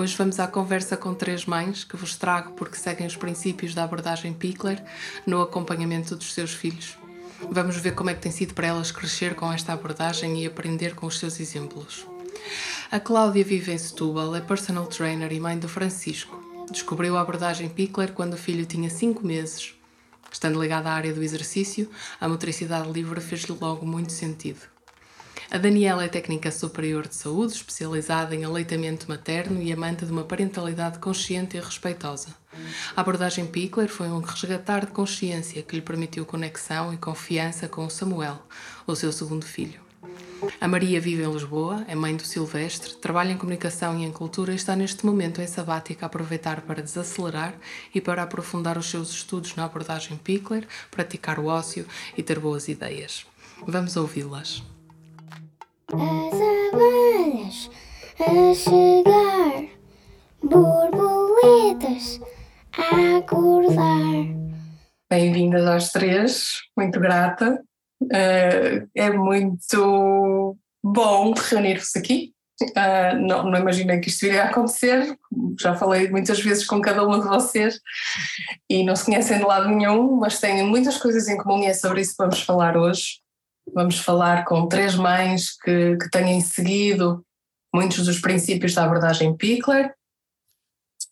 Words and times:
Hoje 0.00 0.16
vamos 0.16 0.40
à 0.40 0.46
conversa 0.46 0.96
com 0.96 1.12
três 1.12 1.44
mães 1.44 1.84
que 1.84 1.94
vos 1.94 2.16
trago 2.16 2.52
porque 2.52 2.78
seguem 2.78 3.06
os 3.06 3.16
princípios 3.16 3.74
da 3.74 3.84
abordagem 3.84 4.32
Pickler 4.32 4.82
no 5.26 5.42
acompanhamento 5.42 6.16
dos 6.16 6.32
seus 6.32 6.54
filhos. 6.54 6.96
Vamos 7.50 7.76
ver 7.76 7.94
como 7.94 8.08
é 8.08 8.14
que 8.14 8.22
tem 8.22 8.32
sido 8.32 8.54
para 8.54 8.68
elas 8.68 8.90
crescer 8.90 9.34
com 9.34 9.52
esta 9.52 9.74
abordagem 9.74 10.42
e 10.42 10.46
aprender 10.46 10.94
com 10.94 11.04
os 11.04 11.18
seus 11.18 11.38
exemplos. 11.38 12.06
A 12.90 12.98
Cláudia 12.98 13.44
vive 13.44 13.72
em 13.72 13.76
Setúbal, 13.76 14.34
é 14.34 14.40
personal 14.40 14.86
trainer 14.86 15.30
e 15.34 15.38
mãe 15.38 15.58
do 15.58 15.68
Francisco. 15.68 16.42
Descobriu 16.70 17.18
a 17.18 17.20
abordagem 17.20 17.68
Pickler 17.68 18.12
quando 18.12 18.32
o 18.32 18.38
filho 18.38 18.64
tinha 18.64 18.88
5 18.88 19.26
meses. 19.26 19.74
Estando 20.32 20.62
ligada 20.62 20.88
à 20.88 20.94
área 20.94 21.12
do 21.12 21.22
exercício, 21.22 21.90
a 22.18 22.26
motricidade 22.26 22.90
livre 22.90 23.20
fez-lhe 23.20 23.54
logo 23.60 23.84
muito 23.84 24.12
sentido. 24.12 24.60
A 25.52 25.58
Daniela 25.58 26.04
é 26.04 26.08
técnica 26.08 26.52
superior 26.52 27.08
de 27.08 27.16
saúde, 27.16 27.54
especializada 27.54 28.36
em 28.36 28.44
aleitamento 28.44 29.08
materno 29.08 29.60
e 29.60 29.72
amante 29.72 30.06
de 30.06 30.12
uma 30.12 30.22
parentalidade 30.22 31.00
consciente 31.00 31.56
e 31.56 31.60
respeitosa. 31.60 32.28
A 32.94 33.00
abordagem 33.00 33.44
Pickler 33.44 33.88
foi 33.88 34.06
um 34.08 34.20
resgatar 34.20 34.86
de 34.86 34.92
consciência 34.92 35.60
que 35.60 35.74
lhe 35.74 35.82
permitiu 35.82 36.24
conexão 36.24 36.94
e 36.94 36.96
confiança 36.96 37.66
com 37.66 37.90
Samuel, 37.90 38.40
o 38.86 38.94
seu 38.94 39.10
segundo 39.10 39.44
filho. 39.44 39.80
A 40.60 40.68
Maria 40.68 41.00
vive 41.00 41.24
em 41.24 41.32
Lisboa, 41.32 41.84
é 41.88 41.96
mãe 41.96 42.14
do 42.14 42.24
Silvestre, 42.24 42.94
trabalha 42.94 43.32
em 43.32 43.36
comunicação 43.36 43.98
e 43.98 44.04
em 44.04 44.12
cultura 44.12 44.52
e 44.52 44.56
está 44.56 44.76
neste 44.76 45.04
momento 45.04 45.42
em 45.42 45.48
sabática 45.48 46.06
a 46.06 46.08
aproveitar 46.08 46.60
para 46.60 46.80
desacelerar 46.80 47.54
e 47.92 48.00
para 48.00 48.22
aprofundar 48.22 48.78
os 48.78 48.88
seus 48.88 49.10
estudos 49.10 49.56
na 49.56 49.64
abordagem 49.64 50.16
Pickler, 50.16 50.68
praticar 50.92 51.40
o 51.40 51.46
ócio 51.46 51.84
e 52.16 52.22
ter 52.22 52.38
boas 52.38 52.68
ideias. 52.68 53.26
Vamos 53.66 53.96
ouvi-las. 53.96 54.62
As 55.92 56.34
abelhas 56.72 57.70
a 58.20 58.54
chegar, 58.54 59.68
borboletas 60.40 62.20
a 62.72 63.16
acordar. 63.18 64.36
Bem-vindas 65.10 65.66
às 65.66 65.90
três, 65.90 66.60
muito 66.76 67.00
grata. 67.00 67.60
Uh, 68.00 68.88
é 68.94 69.10
muito 69.10 70.56
bom 70.80 71.34
reunir-vos 71.34 71.96
aqui. 71.96 72.34
Uh, 72.62 73.18
não, 73.26 73.50
não 73.50 73.58
imaginei 73.58 73.98
que 73.98 74.10
isto 74.10 74.26
iria 74.26 74.44
acontecer, 74.44 75.16
já 75.58 75.74
falei 75.74 76.08
muitas 76.08 76.38
vezes 76.38 76.64
com 76.66 76.80
cada 76.80 77.04
uma 77.04 77.18
de 77.20 77.26
vocês 77.26 77.80
e 78.68 78.84
não 78.84 78.94
se 78.94 79.06
conhecem 79.06 79.38
de 79.38 79.44
lado 79.44 79.68
nenhum, 79.68 80.14
mas 80.16 80.38
têm 80.38 80.64
muitas 80.64 80.98
coisas 80.98 81.26
em 81.26 81.36
comum 81.36 81.64
e 81.64 81.66
é 81.66 81.74
sobre 81.74 82.02
isso 82.02 82.12
que 82.12 82.22
vamos 82.22 82.42
falar 82.42 82.76
hoje. 82.76 83.20
Vamos 83.74 83.98
falar 83.98 84.44
com 84.44 84.68
três 84.68 84.94
mães 84.94 85.56
que, 85.56 85.96
que 85.96 86.10
têm 86.10 86.40
seguido 86.40 87.24
muitos 87.72 88.04
dos 88.04 88.20
princípios 88.20 88.74
da 88.74 88.84
abordagem 88.84 89.36
Pickler, 89.36 89.94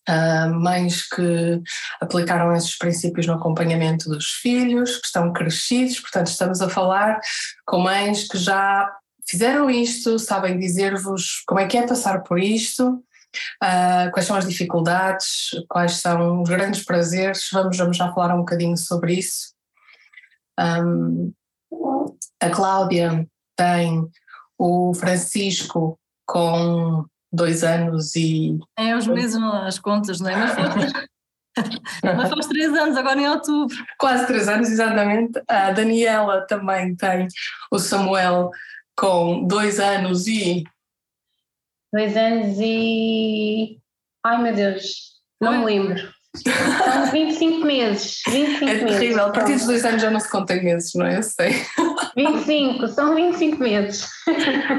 uh, 0.08 0.54
mães 0.54 1.08
que 1.08 1.62
aplicaram 2.00 2.54
esses 2.54 2.76
princípios 2.76 3.26
no 3.26 3.34
acompanhamento 3.34 4.08
dos 4.08 4.26
filhos, 4.26 4.98
que 4.98 5.06
estão 5.06 5.32
crescidos, 5.32 6.00
portanto, 6.00 6.26
estamos 6.28 6.60
a 6.60 6.68
falar 6.68 7.20
com 7.66 7.78
mães 7.78 8.26
que 8.26 8.38
já 8.38 8.92
fizeram 9.28 9.70
isto, 9.70 10.18
sabem 10.18 10.58
dizer-vos 10.58 11.42
como 11.46 11.60
é 11.60 11.66
que 11.66 11.76
é 11.76 11.86
passar 11.86 12.22
por 12.22 12.38
isto, 12.38 12.88
uh, 13.62 14.10
quais 14.12 14.26
são 14.26 14.36
as 14.36 14.48
dificuldades, 14.48 15.50
quais 15.68 15.92
são 15.92 16.42
os 16.42 16.48
grandes 16.48 16.84
prazeres, 16.84 17.48
vamos, 17.52 17.76
vamos 17.76 17.96
já 17.96 18.12
falar 18.12 18.34
um 18.34 18.40
bocadinho 18.40 18.76
sobre 18.76 19.14
isso. 19.14 19.52
Um, 20.58 21.32
a 22.40 22.50
Cláudia 22.50 23.26
tem 23.56 24.08
o 24.58 24.92
Francisco 24.94 25.98
com 26.26 27.04
dois 27.32 27.62
anos 27.62 28.14
e. 28.16 28.58
É 28.76 28.96
os 28.96 29.06
meses 29.06 29.40
as 29.42 29.78
contas, 29.78 30.20
não 30.20 30.30
é? 30.30 30.36
Mas 30.36 30.54
foi, 30.54 31.08
mas 32.16 32.28
foi 32.28 32.40
três 32.48 32.72
anos, 32.72 32.96
agora 32.96 33.20
em 33.20 33.28
outubro. 33.28 33.76
Quase 33.98 34.26
três 34.26 34.48
anos, 34.48 34.68
exatamente. 34.70 35.40
A 35.48 35.70
Daniela 35.72 36.46
também 36.46 36.94
tem 36.96 37.28
o 37.70 37.78
Samuel 37.78 38.50
com 38.96 39.46
dois 39.46 39.78
anos 39.78 40.26
e. 40.26 40.64
Dois 41.92 42.16
anos 42.16 42.58
e. 42.60 43.80
Ai 44.24 44.42
meu 44.42 44.54
Deus, 44.54 45.20
não 45.40 45.58
me 45.58 45.64
lembro. 45.64 46.17
São 46.36 47.06
25 47.10 47.66
meses. 47.66 48.20
25 48.28 48.70
é 48.70 48.78
terrível, 48.78 49.24
a 49.24 49.30
partir 49.30 49.54
dos 49.54 49.66
dois 49.66 49.84
anos 49.84 50.02
já 50.02 50.10
não 50.10 50.20
se 50.20 50.30
conta 50.30 50.54
em 50.54 50.64
meses, 50.64 50.92
não 50.94 51.06
é? 51.06 51.18
Eu 51.18 51.22
sei. 51.22 51.54
25, 52.16 52.88
são 52.88 53.14
25 53.14 53.58
meses. 53.58 54.06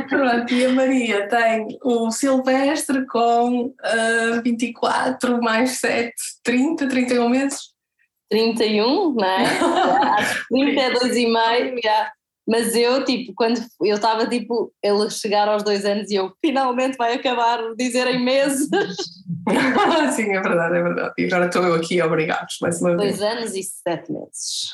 Pronto, 0.09 0.53
e 0.53 0.65
a 0.65 0.69
Maria 0.69 1.27
tem 1.27 1.67
o 1.83 2.11
Silvestre 2.11 3.05
com 3.07 3.65
uh, 3.65 4.41
24 4.43 5.41
mais 5.41 5.71
7, 5.79 6.13
30, 6.43 6.87
31 6.87 7.29
meses. 7.29 7.59
31, 8.29 9.13
não 9.13 9.25
é? 9.25 9.43
Acho 10.19 10.47
que 10.47 10.55
30 10.55 10.81
é 10.81 10.93
2,5, 10.93 11.79
já. 11.83 12.11
Mas 12.49 12.73
eu, 12.73 13.05
tipo, 13.05 13.31
quando 13.35 13.61
eu 13.79 13.95
estava, 13.95 14.27
tipo, 14.27 14.73
ele 14.81 15.07
chegar 15.11 15.47
aos 15.47 15.61
dois 15.61 15.85
anos 15.85 16.09
e 16.09 16.15
eu 16.15 16.33
finalmente 16.43 16.97
vai 16.97 17.13
acabar 17.13 17.61
de 17.61 17.75
dizer 17.75 18.07
em 18.07 18.25
meses. 18.25 18.67
Sim, 20.15 20.31
é 20.31 20.41
verdade, 20.41 20.77
é 20.77 20.81
verdade. 20.81 21.13
E 21.15 21.25
agora 21.25 21.45
estou 21.45 21.63
eu 21.63 21.75
aqui 21.75 22.01
a 22.01 22.07
obrigar-vos 22.07 22.57
mais 22.59 22.81
uma 22.81 22.97
vez. 22.97 23.19
Dois 23.19 23.31
anos 23.31 23.55
e 23.55 23.61
sete 23.61 24.11
meses. 24.11 24.73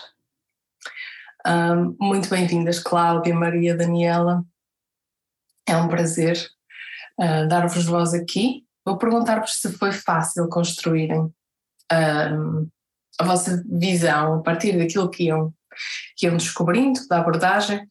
Um, 1.45 1.97
muito 1.99 2.29
bem-vindas, 2.29 2.79
Cláudia, 2.79 3.35
Maria, 3.35 3.75
Daniela. 3.75 4.41
É 5.67 5.75
um 5.75 5.89
prazer 5.89 6.37
uh, 7.19 7.45
dar-vos 7.49 7.83
voz 7.83 8.13
aqui. 8.13 8.63
Vou 8.85 8.97
perguntar-vos 8.97 9.59
se 9.59 9.69
foi 9.73 9.91
fácil 9.91 10.47
construírem 10.47 11.29
um, 11.91 12.69
a 13.19 13.25
vossa 13.25 13.61
visão 13.69 14.35
a 14.35 14.41
partir 14.41 14.77
daquilo 14.77 15.09
que 15.09 15.25
iam 15.25 15.53
que 16.15 16.25
iam 16.25 16.37
descobrindo 16.37 17.07
da 17.07 17.19
abordagem, 17.19 17.87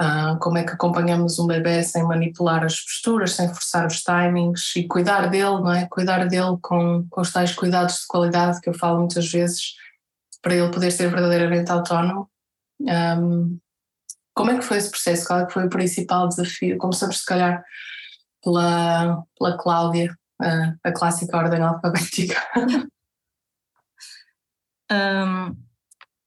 uh, 0.00 0.38
como 0.40 0.58
é 0.58 0.64
que 0.64 0.72
acompanhamos 0.72 1.38
um 1.38 1.46
bebê 1.46 1.82
sem 1.82 2.02
manipular 2.04 2.64
as 2.64 2.80
posturas, 2.80 3.32
sem 3.32 3.48
forçar 3.48 3.86
os 3.86 4.02
timings 4.02 4.74
e 4.76 4.86
cuidar 4.86 5.28
dele, 5.28 5.60
não 5.60 5.72
é? 5.72 5.86
Cuidar 5.86 6.26
dele 6.26 6.56
com, 6.62 7.06
com 7.08 7.20
os 7.20 7.32
tais 7.32 7.54
cuidados 7.54 8.00
de 8.00 8.06
qualidade 8.06 8.60
que 8.60 8.68
eu 8.68 8.74
falo 8.74 8.98
muitas 8.98 9.30
vezes 9.30 9.74
para 10.42 10.54
ele 10.54 10.70
poder 10.70 10.90
ser 10.90 11.10
verdadeiramente 11.10 11.70
autónomo. 11.70 12.30
Um, 12.80 13.58
como 14.34 14.50
é 14.50 14.58
que 14.58 14.64
foi 14.64 14.76
esse 14.76 14.90
processo? 14.90 15.26
Qual 15.26 15.40
é 15.40 15.46
que 15.46 15.52
foi 15.52 15.64
o 15.66 15.70
principal 15.70 16.28
desafio? 16.28 16.76
Começamos, 16.78 17.20
se 17.20 17.24
calhar, 17.24 17.64
pela, 18.42 19.24
pela 19.38 19.56
Cláudia, 19.56 20.16
uh, 20.42 20.78
a 20.84 20.92
clássica 20.92 21.36
ordem 21.36 21.62
alfabética. 21.62 22.36
Um, 24.88 25.65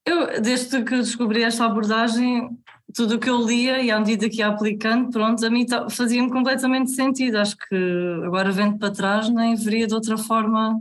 eu, 0.10 0.42
desde 0.42 0.84
que 0.84 0.98
descobri 0.98 1.44
esta 1.44 1.66
abordagem, 1.66 2.50
tudo 2.94 3.16
o 3.16 3.20
que 3.20 3.30
eu 3.30 3.46
lia 3.46 3.82
e 3.82 3.92
à 3.92 4.00
medida 4.00 4.30
que 4.30 4.38
ia 4.38 4.48
aplicando, 4.48 5.10
pronto, 5.12 5.46
a 5.46 5.50
mim 5.50 5.66
fazia-me 5.90 6.30
completamente 6.30 6.92
sentido. 6.92 7.38
Acho 7.38 7.56
que 7.58 7.76
agora 8.26 8.52
vendo 8.52 8.78
para 8.78 8.92
trás 8.92 9.30
nem 9.30 9.56
veria 9.56 9.88
de 9.88 9.94
outra 9.94 10.18
forma. 10.18 10.80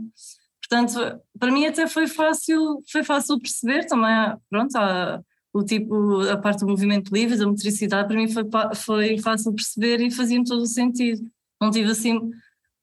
Portanto, 0.61 1.21
para 1.39 1.51
mim 1.51 1.65
até 1.65 1.87
foi 1.87 2.07
fácil, 2.07 2.83
foi 2.91 3.03
fácil 3.03 3.39
perceber 3.39 3.85
também, 3.85 4.35
pronto, 4.49 4.75
a, 4.75 5.21
o 5.53 5.63
tipo, 5.63 6.21
a 6.29 6.37
parte 6.37 6.59
do 6.59 6.67
movimento 6.67 7.13
livre, 7.13 7.37
da 7.37 7.47
motricidade, 7.47 8.07
para 8.07 8.17
mim 8.17 8.27
foi, 8.27 8.43
foi 8.75 9.17
fácil 9.19 9.53
perceber 9.53 10.01
e 10.01 10.11
fazia-me 10.11 10.45
todo 10.45 10.61
o 10.61 10.67
sentido. 10.67 11.21
Não 11.61 11.71
tive 11.71 11.91
assim, 11.91 12.19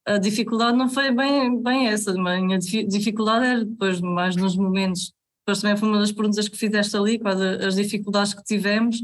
a 0.05 0.19
dificuldade 0.19 0.77
não 0.77 0.89
foi 0.89 1.11
bem, 1.12 1.61
bem 1.62 1.89
essa, 1.89 2.12
a 2.12 2.41
minha 2.41 2.59
dificuldade 2.59 3.47
era 3.47 3.65
depois 3.65 4.01
mais 4.01 4.37
nos 4.37 4.56
momentos 4.56 5.12
depois 5.46 5.60
também 5.60 5.76
foi 5.76 5.88
uma 5.88 6.00
das 6.00 6.10
perguntas 6.10 6.48
que 6.48 6.56
fizeste 6.58 6.96
ali, 6.96 7.20
quais 7.20 7.40
as 7.40 7.76
dificuldades 7.76 8.34
que 8.34 8.43
tivemos, 8.43 9.00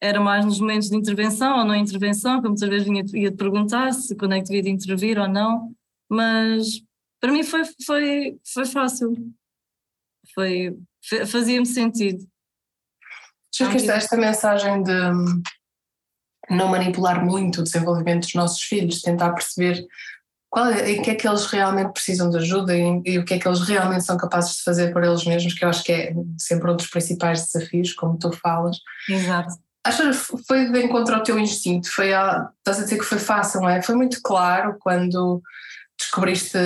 era 0.00 0.20
mais 0.20 0.44
nos 0.44 0.60
momentos 0.60 0.88
de 0.88 0.96
intervenção 0.96 1.58
ou 1.58 1.64
não 1.64 1.74
intervenção, 1.74 2.40
que 2.40 2.46
muitas 2.46 2.68
vezes 2.68 2.86
vinha, 2.86 3.02
ia 3.12 3.30
te 3.30 3.36
perguntar 3.36 3.92
se 3.92 4.14
quando 4.14 4.34
é 4.34 4.38
que 4.38 4.44
devia 4.44 4.62
de 4.62 4.70
intervir 4.70 5.18
ou 5.18 5.26
não, 5.26 5.74
mas 6.08 6.80
para 7.20 7.32
mim 7.32 7.42
foi, 7.42 7.62
foi, 7.84 8.38
foi 8.44 8.66
fácil, 8.66 9.12
foi, 10.32 10.78
fazia-me 11.26 11.66
sentido. 11.66 12.24
Já 13.52 13.70
que 13.70 13.90
esta 13.90 14.16
mensagem 14.16 14.82
de 14.82 14.92
não 16.50 16.68
manipular 16.68 17.24
muito 17.24 17.60
o 17.60 17.64
desenvolvimento 17.64 18.22
dos 18.22 18.34
nossos 18.34 18.62
filhos, 18.62 19.02
tentar 19.02 19.32
perceber 19.32 19.84
qual 20.54 20.68
é, 20.68 20.92
em 20.92 21.02
que 21.02 21.10
é 21.10 21.16
que 21.16 21.26
eles 21.26 21.46
realmente 21.46 21.92
precisam 21.92 22.30
de 22.30 22.36
ajuda 22.36 22.76
e, 22.76 23.02
e, 23.04 23.18
o 23.18 23.24
que 23.24 23.34
é 23.34 23.38
que 23.40 23.48
eles 23.48 23.62
realmente 23.62 24.04
são 24.04 24.16
capazes 24.16 24.58
de 24.58 24.62
fazer 24.62 24.92
por 24.92 25.02
eles 25.02 25.24
mesmos, 25.24 25.52
que 25.52 25.64
eu 25.64 25.68
acho 25.68 25.82
que 25.82 25.90
é 25.90 26.14
sempre 26.38 26.70
um 26.70 26.76
dos 26.76 26.86
principais 26.86 27.44
desafios, 27.44 27.92
como 27.92 28.16
tu 28.16 28.30
falas. 28.30 28.76
Exato. 29.08 29.54
Acho 29.84 30.10
que 30.10 30.44
foi 30.46 30.70
de 30.70 30.84
encontro 30.84 31.12
ao 31.12 31.24
teu 31.24 31.40
instinto, 31.40 31.90
foi 31.90 32.14
a, 32.14 32.48
estás 32.58 32.78
a 32.78 32.84
dizer 32.84 32.98
que 32.98 33.04
foi 33.04 33.18
fácil, 33.18 33.62
não 33.62 33.68
é? 33.68 33.82
Foi 33.82 33.96
muito 33.96 34.22
claro 34.22 34.76
quando 34.78 35.42
descobriste 35.98 36.56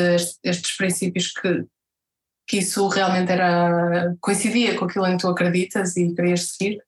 estes 0.44 0.76
princípios 0.76 1.32
que, 1.32 1.64
que 2.46 2.58
isso 2.58 2.86
realmente 2.88 3.32
era 3.32 4.14
coincidia 4.20 4.76
com 4.76 4.84
aquilo 4.84 5.06
em 5.06 5.16
que 5.16 5.22
tu 5.22 5.28
acreditas 5.28 5.96
e 5.96 6.14
querias 6.14 6.50
seguir? 6.50 6.82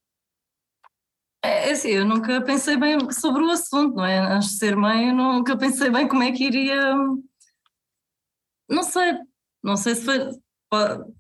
É, 1.42 1.68
é 1.68 1.72
assim, 1.72 1.88
eu 1.88 2.04
nunca 2.04 2.40
pensei 2.42 2.76
bem 2.76 2.98
sobre 3.12 3.42
o 3.42 3.50
assunto, 3.50 3.96
não 3.96 4.04
é? 4.04 4.18
Antes 4.18 4.50
de 4.50 4.58
ser 4.58 4.76
mãe, 4.76 5.08
eu 5.08 5.14
nunca 5.14 5.56
pensei 5.56 5.90
bem 5.90 6.06
como 6.06 6.22
é 6.22 6.32
que 6.32 6.44
iria 6.44 6.94
não 8.70 8.84
sei, 8.84 9.18
não 9.62 9.76
sei 9.76 9.94
se 9.96 10.02
foi. 10.04 10.18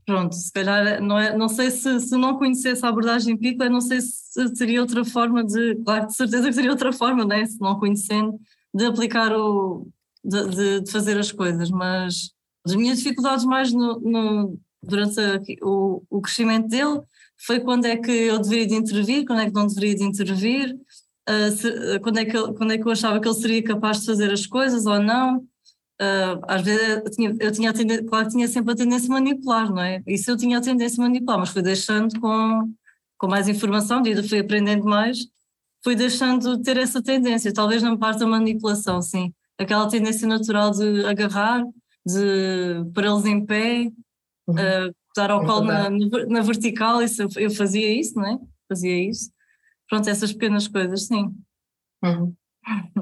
Pronto, 0.06 0.32
se 0.32 0.52
calhar 0.52 1.02
não, 1.02 1.18
é, 1.18 1.36
não 1.36 1.48
sei 1.48 1.72
se, 1.72 1.98
se 1.98 2.16
não 2.16 2.38
conhecesse 2.38 2.86
a 2.86 2.88
abordagem 2.88 3.36
Pickler, 3.36 3.68
não 3.68 3.80
sei 3.80 4.00
se 4.00 4.54
seria 4.54 4.80
outra 4.80 5.04
forma 5.04 5.42
de. 5.42 5.74
Claro, 5.84 6.06
de 6.06 6.14
certeza 6.14 6.46
que 6.46 6.52
seria 6.52 6.70
outra 6.70 6.92
forma, 6.92 7.24
né? 7.24 7.44
se 7.44 7.60
não 7.60 7.78
conhecendo, 7.78 8.38
de 8.72 8.84
aplicar 8.86 9.32
o. 9.32 9.88
de, 10.24 10.80
de 10.82 10.90
fazer 10.92 11.18
as 11.18 11.32
coisas, 11.32 11.68
mas 11.68 12.30
as 12.64 12.76
minhas 12.76 12.98
dificuldades 12.98 13.44
mais 13.44 13.72
no, 13.72 13.98
no 13.98 14.58
durante 14.80 15.18
a, 15.20 15.40
o, 15.62 16.04
o 16.08 16.20
crescimento 16.20 16.68
dele 16.68 17.00
foi 17.46 17.60
quando 17.60 17.86
é 17.86 17.96
que 17.96 18.10
eu 18.10 18.38
deveria 18.38 18.66
de 18.66 18.74
intervir, 18.74 19.24
quando 19.26 19.40
é 19.40 19.46
que 19.46 19.54
não 19.54 19.66
deveria 19.66 19.94
de 19.94 20.04
intervir, 20.04 20.74
uh, 21.28 21.50
se, 21.50 21.98
quando, 22.00 22.18
é 22.18 22.24
que 22.24 22.36
eu, 22.36 22.54
quando 22.54 22.72
é 22.72 22.78
que 22.78 22.86
eu 22.86 22.92
achava 22.92 23.20
que 23.20 23.26
ele 23.26 23.34
seria 23.34 23.62
capaz 23.62 24.00
de 24.00 24.06
fazer 24.06 24.32
as 24.32 24.46
coisas 24.46 24.86
ou 24.86 25.00
não. 25.00 25.38
Uh, 25.38 26.40
às 26.48 26.62
vezes 26.62 26.88
eu 26.88 27.10
tinha, 27.10 27.36
eu 27.40 27.52
tinha 27.52 27.72
tendência, 27.72 28.04
claro 28.06 28.26
que 28.26 28.32
tinha 28.32 28.48
sempre 28.48 28.72
a 28.72 28.76
tendência 28.76 29.08
a 29.08 29.12
manipular, 29.12 29.70
não 29.70 29.82
é? 29.82 30.02
Isso 30.06 30.30
eu 30.30 30.36
tinha 30.36 30.58
a 30.58 30.60
tendência 30.60 31.02
a 31.02 31.06
manipular, 31.06 31.38
mas 31.38 31.50
fui 31.50 31.62
deixando 31.62 32.18
com, 32.18 32.72
com 33.18 33.26
mais 33.26 33.48
informação, 33.48 34.00
de 34.00 34.22
fui 34.26 34.38
aprendendo 34.38 34.84
mais, 34.84 35.26
fui 35.84 35.94
deixando 35.94 36.56
de 36.56 36.62
ter 36.62 36.78
essa 36.78 37.02
tendência, 37.02 37.52
talvez 37.52 37.82
não 37.82 37.98
parte 37.98 38.20
da 38.20 38.26
manipulação, 38.26 39.02
sim. 39.02 39.32
Aquela 39.58 39.88
tendência 39.88 40.26
natural 40.26 40.70
de 40.70 41.04
agarrar, 41.04 41.62
de 42.06 42.82
pôr 42.94 43.04
eles 43.04 43.26
em 43.26 43.44
pé, 43.44 43.90
uhum. 44.46 44.54
uh, 44.54 44.94
dar 45.16 45.30
ao 45.30 45.42
é 45.42 45.46
colo 45.46 45.64
na, 45.64 45.90
na, 45.90 46.40
vertical, 46.40 47.02
isso, 47.02 47.26
eu 47.36 47.50
fazia 47.50 47.92
isso, 47.92 48.16
não 48.16 48.26
é? 48.26 48.38
Fazia 48.68 49.08
isso. 49.08 49.30
Pronto, 49.88 50.08
essas 50.08 50.32
pequenas 50.32 50.68
coisas, 50.68 51.06
sim. 51.06 51.34
Uhum. 52.02 52.34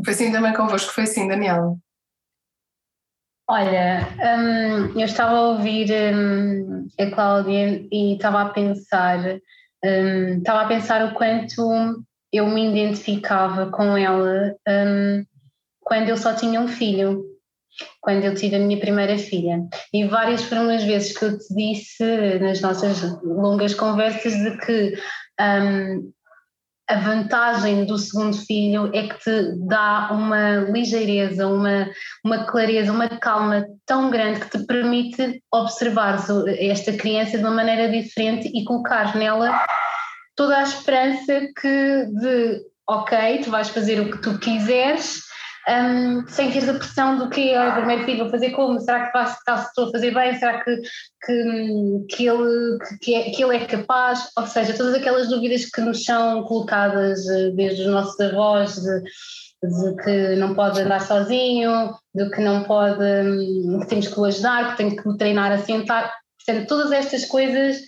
Foi 0.04 0.14
assim 0.14 0.32
também 0.32 0.54
convosco, 0.54 0.92
foi 0.92 1.04
assim, 1.04 1.28
Daniela? 1.28 1.76
Olha, 3.50 4.06
um, 4.18 4.98
eu 4.98 5.06
estava 5.06 5.32
a 5.32 5.48
ouvir 5.48 5.90
um, 6.14 6.86
a 6.98 7.10
Cláudia 7.10 7.86
e 7.90 8.14
estava 8.14 8.42
a 8.42 8.50
pensar, 8.50 9.18
um, 9.84 10.38
estava 10.38 10.62
a 10.62 10.68
pensar 10.68 11.04
o 11.06 11.14
quanto 11.14 12.04
eu 12.32 12.46
me 12.46 12.70
identificava 12.70 13.70
com 13.70 13.96
ela 13.96 14.54
hum, 14.68 15.24
quando 15.80 16.10
eu 16.10 16.16
só 16.18 16.34
tinha 16.34 16.60
um 16.60 16.68
filho, 16.68 17.24
quando 18.08 18.24
eu 18.24 18.34
tive 18.34 18.56
a 18.56 18.58
minha 18.58 18.80
primeira 18.80 19.18
filha. 19.18 19.68
E 19.92 20.06
várias 20.06 20.42
foram 20.44 20.70
as 20.70 20.82
vezes 20.82 21.12
que 21.12 21.26
eu 21.26 21.38
te 21.38 21.54
disse 21.54 22.38
nas 22.40 22.58
nossas 22.62 23.02
longas 23.22 23.74
conversas 23.74 24.32
de 24.32 24.56
que 24.64 24.94
hum, 25.38 26.10
a 26.88 27.00
vantagem 27.00 27.84
do 27.84 27.98
segundo 27.98 28.34
filho 28.34 28.90
é 28.94 29.08
que 29.08 29.18
te 29.18 29.58
dá 29.66 30.08
uma 30.10 30.70
ligeireza, 30.70 31.46
uma, 31.46 31.86
uma 32.24 32.46
clareza, 32.46 32.90
uma 32.90 33.10
calma 33.10 33.66
tão 33.84 34.08
grande 34.08 34.40
que 34.40 34.58
te 34.58 34.64
permite 34.64 35.42
observar 35.52 36.18
esta 36.58 36.94
criança 36.94 37.36
de 37.36 37.44
uma 37.44 37.50
maneira 37.50 37.92
diferente 37.92 38.50
e 38.54 38.64
colocar 38.64 39.14
nela 39.16 39.66
toda 40.34 40.56
a 40.56 40.62
esperança 40.62 41.40
que 41.60 42.06
de 42.06 42.62
ok, 42.88 43.42
tu 43.44 43.50
vais 43.50 43.68
fazer 43.68 44.00
o 44.00 44.10
que 44.10 44.22
tu 44.22 44.38
quiseres 44.38 45.27
um, 45.68 46.26
sem 46.28 46.50
ter 46.50 46.68
a 46.68 46.74
pressão 46.74 47.18
do 47.18 47.28
que 47.28 47.50
é 47.50 47.68
o 47.68 47.74
primeiro 47.74 48.04
filho, 48.04 48.20
vou 48.20 48.30
fazer 48.30 48.50
como? 48.50 48.80
Será 48.80 49.06
que 49.06 49.12
faço, 49.12 49.38
estou 49.68 49.88
a 49.88 49.90
fazer 49.90 50.14
bem? 50.14 50.38
Será 50.38 50.64
que, 50.64 50.76
que, 51.24 52.06
que, 52.08 52.26
ele, 52.26 52.78
que, 53.00 53.14
é, 53.14 53.30
que 53.30 53.44
ele 53.44 53.56
é 53.56 53.66
capaz? 53.66 54.30
Ou 54.36 54.46
seja, 54.46 54.76
todas 54.76 54.94
aquelas 54.94 55.28
dúvidas 55.28 55.66
que 55.66 55.80
nos 55.80 56.04
são 56.04 56.42
colocadas 56.44 57.28
eh, 57.28 57.50
desde 57.50 57.82
os 57.82 57.88
nossos 57.88 58.18
avós, 58.20 58.76
de, 58.76 59.02
de 59.62 60.02
que 60.02 60.36
não 60.36 60.54
pode 60.54 60.80
andar 60.80 61.00
sozinho, 61.00 61.94
de 62.14 62.30
que 62.30 62.40
não 62.40 62.64
pode, 62.64 63.02
hum, 63.02 63.80
que 63.80 63.88
temos 63.88 64.08
que 64.08 64.18
o 64.18 64.24
ajudar, 64.24 64.70
que 64.70 64.78
tem 64.78 64.96
que 64.96 65.16
treinar 65.18 65.52
a 65.52 65.58
sentar. 65.58 66.12
Portanto, 66.44 66.66
todas 66.66 66.92
estas 66.92 67.26
coisas 67.26 67.78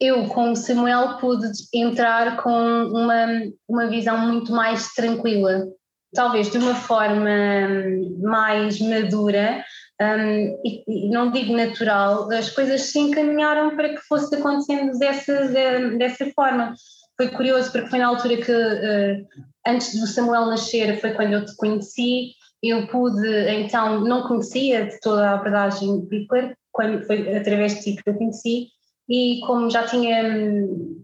eu, 0.00 0.26
com 0.28 0.52
o 0.52 0.56
Samuel, 0.56 1.18
pude 1.18 1.46
entrar 1.74 2.42
com 2.42 2.50
uma, 2.50 3.26
uma 3.68 3.86
visão 3.88 4.16
muito 4.16 4.50
mais 4.50 4.94
tranquila 4.94 5.66
talvez 6.14 6.50
de 6.50 6.58
uma 6.58 6.74
forma 6.74 7.30
hum, 7.30 8.18
mais 8.22 8.80
madura, 8.80 9.64
um, 10.00 10.60
e, 10.64 11.10
não 11.10 11.30
digo 11.30 11.54
natural, 11.54 12.30
as 12.32 12.50
coisas 12.50 12.82
se 12.82 12.98
encaminharam 12.98 13.76
para 13.76 13.90
que 13.90 14.00
fosse 14.08 14.34
acontecendo 14.34 14.98
dessa, 14.98 15.48
de, 15.48 15.98
dessa 15.98 16.26
forma. 16.34 16.74
Foi 17.16 17.28
curioso 17.28 17.70
porque 17.70 17.90
foi 17.90 17.98
na 17.98 18.06
altura 18.06 18.36
que, 18.38 18.50
uh, 18.50 19.26
antes 19.66 20.00
do 20.00 20.06
Samuel 20.06 20.46
nascer, 20.46 20.98
foi 21.00 21.12
quando 21.12 21.34
eu 21.34 21.44
te 21.44 21.54
conheci, 21.56 22.32
eu 22.62 22.86
pude, 22.88 23.28
então, 23.50 24.00
não 24.00 24.26
conhecia 24.26 24.86
de 24.86 24.98
toda 25.00 25.30
a 25.30 25.34
abordagem 25.34 26.06
Pickler, 26.06 26.56
quando 26.72 27.04
foi 27.06 27.36
através 27.36 27.74
de 27.74 27.82
ti 27.82 28.02
que 28.02 28.08
eu 28.08 28.14
conheci, 28.14 28.68
e 29.08 29.40
como 29.46 29.68
já 29.68 29.82
tinha 29.86 30.24
hum, 30.24 31.02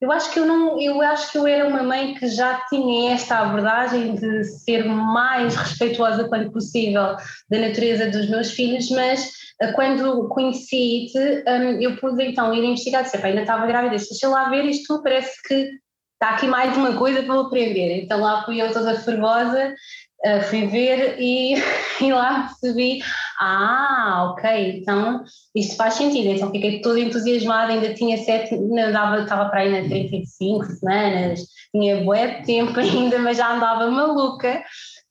eu 0.00 0.12
acho 0.12 0.30
que 0.32 0.38
eu 0.38 0.46
não, 0.46 0.80
eu 0.80 1.00
acho 1.00 1.32
que 1.32 1.38
eu 1.38 1.46
era 1.46 1.66
uma 1.66 1.82
mãe 1.82 2.14
que 2.14 2.28
já 2.28 2.60
tinha 2.68 3.14
esta 3.14 3.38
abordagem 3.38 4.14
de 4.14 4.44
ser 4.44 4.84
mais 4.84 5.56
respeituosa 5.56 6.28
quanto 6.28 6.52
possível 6.52 7.16
da 7.48 7.58
natureza 7.58 8.10
dos 8.10 8.28
meus 8.28 8.50
filhos, 8.50 8.90
mas 8.90 9.30
eh, 9.60 9.72
quando 9.72 10.28
conheci-te, 10.28 11.18
um, 11.48 11.80
eu 11.80 11.96
pude 11.96 12.22
então 12.24 12.52
ir 12.52 12.62
investigar, 12.64 13.04
disse, 13.04 13.16
ainda 13.16 13.40
estava 13.40 13.66
grávida, 13.66 13.96
deixa 13.96 14.28
lá 14.28 14.50
ver, 14.50 14.66
isto 14.66 15.02
parece 15.02 15.42
que 15.42 15.70
está 16.12 16.34
aqui 16.34 16.46
mais 16.46 16.76
uma 16.76 16.96
coisa 16.96 17.22
para 17.22 17.40
aprender. 17.40 18.02
Então 18.02 18.20
lá 18.20 18.44
fui 18.44 18.60
eu 18.60 18.72
toda 18.72 19.00
fervosa 19.00 19.74
uh, 20.24 20.42
fui 20.44 20.66
ver 20.66 21.16
e, 21.18 21.54
e 22.00 22.12
lá 22.12 22.48
percebi, 22.60 23.02
ah, 23.40 24.32
ok, 24.32 24.78
então 24.78 25.22
isto 25.54 25.76
faz 25.76 25.94
sentido. 25.94 26.28
Então 26.28 26.50
fiquei 26.50 26.80
toda 26.80 27.00
entusiasmada, 27.00 27.72
ainda 27.72 27.94
tinha 27.94 28.16
sete, 28.18 28.54
andava, 28.54 29.22
estava 29.22 29.48
para 29.48 29.60
aí 29.60 29.70
na 29.82 29.88
35 29.88 30.64
semanas, 30.64 31.40
tinha 31.72 32.02
bué 32.04 32.42
tempo 32.42 32.78
ainda, 32.80 33.18
mas 33.18 33.36
já 33.36 33.54
andava 33.54 33.90
maluca 33.90 34.62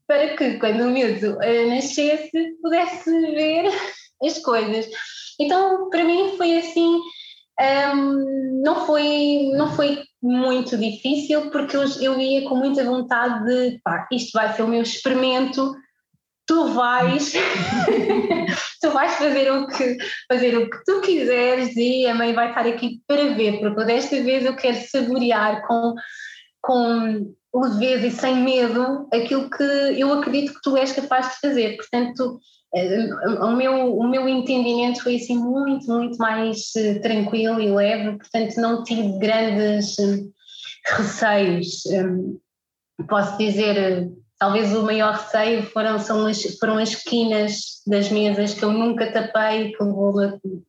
para 0.07 0.35
que 0.35 0.59
quando 0.59 0.81
o 0.81 0.91
miúdo 0.91 1.37
uh, 1.37 1.69
nascesse 1.69 2.31
pudesse 2.61 3.09
ver 3.31 3.71
as 4.23 4.39
coisas. 4.39 4.87
Então 5.39 5.89
para 5.89 6.03
mim 6.03 6.35
foi 6.37 6.57
assim, 6.57 6.99
um, 7.59 8.61
não, 8.63 8.85
foi, 8.85 9.51
não 9.53 9.71
foi 9.75 10.03
muito 10.21 10.77
difícil 10.77 11.49
porque 11.51 11.77
eu, 11.77 11.83
eu 12.01 12.19
ia 12.19 12.47
com 12.47 12.55
muita 12.55 12.83
vontade 12.83 13.45
de 13.45 13.79
pá, 13.83 14.07
isto 14.11 14.31
vai 14.33 14.53
ser 14.53 14.63
o 14.63 14.67
meu 14.67 14.81
experimento, 14.81 15.73
tu 16.47 16.67
vais, 16.73 17.33
tu 18.81 18.91
vais 18.91 19.13
fazer 19.15 19.51
o, 19.51 19.67
que, 19.67 19.97
fazer 20.27 20.57
o 20.57 20.69
que 20.69 20.83
tu 20.85 21.01
quiseres 21.01 21.75
e 21.75 22.05
a 22.07 22.13
mãe 22.13 22.33
vai 22.33 22.49
estar 22.49 22.67
aqui 22.67 23.01
para 23.07 23.33
ver, 23.33 23.59
porque 23.59 23.85
desta 23.85 24.21
vez 24.21 24.45
eu 24.45 24.55
quero 24.55 24.77
saborear 24.87 25.65
com, 25.65 25.95
com 26.61 27.33
leveza 27.53 28.07
e 28.07 28.11
sem 28.11 28.35
medo 28.37 29.07
aquilo 29.13 29.49
que 29.49 29.63
eu 29.63 30.11
acredito 30.13 30.53
que 30.53 30.61
tu 30.61 30.75
és 30.75 30.91
capaz 30.91 31.33
de 31.33 31.39
fazer. 31.39 31.77
Portanto, 31.77 32.39
o 33.41 33.55
meu, 33.55 33.97
o 33.97 34.07
meu 34.07 34.27
entendimento 34.27 35.01
foi 35.01 35.15
assim 35.15 35.37
muito, 35.37 35.87
muito 35.87 36.17
mais 36.17 36.75
eh, 36.75 36.99
tranquilo 36.99 37.61
e 37.61 37.71
leve, 37.71 38.17
portanto 38.17 38.57
não 38.57 38.83
tive 38.83 39.17
grandes 39.17 39.97
eh, 39.97 40.19
receios. 40.97 41.83
Posso 43.07 43.37
dizer, 43.37 44.11
talvez 44.37 44.75
o 44.75 44.83
maior 44.83 45.13
receio 45.13 45.63
foram, 45.63 45.97
são 45.99 46.25
as, 46.25 46.43
foram 46.59 46.77
as 46.77 46.89
esquinas 46.89 47.81
das 47.87 48.09
mesas 48.09 48.53
que 48.53 48.63
eu 48.63 48.73
nunca 48.73 49.09
tapei, 49.09 49.71
que 49.71 49.81
levou 49.81 50.15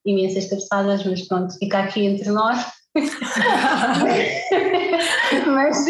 imensas 0.05 0.49
cabeçadas, 0.49 1.05
mas 1.05 1.27
pronto, 1.27 1.59
fica 1.59 1.81
aqui 1.81 2.07
entre 2.07 2.31
nós. 2.31 2.65
mas, 5.47 5.85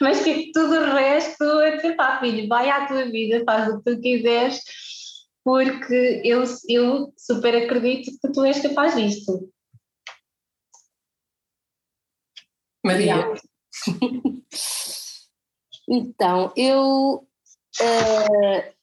mas 0.00 0.22
tipo, 0.22 0.52
tudo 0.54 0.76
o 0.76 0.94
resto, 0.94 1.42
eu 1.42 1.76
disse, 1.76 1.92
pá 1.92 2.18
filho, 2.20 2.48
vai 2.48 2.70
à 2.70 2.86
tua 2.86 3.04
vida, 3.06 3.42
faz 3.44 3.68
o 3.68 3.82
que 3.82 3.90
tu 3.90 4.00
quiseres 4.00 4.60
porque 5.44 6.22
eu, 6.24 6.44
eu 6.68 7.12
super 7.16 7.54
acredito 7.54 8.18
que 8.20 8.32
tu 8.32 8.44
és 8.44 8.60
capaz 8.60 8.94
disto. 8.94 9.50
Maria. 12.84 13.32
então, 15.88 16.52
eu, 16.56 17.26
uh, 17.80 18.74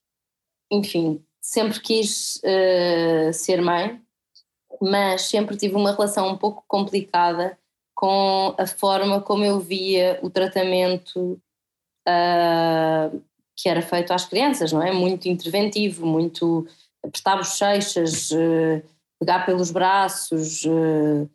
enfim, 0.71 1.25
sempre 1.41 1.79
quis 1.79 2.35
uh, 2.37 3.33
ser 3.33 3.61
mãe, 3.61 4.01
mas 4.81 5.23
sempre 5.23 5.57
tive 5.57 5.75
uma 5.75 5.91
relação 5.91 6.29
um 6.29 6.37
pouco 6.37 6.63
complicada 6.67 7.57
com 7.95 8.53
a 8.57 8.67
forma 8.67 9.21
como 9.21 9.43
eu 9.43 9.59
via 9.59 10.19
o 10.21 10.29
tratamento 10.29 11.41
uh, 12.07 13.23
que 13.57 13.67
era 13.67 13.81
feito 13.81 14.13
às 14.13 14.25
crianças, 14.25 14.71
não 14.71 14.83
é? 14.83 14.91
Muito 14.91 15.27
interventivo, 15.27 16.05
muito 16.05 16.67
apertar 17.03 17.37
bochechas, 17.37 18.31
eh, 18.31 18.83
pegar 19.19 19.45
pelos 19.45 19.71
braços, 19.71 20.63
eh, 20.65 21.27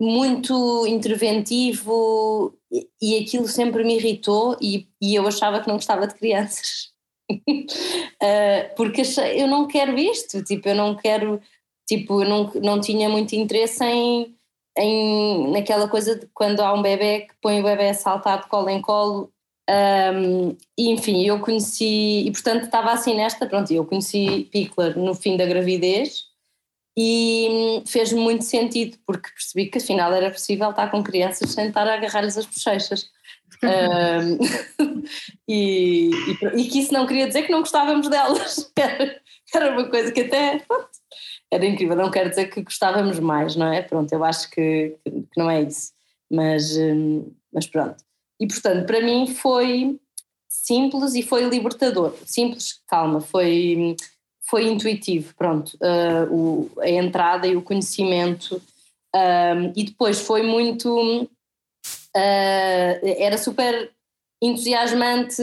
muito 0.00 0.86
interventivo 0.86 2.52
e 3.00 3.18
aquilo 3.18 3.46
sempre 3.46 3.84
me 3.84 3.96
irritou 3.96 4.56
e, 4.60 4.88
e 5.00 5.14
eu 5.14 5.26
achava 5.26 5.60
que 5.60 5.68
não 5.68 5.76
gostava 5.76 6.06
de 6.06 6.14
crianças. 6.14 6.90
uh, 7.30 8.74
porque 8.76 9.02
eu 9.36 9.46
não 9.46 9.68
quero 9.68 9.96
isto, 9.98 10.42
tipo, 10.42 10.68
eu 10.68 10.74
não 10.74 10.96
quero, 10.96 11.40
tipo, 11.86 12.22
eu 12.22 12.28
não, 12.28 12.50
não 12.62 12.80
tinha 12.80 13.08
muito 13.08 13.34
interesse 13.36 13.84
em, 13.84 14.34
em 14.76 15.52
naquela 15.52 15.88
coisa 15.88 16.18
de 16.18 16.26
quando 16.34 16.60
há 16.60 16.72
um 16.72 16.82
bebê 16.82 17.20
que 17.20 17.34
põe 17.40 17.60
o 17.60 17.64
bebê 17.64 17.90
a 17.90 17.94
saltar 17.94 18.42
de 18.42 18.48
colo 18.48 18.68
em 18.70 18.80
colo 18.80 19.31
um, 19.70 20.56
e 20.76 20.90
enfim, 20.90 21.24
eu 21.24 21.38
conheci, 21.40 22.24
e 22.26 22.32
portanto 22.32 22.64
estava 22.64 22.92
assim 22.92 23.14
nesta, 23.14 23.46
pronto, 23.46 23.72
eu 23.72 23.84
conheci 23.84 24.48
Pickler 24.50 24.98
no 24.98 25.14
fim 25.14 25.36
da 25.36 25.46
gravidez 25.46 26.24
e 26.98 27.82
fez-me 27.86 28.20
muito 28.20 28.44
sentido, 28.44 28.98
porque 29.06 29.30
percebi 29.30 29.66
que 29.66 29.78
afinal 29.78 30.12
era 30.12 30.30
possível 30.30 30.70
estar 30.70 30.90
com 30.90 31.02
crianças 31.02 31.50
sem 31.50 31.68
estar 31.68 31.86
a 31.86 31.94
agarrar-lhes 31.94 32.36
as 32.36 32.46
bochechas. 32.46 33.08
um, 33.62 35.02
e, 35.48 36.10
e, 36.10 36.60
e, 36.60 36.68
que 36.68 36.80
isso 36.80 36.92
não 36.92 37.06
queria 37.06 37.28
dizer 37.28 37.44
que 37.44 37.52
não 37.52 37.60
gostávamos 37.60 38.08
delas, 38.08 38.70
era, 38.76 39.20
era 39.54 39.70
uma 39.72 39.88
coisa 39.88 40.10
que 40.10 40.22
até 40.22 40.58
pronto, 40.58 40.88
era 41.50 41.64
incrível. 41.64 41.96
Não 41.96 42.10
quero 42.10 42.30
dizer 42.30 42.46
que 42.46 42.62
gostávamos 42.62 43.20
mais, 43.20 43.54
não 43.56 43.72
é? 43.72 43.82
Pronto, 43.82 44.12
eu 44.12 44.24
acho 44.24 44.50
que, 44.50 44.96
que 45.04 45.38
não 45.38 45.48
é 45.48 45.62
isso, 45.62 45.92
mas, 46.30 46.74
mas 47.52 47.66
pronto. 47.66 48.02
E 48.42 48.46
portanto, 48.48 48.86
para 48.86 49.00
mim 49.00 49.28
foi 49.28 50.00
simples 50.48 51.14
e 51.14 51.22
foi 51.22 51.44
libertador. 51.44 52.12
Simples, 52.26 52.82
calma, 52.88 53.20
foi, 53.20 53.94
foi 54.50 54.66
intuitivo, 54.66 55.32
pronto. 55.36 55.78
Uh, 55.80 56.34
o, 56.34 56.80
a 56.80 56.90
entrada 56.90 57.46
e 57.46 57.54
o 57.54 57.62
conhecimento. 57.62 58.60
Um, 59.14 59.72
e 59.76 59.84
depois 59.84 60.20
foi 60.20 60.42
muito. 60.42 61.22
Uh, 61.22 62.98
era 63.16 63.38
super 63.38 63.92
entusiasmante 64.42 65.40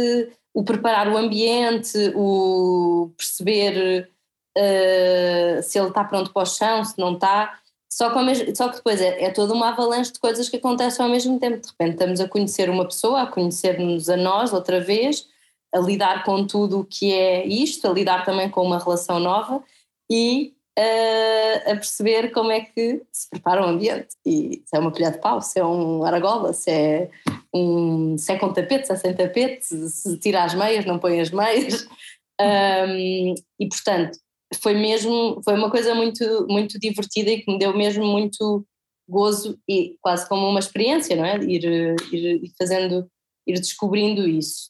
o 0.54 0.62
preparar 0.62 1.08
o 1.08 1.16
ambiente, 1.16 1.98
o 2.16 3.14
perceber 3.16 4.10
uh, 4.58 5.64
se 5.64 5.80
ele 5.80 5.88
está 5.88 6.04
pronto 6.04 6.34
para 6.34 6.44
o 6.44 6.46
chão, 6.46 6.84
se 6.84 7.00
não 7.00 7.14
está. 7.14 7.58
Só 7.92 8.12
que, 8.12 8.56
só 8.56 8.70
que 8.70 8.76
depois 8.78 9.02
é, 9.02 9.24
é 9.24 9.32
toda 9.32 9.54
uma 9.54 9.70
avalanche 9.70 10.14
de 10.14 10.20
coisas 10.20 10.48
que 10.48 10.58
acontecem 10.58 11.04
ao 11.04 11.12
mesmo 11.12 11.40
tempo. 11.40 11.60
De 11.60 11.70
repente 11.70 11.94
estamos 11.94 12.20
a 12.20 12.28
conhecer 12.28 12.70
uma 12.70 12.86
pessoa, 12.86 13.24
a 13.24 13.28
conhecer-nos 13.28 14.10
a 14.10 14.16
nós 14.16 14.54
outra 14.54 14.80
vez, 14.80 15.28
a 15.74 15.80
lidar 15.80 16.24
com 16.24 16.46
tudo 16.46 16.82
o 16.82 16.86
que 16.86 17.12
é 17.14 17.46
isto, 17.48 17.88
a 17.88 17.92
lidar 17.92 18.24
também 18.26 18.50
com 18.50 18.62
uma 18.62 18.78
relação 18.78 19.20
nova 19.20 19.64
e 20.10 20.54
uh, 20.78 21.72
a 21.72 21.76
perceber 21.76 22.32
como 22.32 22.52
é 22.52 22.62
que 22.62 23.02
se 23.12 23.30
prepara 23.30 23.66
o 23.66 23.70
ambiente. 23.70 24.16
E 24.26 24.62
se 24.66 24.76
é 24.76 24.80
uma 24.80 24.92
colher 24.92 25.12
de 25.12 25.20
pau, 25.20 25.42
se 25.42 25.60
é 25.60 25.66
um 25.66 26.04
aragola, 26.04 26.54
se 26.54 26.70
é, 26.70 27.10
um, 27.54 28.18
se 28.18 28.32
é 28.32 28.38
com 28.38 28.54
tapete, 28.54 28.86
se 28.86 28.94
é 28.94 28.96
sem 28.96 29.16
tapete, 29.16 29.66
se 29.66 30.18
tira 30.20 30.44
as 30.44 30.54
meias, 30.54 30.86
não 30.86 31.00
põe 31.00 31.20
as 31.20 31.32
meias. 31.32 31.88
Um, 32.42 33.36
e 33.60 33.68
portanto, 33.68 34.18
foi 34.62 34.74
mesmo, 34.74 35.42
foi 35.44 35.54
uma 35.54 35.70
coisa 35.70 35.94
muito, 35.94 36.48
muito 36.50 36.80
divertida 36.80 37.30
e 37.30 37.42
que 37.42 37.52
me 37.52 37.60
deu 37.60 37.76
mesmo 37.76 38.06
muito 38.06 38.66
gozo 39.08 39.60
e 39.68 39.96
quase 40.02 40.28
como 40.28 40.48
uma 40.48 40.60
experiência, 40.60 41.16
não 41.16 41.26
é? 41.26 41.38
Ir, 41.38 41.96
ir, 42.12 42.44
ir 42.44 42.52
fazendo, 42.58 43.10
ir 43.48 43.54
descobrindo 43.56 44.28
isso. 44.28 44.70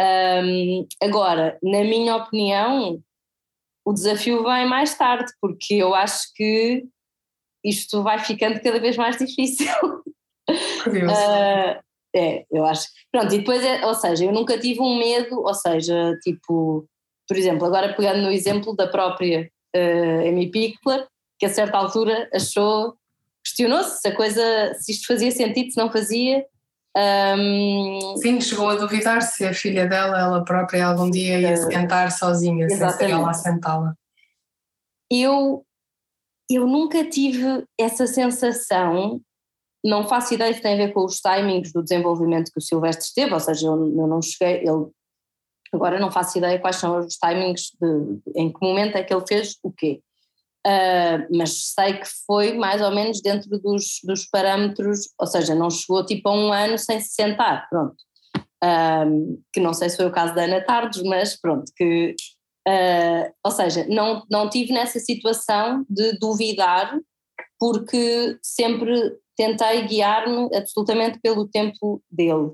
Um, 0.00 0.86
agora, 1.02 1.58
na 1.62 1.82
minha 1.84 2.16
opinião, 2.16 3.02
o 3.84 3.92
desafio 3.92 4.42
vem 4.44 4.66
mais 4.66 4.96
tarde, 4.96 5.32
porque 5.40 5.74
eu 5.74 5.94
acho 5.94 6.32
que 6.34 6.84
isto 7.64 8.02
vai 8.02 8.18
ficando 8.18 8.60
cada 8.60 8.80
vez 8.80 8.96
mais 8.96 9.18
difícil. 9.18 9.72
uh, 10.48 11.80
é, 12.16 12.46
eu 12.50 12.64
acho. 12.64 12.88
Pronto, 13.12 13.34
e 13.34 13.38
depois, 13.38 13.62
é, 13.62 13.84
ou 13.84 13.94
seja, 13.94 14.24
eu 14.24 14.32
nunca 14.32 14.58
tive 14.58 14.80
um 14.80 14.98
medo, 14.98 15.40
ou 15.40 15.54
seja, 15.54 16.16
tipo, 16.22 16.86
por 17.30 17.36
exemplo, 17.36 17.64
agora 17.64 17.94
pegando 17.94 18.22
no 18.22 18.32
exemplo 18.32 18.74
da 18.74 18.88
própria 18.88 19.48
uh, 19.76 20.28
Amy 20.28 20.50
Pickler, 20.50 21.06
que 21.38 21.46
a 21.46 21.48
certa 21.48 21.78
altura 21.78 22.28
achou, 22.34 22.96
questionou-se 23.44 24.00
se 24.00 24.08
a 24.08 24.16
coisa, 24.16 24.74
se 24.74 24.90
isto 24.90 25.06
fazia 25.06 25.30
sentido, 25.30 25.70
se 25.70 25.76
não 25.76 25.92
fazia. 25.92 26.44
Um, 27.38 28.16
Sim, 28.16 28.40
chegou 28.40 28.68
a 28.68 28.74
duvidar 28.74 29.22
se 29.22 29.44
a 29.44 29.54
filha 29.54 29.86
dela, 29.86 30.18
ela 30.18 30.44
própria, 30.44 30.84
algum 30.84 31.08
dia 31.08 31.38
ia 31.38 31.52
uh, 31.52 31.56
sentar 31.56 32.10
sozinha, 32.10 32.64
exatamente. 32.64 32.98
sem 32.98 33.06
ser 33.06 33.14
ela 33.14 33.30
a 33.30 33.34
sentá-la. 33.34 33.94
Eu, 35.08 35.64
eu 36.50 36.66
nunca 36.66 37.08
tive 37.08 37.64
essa 37.78 38.08
sensação, 38.08 39.20
não 39.84 40.08
faço 40.08 40.34
ideia 40.34 40.52
se 40.52 40.60
tem 40.60 40.74
a 40.74 40.86
ver 40.86 40.92
com 40.92 41.04
os 41.04 41.20
timings 41.20 41.72
do 41.72 41.80
desenvolvimento 41.80 42.50
que 42.50 42.58
o 42.58 42.60
Silvestre 42.60 43.04
esteve, 43.04 43.32
ou 43.32 43.38
seja, 43.38 43.68
eu, 43.68 43.74
eu 43.74 44.06
não 44.08 44.20
cheguei, 44.20 44.66
ele 44.66 44.90
Agora 45.72 46.00
não 46.00 46.10
faço 46.10 46.38
ideia 46.38 46.58
quais 46.58 46.76
são 46.76 46.98
os 46.98 47.16
timings, 47.16 47.70
de, 47.80 48.20
em 48.34 48.52
que 48.52 48.60
momento 48.60 48.96
é 48.96 49.04
que 49.04 49.14
ele 49.14 49.24
fez 49.26 49.56
o 49.62 49.70
quê. 49.72 50.00
Uh, 50.66 51.24
mas 51.34 51.72
sei 51.72 51.94
que 51.94 52.06
foi 52.26 52.52
mais 52.52 52.82
ou 52.82 52.90
menos 52.90 53.22
dentro 53.22 53.48
dos, 53.60 54.00
dos 54.04 54.26
parâmetros, 54.26 55.08
ou 55.18 55.26
seja, 55.26 55.54
não 55.54 55.70
chegou 55.70 56.04
tipo 56.04 56.28
a 56.28 56.34
um 56.34 56.52
ano 56.52 56.76
sem 56.76 57.00
se 57.00 57.14
sentar, 57.14 57.66
pronto. 57.70 57.96
Uh, 58.62 59.42
que 59.52 59.60
não 59.60 59.72
sei 59.72 59.88
se 59.88 59.96
foi 59.96 60.06
o 60.06 60.12
caso 60.12 60.34
da 60.34 60.42
Ana 60.42 60.60
Tardes, 60.62 61.02
mas 61.02 61.40
pronto, 61.40 61.72
que, 61.74 62.14
uh, 62.68 63.32
ou 63.42 63.50
seja, 63.50 63.86
não, 63.88 64.22
não 64.30 64.50
tive 64.50 64.72
nessa 64.72 64.98
situação 64.98 65.86
de 65.88 66.18
duvidar, 66.18 66.98
porque 67.58 68.38
sempre 68.42 69.16
tentei 69.36 69.86
guiar-me 69.86 70.54
absolutamente 70.54 71.18
pelo 71.20 71.48
tempo 71.48 72.02
dele 72.10 72.52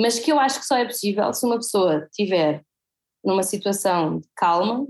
mas 0.00 0.18
que 0.18 0.32
eu 0.32 0.40
acho 0.40 0.60
que 0.60 0.66
só 0.66 0.78
é 0.78 0.84
possível 0.86 1.32
se 1.34 1.44
uma 1.44 1.56
pessoa 1.56 2.08
tiver 2.12 2.64
numa 3.22 3.42
situação 3.42 4.18
de 4.18 4.28
calma, 4.34 4.86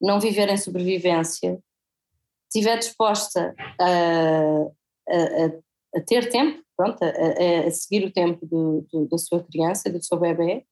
não 0.00 0.18
viver 0.18 0.48
em 0.48 0.56
sobrevivência, 0.56 1.58
estiver 2.48 2.78
disposta 2.78 3.54
a, 3.78 4.62
a, 5.10 5.98
a, 5.98 6.00
ter 6.00 6.30
tempo, 6.30 6.62
pronto, 6.74 7.02
a, 7.02 7.66
a 7.66 7.70
seguir 7.70 8.06
o 8.06 8.12
tempo 8.12 8.46
do, 8.46 8.86
do, 8.90 9.06
da 9.06 9.18
sua 9.18 9.44
criança, 9.44 9.90
do 9.90 10.02
seu 10.02 10.18
bebê, 10.18 10.64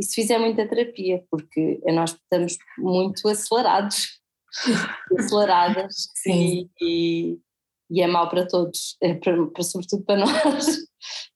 e 0.00 0.04
se 0.04 0.14
fizer 0.14 0.38
muita 0.38 0.68
terapia, 0.68 1.24
porque 1.28 1.80
nós 1.86 2.12
estamos 2.12 2.56
muito 2.78 3.26
acelerados, 3.28 4.20
aceleradas, 5.18 6.06
e, 6.24 6.68
e, 6.80 7.38
e, 7.90 8.00
é 8.00 8.06
mau 8.06 8.28
para 8.28 8.46
todos, 8.46 8.96
é 9.02 9.14
para, 9.14 9.44
para, 9.48 9.62
sobretudo 9.64 10.04
para 10.04 10.20
nós. 10.20 10.86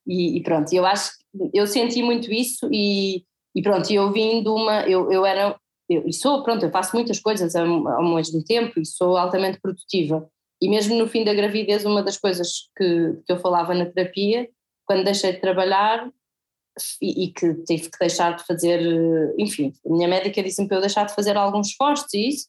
E, 0.07 0.37
e, 0.37 0.43
pronto, 0.43 0.73
eu 0.73 0.87
acho 0.87 1.22
eu 1.53 1.67
senti 1.67 2.03
muito 2.03 2.33
isso 2.33 2.69
e, 2.73 3.25
e 3.55 3.63
pronto, 3.63 3.91
eu 3.93 4.13
vim 4.13 4.43
de 4.43 4.49
uma, 4.49 4.83
eu, 4.83 5.11
eu 5.11 5.25
era, 5.25 5.59
eu, 5.89 6.07
e 6.07 6.13
sou, 6.13 6.43
pronto, 6.43 6.65
eu 6.65 6.71
faço 6.71 6.95
muitas 6.95 7.19
coisas 7.19 7.55
ao, 7.55 7.89
ao 7.89 8.15
mesmo 8.15 8.43
tempo 8.45 8.81
e 8.81 8.87
sou 8.87 9.17
altamente 9.17 9.61
produtiva. 9.61 10.29
E 10.61 10.69
mesmo 10.69 10.97
no 10.97 11.09
fim 11.09 11.25
da 11.25 11.35
gravidez, 11.35 11.85
uma 11.85 12.03
das 12.03 12.17
coisas 12.17 12.69
que, 12.77 13.15
que 13.27 13.33
eu 13.33 13.39
falava 13.39 13.75
na 13.75 13.87
terapia, 13.87 14.49
quando 14.87 15.05
deixei 15.05 15.33
de 15.33 15.41
trabalhar 15.41 16.09
e, 17.01 17.25
e 17.25 17.33
que 17.33 17.55
tive 17.65 17.91
que 17.91 17.99
deixar 17.99 18.37
de 18.37 18.45
fazer, 18.45 18.81
enfim, 19.39 19.73
a 19.85 19.93
minha 19.93 20.09
médica 20.09 20.43
disse-me 20.43 20.69
para 20.69 20.77
eu 20.77 20.83
deixar 20.83 21.05
de 21.05 21.15
fazer 21.15 21.37
alguns 21.37 21.69
esforços 21.69 22.13
e 22.15 22.29
isso, 22.29 22.49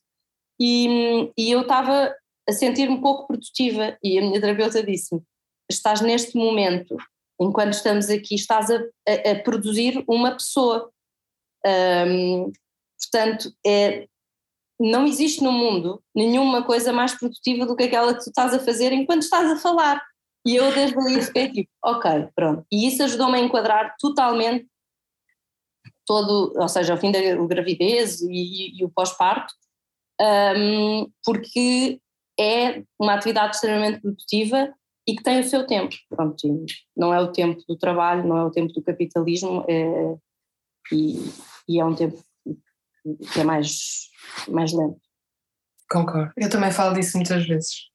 e, 0.59 1.31
e 1.37 1.51
eu 1.51 1.61
estava 1.61 2.13
a 2.47 2.51
sentir-me 2.51 3.01
pouco 3.01 3.27
produtiva 3.27 3.97
e 4.03 4.19
a 4.19 4.21
minha 4.21 4.39
terapeuta 4.39 4.83
disse-me, 4.83 5.21
estás 5.69 6.01
neste 6.01 6.37
momento 6.37 6.95
enquanto 7.39 7.73
estamos 7.73 8.09
aqui, 8.09 8.35
estás 8.35 8.69
a, 8.69 8.77
a, 9.07 9.31
a 9.31 9.43
produzir 9.43 10.03
uma 10.07 10.31
pessoa. 10.31 10.91
Um, 11.65 12.51
portanto, 12.99 13.53
é, 13.65 14.07
não 14.79 15.05
existe 15.05 15.43
no 15.43 15.51
mundo 15.51 16.03
nenhuma 16.15 16.63
coisa 16.63 16.91
mais 16.91 17.13
produtiva 17.13 17.65
do 17.65 17.75
que 17.75 17.83
aquela 17.83 18.13
que 18.13 18.23
tu 18.23 18.29
estás 18.29 18.53
a 18.53 18.59
fazer 18.59 18.91
enquanto 18.91 19.23
estás 19.23 19.51
a 19.51 19.59
falar. 19.59 20.01
E 20.45 20.55
eu 20.55 20.73
desde 20.73 20.97
ali 20.97 21.21
fiquei 21.21 21.51
tipo, 21.51 21.69
ok, 21.83 22.27
pronto. 22.35 22.65
E 22.71 22.87
isso 22.87 23.01
ajudou-me 23.03 23.37
a 23.37 23.41
enquadrar 23.41 23.95
totalmente 23.97 24.67
todo, 26.05 26.53
ou 26.55 26.67
seja, 26.67 26.93
o 26.93 26.97
fim 26.97 27.11
da 27.11 27.19
gravidez 27.47 28.21
e, 28.21 28.77
e 28.77 28.83
o 28.83 28.89
pós-parto, 28.89 29.53
um, 30.19 31.09
porque 31.23 31.99
é 32.37 32.83
uma 32.99 33.13
atividade 33.13 33.55
extremamente 33.55 34.01
produtiva 34.01 34.73
e 35.07 35.15
que 35.15 35.23
tem 35.23 35.39
o 35.39 35.43
seu 35.43 35.65
tempo. 35.65 35.95
Pronto, 36.09 36.65
não 36.95 37.13
é 37.13 37.19
o 37.19 37.31
tempo 37.31 37.61
do 37.67 37.77
trabalho, 37.77 38.27
não 38.27 38.37
é 38.37 38.43
o 38.45 38.51
tempo 38.51 38.71
do 38.73 38.81
capitalismo, 38.81 39.65
é, 39.67 40.15
e, 40.91 41.15
e, 41.67 41.79
é 41.79 41.85
um 41.85 41.95
tempo 41.95 42.21
que 43.31 43.39
é 43.39 43.43
mais, 43.43 44.09
mais 44.47 44.73
lento. 44.73 44.99
Concordo. 45.89 46.31
Eu 46.37 46.49
também 46.49 46.71
falo 46.71 46.93
disso 46.93 47.17
muitas 47.17 47.45
vezes. 47.45 47.91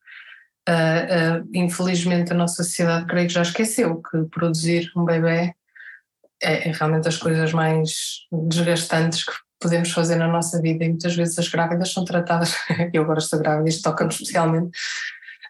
Uh, 0.68 1.40
uh, 1.40 1.48
infelizmente 1.54 2.30
a 2.30 2.36
nossa 2.36 2.62
sociedade 2.62 3.06
creio 3.06 3.26
que 3.26 3.32
já 3.32 3.40
esqueceu 3.40 4.02
que 4.02 4.24
produzir 4.24 4.92
um 4.94 5.02
bebê 5.02 5.54
é, 6.42 6.68
é, 6.68 6.72
realmente 6.72 7.08
as 7.08 7.16
coisas 7.16 7.52
mais 7.52 8.26
desgastantes 8.30 9.24
que 9.24 9.32
podemos 9.60 9.90
fazer 9.90 10.16
na 10.16 10.28
nossa 10.28 10.60
vida 10.60 10.84
e 10.84 10.88
muitas 10.88 11.16
vezes 11.16 11.38
as 11.38 11.48
grávidas 11.48 11.92
são 11.92 12.04
tratadas, 12.04 12.54
eu 12.92 13.02
agora 13.02 13.18
estou 13.18 13.38
grávida, 13.38 13.68
isto 13.68 13.82
toca-me 13.82 14.10
especialmente, 14.10 14.70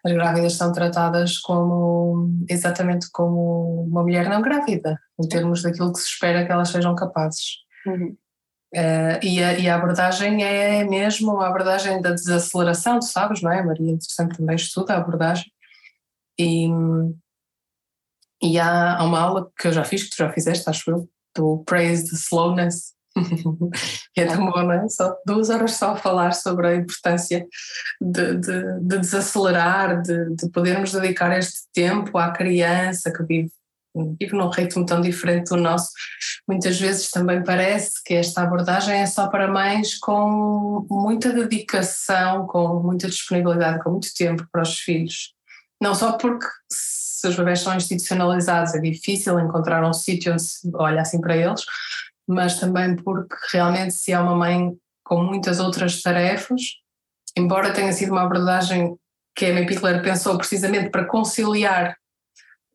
as 0.05 0.11
grávidas 0.11 0.53
são 0.53 0.71
tratadas 0.71 1.37
como 1.39 2.29
exatamente 2.49 3.07
como 3.11 3.83
uma 3.83 4.01
mulher 4.03 4.29
não 4.29 4.41
grávida, 4.41 4.99
em 5.19 5.27
termos 5.27 5.61
daquilo 5.61 5.91
que 5.91 5.99
se 5.99 6.07
espera 6.07 6.45
que 6.45 6.51
elas 6.51 6.69
sejam 6.69 6.95
capazes. 6.95 7.57
Uhum. 7.85 8.15
Uh, 8.73 9.17
e, 9.23 9.43
a, 9.43 9.57
e, 9.57 9.67
a, 9.67 9.75
abordagem 9.75 10.43
é 10.43 10.83
mesmo 10.83 11.41
a 11.41 11.47
abordagem 11.47 12.01
da 12.01 12.11
desaceleração, 12.11 12.99
tu 12.99 13.05
sabes, 13.05 13.41
não 13.41 13.51
é? 13.51 13.59
A 13.59 13.65
Maria, 13.65 13.91
interessante, 13.91 14.37
também 14.37 14.55
estuda 14.55 14.93
a 14.93 14.97
abordagem. 14.97 15.51
E, 16.39 16.67
e 18.43 18.59
há, 18.59 18.97
há, 18.97 19.03
uma 19.03 19.19
aula 19.19 19.51
que 19.59 19.67
eu 19.67 19.73
já 19.73 19.83
fiz, 19.83 20.03
que 20.03 20.11
tu 20.11 20.17
já 20.17 20.31
fizeste, 20.31 20.69
acho 20.69 20.91
eu, 20.91 21.09
do 21.35 21.63
Praise 21.65 22.09
the 22.09 22.15
Slowness, 22.15 22.93
é 24.17 24.25
tão 24.25 24.45
bom, 24.45 24.63
não 24.63 24.71
é? 24.71 24.89
Só 24.89 25.15
duas 25.25 25.49
horas 25.49 25.71
só 25.73 25.91
a 25.91 25.97
falar 25.97 26.33
sobre 26.33 26.67
a 26.67 26.75
importância 26.75 27.45
de, 28.01 28.35
de, 28.35 28.79
de 28.81 28.97
desacelerar, 28.99 30.01
de, 30.01 30.35
de 30.35 30.49
podermos 30.49 30.91
dedicar 30.91 31.37
este 31.37 31.61
tempo 31.73 32.17
à 32.17 32.31
criança 32.31 33.11
que 33.11 33.23
vive 33.23 33.51
vive 34.19 34.33
num 34.33 34.49
ritmo 34.49 34.85
tão 34.85 35.01
diferente 35.01 35.49
do 35.49 35.57
nosso, 35.57 35.89
muitas 36.47 36.79
vezes 36.79 37.09
também 37.09 37.43
parece 37.43 38.03
que 38.05 38.13
esta 38.13 38.43
abordagem 38.43 39.01
é 39.01 39.05
só 39.05 39.27
para 39.27 39.51
mães 39.51 39.97
com 39.97 40.85
muita 40.89 41.33
dedicação, 41.33 42.45
com 42.47 42.81
muita 42.81 43.07
disponibilidade, 43.07 43.83
com 43.83 43.91
muito 43.91 44.13
tempo 44.15 44.47
para 44.51 44.61
os 44.61 44.79
filhos. 44.79 45.33
Não 45.81 45.95
só 45.95 46.13
porque 46.13 46.45
se 46.71 47.27
os 47.27 47.35
bebés 47.35 47.61
são 47.61 47.75
institucionalizados 47.75 48.75
é 48.75 48.79
difícil 48.79 49.39
encontrar 49.39 49.83
um 49.83 49.93
sítio 49.93 50.33
onde 50.33 50.43
se 50.43 50.69
olha 50.75 51.01
assim 51.01 51.19
para 51.19 51.35
eles, 51.35 51.63
mas 52.29 52.59
também 52.59 52.95
porque 52.95 53.35
realmente 53.51 53.95
se 53.95 54.11
é 54.11 54.19
uma 54.19 54.35
mãe 54.35 54.71
com 55.03 55.23
muitas 55.23 55.59
outras 55.59 55.99
tarefas, 56.03 56.61
embora 57.35 57.73
tenha 57.73 57.91
sido 57.91 58.11
uma 58.11 58.21
abordagem 58.21 58.95
que 59.35 59.47
a 59.47 59.49
Amy 59.49 59.65
Pickler 59.65 60.03
pensou 60.03 60.37
precisamente 60.37 60.91
para 60.91 61.05
conciliar 61.05 61.97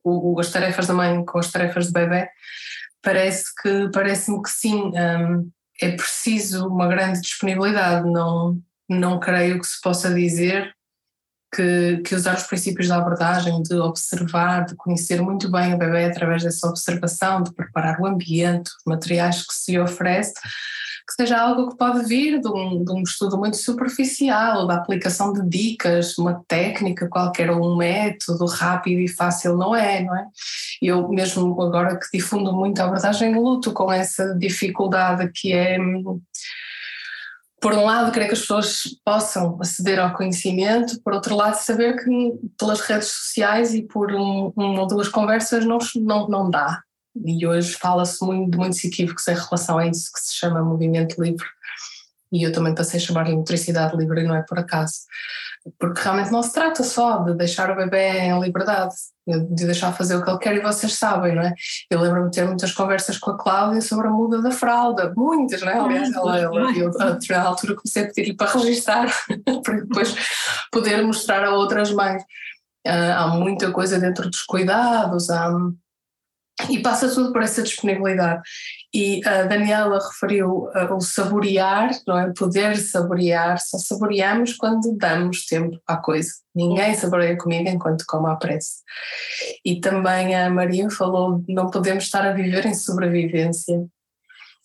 o, 0.02 0.38
as 0.40 0.50
tarefas 0.50 0.88
da 0.88 0.94
mãe 0.94 1.25
com 1.25 1.38
as 1.38 1.52
tarefas 1.52 1.87
do 1.87 1.92
bebê, 1.92 2.28
parece 3.00 3.44
que 3.62 3.88
parece-me 3.92 4.42
que 4.42 4.50
sim, 4.50 4.90
um, 4.90 5.49
é 5.80 5.92
preciso 5.92 6.66
uma 6.66 6.88
grande 6.88 7.20
disponibilidade, 7.20 8.11
não, 8.11 8.58
não 8.88 9.20
creio 9.20 9.61
que 9.61 9.66
se 9.68 9.80
possa 9.80 10.12
dizer 10.12 10.75
que, 11.54 11.99
que, 12.04 12.14
usar 12.14 12.37
os 12.37 12.44
princípios 12.44 12.88
da 12.88 12.96
abordagem, 12.96 13.62
de 13.62 13.75
observar, 13.76 14.64
de 14.66 14.75
conhecer 14.76 15.23
muito 15.23 15.50
bem 15.50 15.75
o 15.75 15.78
bebê 15.78 16.06
através 16.06 16.42
dessa 16.42 16.68
observação, 16.68 17.42
de 17.42 17.54
preparar 17.54 18.00
o 18.00 18.06
ambiente, 18.06 18.68
os 18.68 18.84
materiais 18.87 19.46
que 19.46 19.54
se 19.54 19.78
oferece, 19.78 20.34
que 21.06 21.14
seja 21.16 21.38
algo 21.38 21.70
que 21.70 21.76
pode 21.76 22.06
vir 22.06 22.40
de 22.40 22.49
um, 22.49 22.82
de 22.82 22.92
um 22.92 23.02
estudo 23.02 23.37
muito 23.37 23.56
superficial, 23.56 24.66
da 24.66 24.76
aplicação 24.76 25.32
de 25.32 25.46
dicas, 25.46 26.16
uma 26.18 26.42
técnica 26.49 27.08
qualquer 27.08 27.50
ou 27.50 27.73
um 27.73 27.76
método 27.76 28.46
rápido 28.46 29.00
e 29.00 29.08
fácil, 29.08 29.56
não 29.56 29.76
é, 29.76 30.02
não 30.02 30.16
é? 30.16 30.26
Eu 30.80 31.08
mesmo 31.08 31.61
agora 31.62 31.99
que 31.99 32.06
difundo 32.18 32.52
muito 32.52 32.80
a 32.80 32.87
abordagem, 32.87 33.34
luto 33.34 33.73
com 33.73 33.92
essa 33.92 34.34
dificuldade 34.34 35.30
que 35.32 35.52
é 35.52 35.78
por 37.64 37.73
um 37.73 37.87
lado, 37.87 38.12
querer 38.12 38.26
que 38.26 38.35
as 38.35 38.40
pessoas 38.40 38.83
possam 39.02 39.56
aceder 39.59 39.99
ao 39.99 40.12
conhecimento, 40.12 41.00
por 41.02 41.14
outro 41.14 41.35
lado, 41.35 41.54
saber 41.54 41.97
que 41.97 42.33
pelas 42.59 42.83
redes 42.83 43.09
sociais 43.09 43.73
e 43.73 43.83
por 43.83 44.12
um, 44.12 44.52
uma 44.54 44.83
ou 44.83 44.87
duas 44.87 45.09
conversas 45.09 45.64
não, 45.64 45.78
não, 45.97 46.28
não 46.28 46.50
dá. 46.50 46.83
E 47.25 47.47
hoje 47.47 47.73
fala-se 47.73 48.23
muito 48.23 48.50
de 48.50 48.59
muitos 48.59 48.85
equívocos 48.85 49.26
em 49.28 49.35
relação 49.35 49.78
a 49.78 49.87
isso 49.87 50.12
que 50.12 50.21
se 50.21 50.35
chama 50.35 50.62
movimento 50.62 51.18
livre. 51.23 51.47
E 52.30 52.42
eu 52.42 52.52
também 52.52 52.75
passei 52.75 53.00
a 53.00 53.02
chamar-lhe 53.02 53.35
motricidade 53.35 53.97
livre 53.97 54.21
e 54.21 54.25
não 54.25 54.37
é 54.37 54.42
por 54.47 54.59
acaso. 54.59 54.97
Porque 55.78 56.02
realmente 56.02 56.30
não 56.30 56.42
se 56.42 56.52
trata 56.52 56.83
só 56.83 57.18
de 57.18 57.35
deixar 57.35 57.71
o 57.71 57.76
bebê 57.76 58.18
em 58.18 58.38
liberdade, 58.38 58.94
de 59.26 59.64
deixar 59.64 59.92
fazer 59.92 60.16
o 60.16 60.23
que 60.23 60.30
ele 60.30 60.39
quer 60.39 60.56
e 60.56 60.60
vocês 60.60 60.95
sabem, 60.95 61.34
não 61.34 61.43
é? 61.43 61.54
Eu 61.91 62.00
lembro-me 62.00 62.28
de 62.28 62.36
ter 62.36 62.47
muitas 62.47 62.73
conversas 62.73 63.17
com 63.17 63.30
a 63.30 63.39
Cláudia 63.39 63.80
sobre 63.80 64.08
a 64.08 64.10
muda 64.10 64.43
da 64.43 64.50
fralda, 64.50 65.15
muitas, 65.17 65.62
não 65.62 65.69
é? 65.71 65.78
Aliás, 65.78 66.12
ela, 66.12 66.39
ela, 66.39 66.73
eu 66.73 66.91
a 67.00 67.12
determinada 67.12 67.49
altura 67.49 67.76
comecei 67.76 68.04
a 68.04 68.06
pedir-lhe 68.06 68.36
para 68.36 68.52
registar, 68.52 69.06
para 69.65 69.80
depois 69.80 70.15
poder 70.71 71.02
mostrar 71.02 71.45
a 71.45 71.54
outras 71.54 71.91
mães. 71.91 72.23
Uh, 72.86 73.12
há 73.17 73.28
muita 73.28 73.73
coisa 73.73 73.99
dentro 73.99 74.28
dos 74.28 74.43
cuidados, 74.43 75.30
há 75.30 75.50
e 76.69 76.80
passa 76.80 77.12
tudo 77.12 77.32
por 77.32 77.43
essa 77.43 77.62
disponibilidade. 77.62 78.43
E 78.95 79.21
a 79.26 79.43
Daniela 79.43 79.99
referiu 79.99 80.69
uh, 80.69 80.95
o 80.95 81.00
saborear, 81.00 81.90
não 82.06 82.19
é? 82.19 82.32
Poder 82.32 82.76
saborear, 82.76 83.58
só 83.60 83.76
saboreamos 83.78 84.54
quando 84.54 84.97
damos 84.97 85.47
tempo 85.47 85.80
à 85.86 85.97
coisa. 85.97 86.30
Ninguém 86.54 86.95
saboreia 86.95 87.36
comida 87.36 87.71
enquanto 87.71 88.04
come 88.06 88.30
à 88.30 88.36
pressa. 88.36 88.82
E 89.64 89.80
também 89.80 90.34
a 90.36 90.49
Maria 90.49 90.88
falou 90.90 91.43
não 91.49 91.71
podemos 91.71 92.04
estar 92.04 92.25
a 92.25 92.32
viver 92.32 92.64
em 92.67 92.75
sobrevivência. 92.75 93.84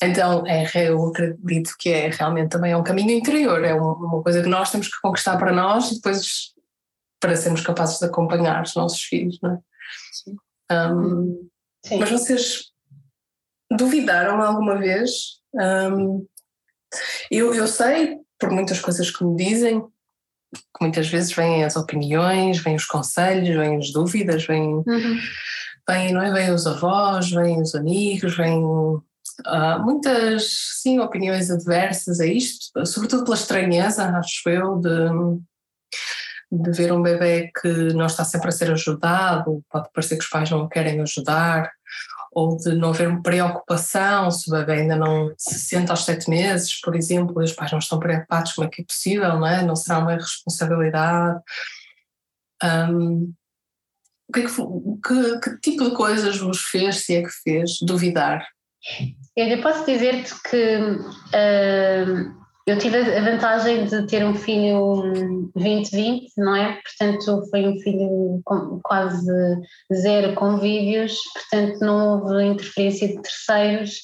Então, 0.02 0.45
é, 0.47 0.65
eu 0.75 1.08
acredito 1.08 1.73
que 1.78 1.89
é 1.89 2.10
realmente 2.10 2.52
também 2.52 2.71
é 2.71 2.78
um 2.78 2.84
caminho 2.84 3.12
interior, 3.12 3.62
é 3.65 3.73
uma 3.73 4.23
coisa 4.23 4.41
que 4.41 4.47
nós 4.47 4.71
temos 4.71 4.88
que 4.88 5.02
conquistar 5.02 5.38
para 5.38 5.52
nós 5.52 5.91
e 5.91 5.95
depois 5.95 6.54
para 7.19 7.36
sermos 7.36 7.62
capazes 7.62 7.99
de 7.99 8.06
acompanhar 8.06 8.63
os 8.63 8.75
nossos 8.75 9.02
filhos, 9.02 9.38
não 9.41 9.56
é? 9.56 9.60
Sim. 10.13 10.38
Um, 10.71 11.49
Sim. 11.86 12.00
Mas 12.00 12.10
vocês 12.10 12.63
duvidaram 13.78 14.42
alguma 14.42 14.78
vez? 14.78 15.39
Um, 15.54 16.26
eu, 17.30 17.54
eu 17.54 17.68
sei, 17.68 18.18
por 18.39 18.52
muitas 18.52 18.80
coisas 18.80 19.10
que 19.12 19.24
me 19.24 19.36
dizem, 19.36 19.82
que 19.82 20.82
muitas 20.82 21.08
vezes 21.08 21.32
vêm 21.32 21.63
as 21.63 21.76
opiniões, 21.76 22.60
vêm 22.60 22.76
os 22.76 22.86
conselhos, 22.86 23.56
vêm 23.56 23.78
as 23.78 23.92
dúvidas, 23.92 24.46
vêm, 24.46 24.74
uhum. 24.74 25.20
vêm, 25.88 26.13
não 26.13 26.22
é? 26.22 26.32
vêm 26.32 26.52
os 26.52 26.65
avós, 26.65 27.30
vêm 27.30 27.62
os 27.62 27.76
amigos, 27.76 28.36
vêm 28.36 28.63
uh, 28.63 29.80
muitas 29.84 30.80
sim, 30.82 31.00
opiniões 31.00 31.52
adversas 31.52 32.20
a 32.20 32.26
isto, 32.26 32.86
sobretudo 32.86 33.24
pela 33.24 33.36
estranheza, 33.36 34.06
acho 34.18 34.50
eu, 34.50 34.80
de, 34.80 34.89
de 36.52 36.72
ver 36.72 36.92
um 36.92 37.02
bebê 37.02 37.52
que 37.62 37.94
não 37.94 38.06
está 38.06 38.24
sempre 38.24 38.50
a 38.50 38.52
ser 38.52 38.72
ajudado, 38.72 39.64
pode 39.70 39.90
parecer 39.94 40.18
que 40.18 40.24
os 40.24 40.30
pais 40.30 40.50
não 40.50 40.64
o 40.64 40.70
querem 40.70 41.00
ajudar, 41.02 41.72
ou 42.32 42.58
de 42.58 42.76
não 42.76 42.90
haver 42.90 43.22
preocupação 43.22 44.30
se 44.32 44.50
o 44.50 44.54
bebê 44.54 44.82
ainda 44.82 44.96
não 44.96 45.34
se 45.38 45.60
sente 45.60 45.92
aos 45.92 46.06
sete 46.06 46.30
meses, 46.30 46.80
por 46.82 46.96
exemplo, 46.96 47.42
e 47.42 47.46
os 47.46 47.54
pais 47.54 47.72
não 47.72 47.80
estão 47.80 48.00
preocupados 48.00 48.54
como 48.54 48.68
é 48.68 48.70
que 48.70 48.82
é 48.82 48.86
possível, 48.86 49.40
não 49.40 49.48
é? 49.48 49.64
Não 49.64 49.76
será 49.76 50.00
uma 50.00 50.14
irresponsabilidade. 50.14 51.40
Um, 52.64 53.34
o 54.28 54.34
que, 54.34 54.42
é 54.42 54.46
que, 54.46 54.52
que, 54.52 55.40
que, 55.40 55.60
tipo 55.60 55.90
de 55.90 55.96
coisas 55.96 56.38
vos 56.38 56.62
fez, 56.62 57.04
se 57.04 57.16
é 57.16 57.24
que 57.24 57.30
fez, 57.30 57.80
duvidar? 57.82 58.48
Eu 59.36 59.62
posso 59.62 59.86
dizer-te 59.86 60.34
que 60.44 60.78
uh, 60.78 62.38
eu 62.69 62.77
tive 62.77 62.97
a 62.97 63.21
vantagem 63.21 63.86
de 63.86 64.05
ter 64.05 64.23
um 64.23 64.36
filho 64.36 65.51
20-20, 65.58 66.27
não 66.38 66.55
é? 66.55 66.79
Portanto, 66.82 67.49
foi 67.49 67.67
um 67.67 67.79
filho 67.79 68.41
quase 68.84 69.27
zero 69.93 70.36
convívios, 70.36 71.17
portanto, 71.34 71.79
não 71.79 72.21
houve 72.21 72.43
interferência 72.45 73.08
de 73.08 73.21
terceiros. 73.21 74.01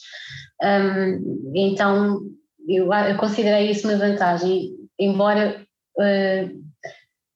Um, 0.63 1.51
então, 1.56 2.21
eu, 2.67 2.91
eu, 2.91 3.17
considerei 3.17 3.69
isso 3.69 3.88
uma 3.88 3.97
vantagem, 3.97 4.71
embora 4.99 5.63
uh, 5.99 6.65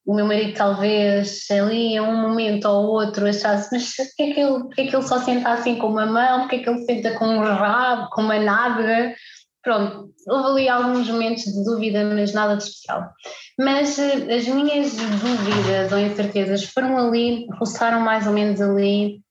o 0.05 0.15
meu 0.15 0.25
marido 0.25 0.57
talvez 0.57 1.45
ali 1.51 1.93
em 1.93 2.01
um 2.01 2.15
momento 2.15 2.65
ou 2.65 2.87
outro 2.87 3.27
achasse, 3.27 3.69
mas 3.71 3.95
porquê 3.95 4.23
é 4.23 4.33
que 4.33 4.39
ele, 4.39 4.63
é 4.77 4.87
que 4.87 4.95
ele 4.95 5.07
só 5.07 5.19
senta 5.19 5.49
assim 5.49 5.75
com 5.75 5.87
uma 5.87 6.07
mão, 6.07 6.41
porquê 6.41 6.55
é 6.55 6.59
que 6.59 6.69
ele 6.69 6.85
senta 6.85 7.13
com 7.13 7.27
um 7.27 7.39
rabo, 7.39 8.09
com 8.09 8.21
uma 8.21 8.39
nádega? 8.39 9.13
Pronto, 9.61 10.08
houve 10.27 10.49
ali 10.49 10.69
alguns 10.69 11.09
momentos 11.09 11.43
de 11.43 11.63
dúvida, 11.63 12.03
mas 12.05 12.33
nada 12.33 12.57
de 12.57 12.63
especial. 12.63 13.11
Mas 13.57 13.97
eh, 13.99 14.35
as 14.35 14.47
minhas 14.47 14.95
dúvidas 14.95 15.91
ou 15.91 15.99
incertezas 15.99 16.63
foram 16.63 16.97
ali, 16.97 17.47
roçaram 17.59 18.01
mais 18.01 18.27
ou 18.27 18.33
menos 18.33 18.61
ali 18.61 19.21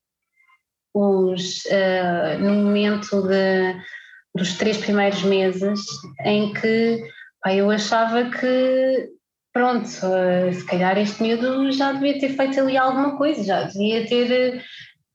os, 0.95 1.65
uh, 1.67 2.39
no 2.41 2.55
momento 2.55 3.23
de, 3.23 3.77
dos 4.35 4.57
três 4.57 4.79
primeiros 4.79 5.23
meses, 5.23 5.81
em 6.25 6.53
que 6.53 7.03
pá, 7.43 7.55
eu 7.55 7.71
achava 7.71 8.31
que, 8.31 9.09
pronto, 9.53 9.87
uh, 9.87 10.53
se 10.53 10.65
calhar 10.67 10.99
este 10.99 11.23
miúdo 11.23 11.71
já 11.71 11.93
devia 11.93 12.19
ter 12.19 12.31
feito 12.31 12.61
ali 12.61 12.77
alguma 12.77 13.17
coisa, 13.17 13.45
já 13.45 13.63
devia 13.65 14.07
ter 14.07 14.65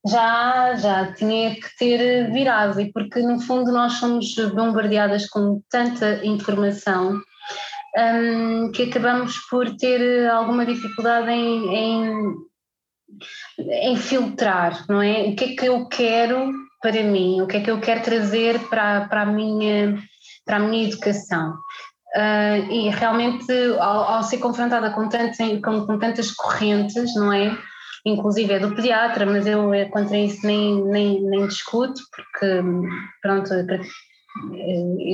já, 0.06 0.76
já 0.76 1.14
tinha 1.14 1.56
que 1.56 1.78
ter 1.78 2.32
virado, 2.32 2.80
e 2.80 2.92
porque 2.92 3.22
no 3.22 3.40
fundo 3.40 3.72
nós 3.72 3.94
somos 3.94 4.36
bombardeadas 4.54 5.28
com 5.28 5.62
tanta 5.70 6.26
informação 6.26 7.22
um, 7.98 8.72
que 8.72 8.84
acabamos 8.84 9.38
por 9.50 9.76
ter 9.78 10.30
alguma 10.30 10.66
dificuldade 10.66 11.30
em, 11.30 11.76
em, 11.76 12.36
em, 13.60 13.96
filtrar, 13.96 14.84
não 14.90 15.02
é? 15.02 15.24
O 15.24 15.36
que 15.36 15.46
é 15.46 15.56
que 15.56 15.66
eu 15.68 15.88
quero 15.88 16.52
para 16.82 17.02
mim, 17.04 17.40
o 17.40 17.48
que 17.48 17.58
é 17.58 17.62
que 17.62 17.72
eu 17.72 17.80
quero 17.80 18.02
trazer 18.02 18.60
para, 18.68 19.08
para, 19.08 19.22
a, 19.22 19.26
minha, 19.26 19.98
para 20.46 20.58
a 20.58 20.60
minha 20.60 20.86
educação. 20.86 21.54
Uh, 22.16 22.72
e 22.72 22.90
realmente, 22.90 23.52
ao, 23.80 24.04
ao, 24.04 24.24
ser 24.24 24.38
confrontada 24.38 24.92
com, 24.92 25.08
tantos, 25.08 25.38
com, 25.64 25.86
com 25.86 25.98
tantas 25.98 26.32
correntes, 26.32 27.16
não 27.16 27.32
é? 27.32 27.58
Inclusive 28.06 28.54
é 28.54 28.60
do 28.60 28.76
pediatra, 28.76 29.26
mas 29.26 29.48
eu 29.48 29.72
contra 29.90 30.18
isso 30.18 30.46
nem, 30.46 30.84
nem, 30.86 31.22
nem 31.22 31.48
discuto, 31.48 32.02
porque 32.12 32.62
pronto, 33.22 33.50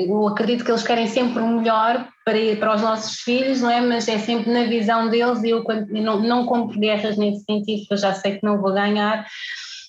eu 0.08 0.28
acredito 0.28 0.63
que 0.63 0.71
eles 0.71 0.84
querem 0.84 1.08
sempre 1.08 1.41
o 1.41 1.47
melhor 1.47 2.08
para, 2.23 2.38
para 2.58 2.75
os 2.75 2.82
nossos 2.82 3.19
filhos, 3.19 3.62
não 3.62 3.69
é? 3.69 3.82
Mas 3.82 4.08
é 4.08 4.17
sempre 4.17 4.52
na 4.52 4.63
visão 4.63 5.10
deles 5.10 5.43
e 5.43 5.49
eu, 5.49 5.63
não, 5.89 6.19
não 6.21 6.45
compro 6.45 6.80
guerras 6.80 7.17
nesse 7.17 7.43
sentido, 7.43 7.86
eu 7.91 7.97
já 7.97 8.13
sei 8.13 8.38
que 8.38 8.45
não 8.45 8.62
vou 8.62 8.73
ganhar. 8.73 9.25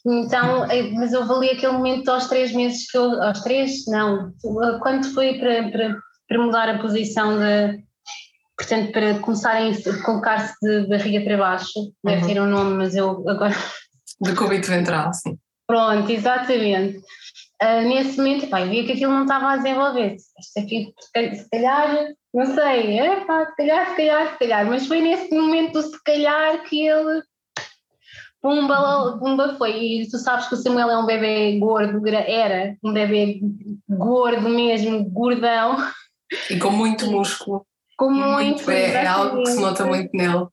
Então, 0.06 0.64
é, 0.64 0.82
mas 0.92 1.12
eu 1.12 1.22
ali 1.22 1.50
aquele 1.50 1.72
momento 1.72 2.08
aos 2.08 2.26
três 2.26 2.52
meses 2.52 2.90
que 2.90 2.96
eu, 2.96 3.22
aos 3.22 3.40
três, 3.42 3.86
não, 3.86 4.32
quando 4.80 5.12
foi 5.12 5.38
para, 5.38 5.70
para, 5.70 5.96
para 6.26 6.38
mudar 6.38 6.68
a 6.68 6.78
posição 6.78 7.38
de, 7.38 7.82
portanto, 8.60 8.92
para 8.92 9.18
começarem 9.20 9.72
a 9.72 10.02
colocar-se 10.04 10.54
de 10.60 10.86
barriga 10.86 11.24
para 11.24 11.38
baixo, 11.38 11.92
deve 12.04 12.22
uhum. 12.22 12.28
ter 12.28 12.40
um 12.40 12.46
nome, 12.46 12.74
mas 12.74 12.94
eu 12.94 13.26
agora... 13.28 13.54
De 14.20 14.34
cúbito 14.34 14.68
ventral, 14.68 15.14
sim. 15.14 15.38
Pronto, 15.66 16.10
exatamente. 16.10 16.98
Uh, 17.62 17.88
nesse 17.88 18.18
momento, 18.18 18.48
pá, 18.48 18.60
eu 18.60 18.68
via 18.68 18.84
que 18.84 18.92
aquilo 18.92 19.14
não 19.14 19.22
estava 19.22 19.52
a 19.52 19.56
desenvolver. 19.56 20.16
Isto 20.16 20.58
aqui, 20.58 20.92
se 21.36 21.48
calhar, 21.50 22.08
não 22.34 22.54
sei, 22.54 22.98
é, 22.98 23.24
pá, 23.24 23.46
se 23.46 23.56
calhar, 23.56 23.88
se 23.88 23.96
calhar, 23.96 24.32
se 24.32 24.38
calhar, 24.38 24.66
mas 24.66 24.86
foi 24.86 25.00
nesse 25.00 25.34
momento 25.34 25.72
do 25.72 25.82
se 25.82 26.02
calhar 26.04 26.62
que 26.64 26.86
ele. 26.86 27.22
Pumba, 28.42 29.18
pumba 29.18 29.54
foi. 29.56 29.78
E 29.78 30.10
tu 30.10 30.18
sabes 30.18 30.48
que 30.48 30.54
o 30.54 30.58
Samuel 30.58 30.90
é 30.90 30.98
um 30.98 31.06
bebê 31.06 31.58
gordo, 31.58 32.06
era 32.06 32.76
um 32.84 32.92
bebê 32.92 33.40
gordo 33.88 34.50
mesmo, 34.50 35.08
gordão. 35.10 35.78
E 36.50 36.58
com 36.58 36.70
muito 36.70 37.10
músculo. 37.10 37.66
Com 38.00 38.10
muito, 38.10 38.64
muito 38.64 38.70
é, 38.70 38.92
é, 38.92 39.06
algo 39.06 39.42
que 39.42 39.50
se 39.50 39.60
nota 39.60 39.84
muito 39.84 40.08
nele. 40.14 40.46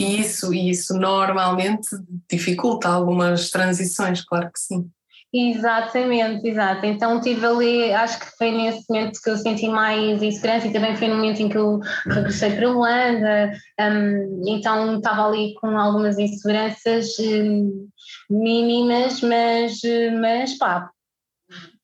E 0.00 0.20
isso, 0.20 0.52
isso 0.52 0.94
normalmente 0.94 1.90
dificulta 2.28 2.88
algumas 2.88 3.50
transições, 3.50 4.20
claro 4.24 4.50
que 4.52 4.58
sim. 4.58 4.90
Exatamente, 5.32 6.48
exato. 6.48 6.84
Então 6.84 7.20
tive 7.20 7.46
ali, 7.46 7.92
acho 7.92 8.18
que 8.18 8.26
foi 8.36 8.50
nesse 8.50 8.84
momento 8.90 9.20
que 9.22 9.30
eu 9.30 9.36
senti 9.36 9.68
mais 9.68 10.20
insegurança 10.20 10.66
e 10.66 10.72
também 10.72 10.96
foi 10.96 11.06
no 11.06 11.14
momento 11.14 11.40
em 11.40 11.48
que 11.48 11.56
eu 11.56 11.78
regressei 12.06 12.50
para 12.56 12.66
a 12.66 12.70
Holanda, 12.72 13.52
um, 13.80 14.42
então 14.48 14.96
estava 14.96 15.28
ali 15.28 15.54
com 15.60 15.78
algumas 15.78 16.18
inseguranças 16.18 17.16
um, 17.20 17.88
mínimas, 18.28 19.20
mas, 19.20 19.78
mas 20.20 20.58
pá, 20.58 20.90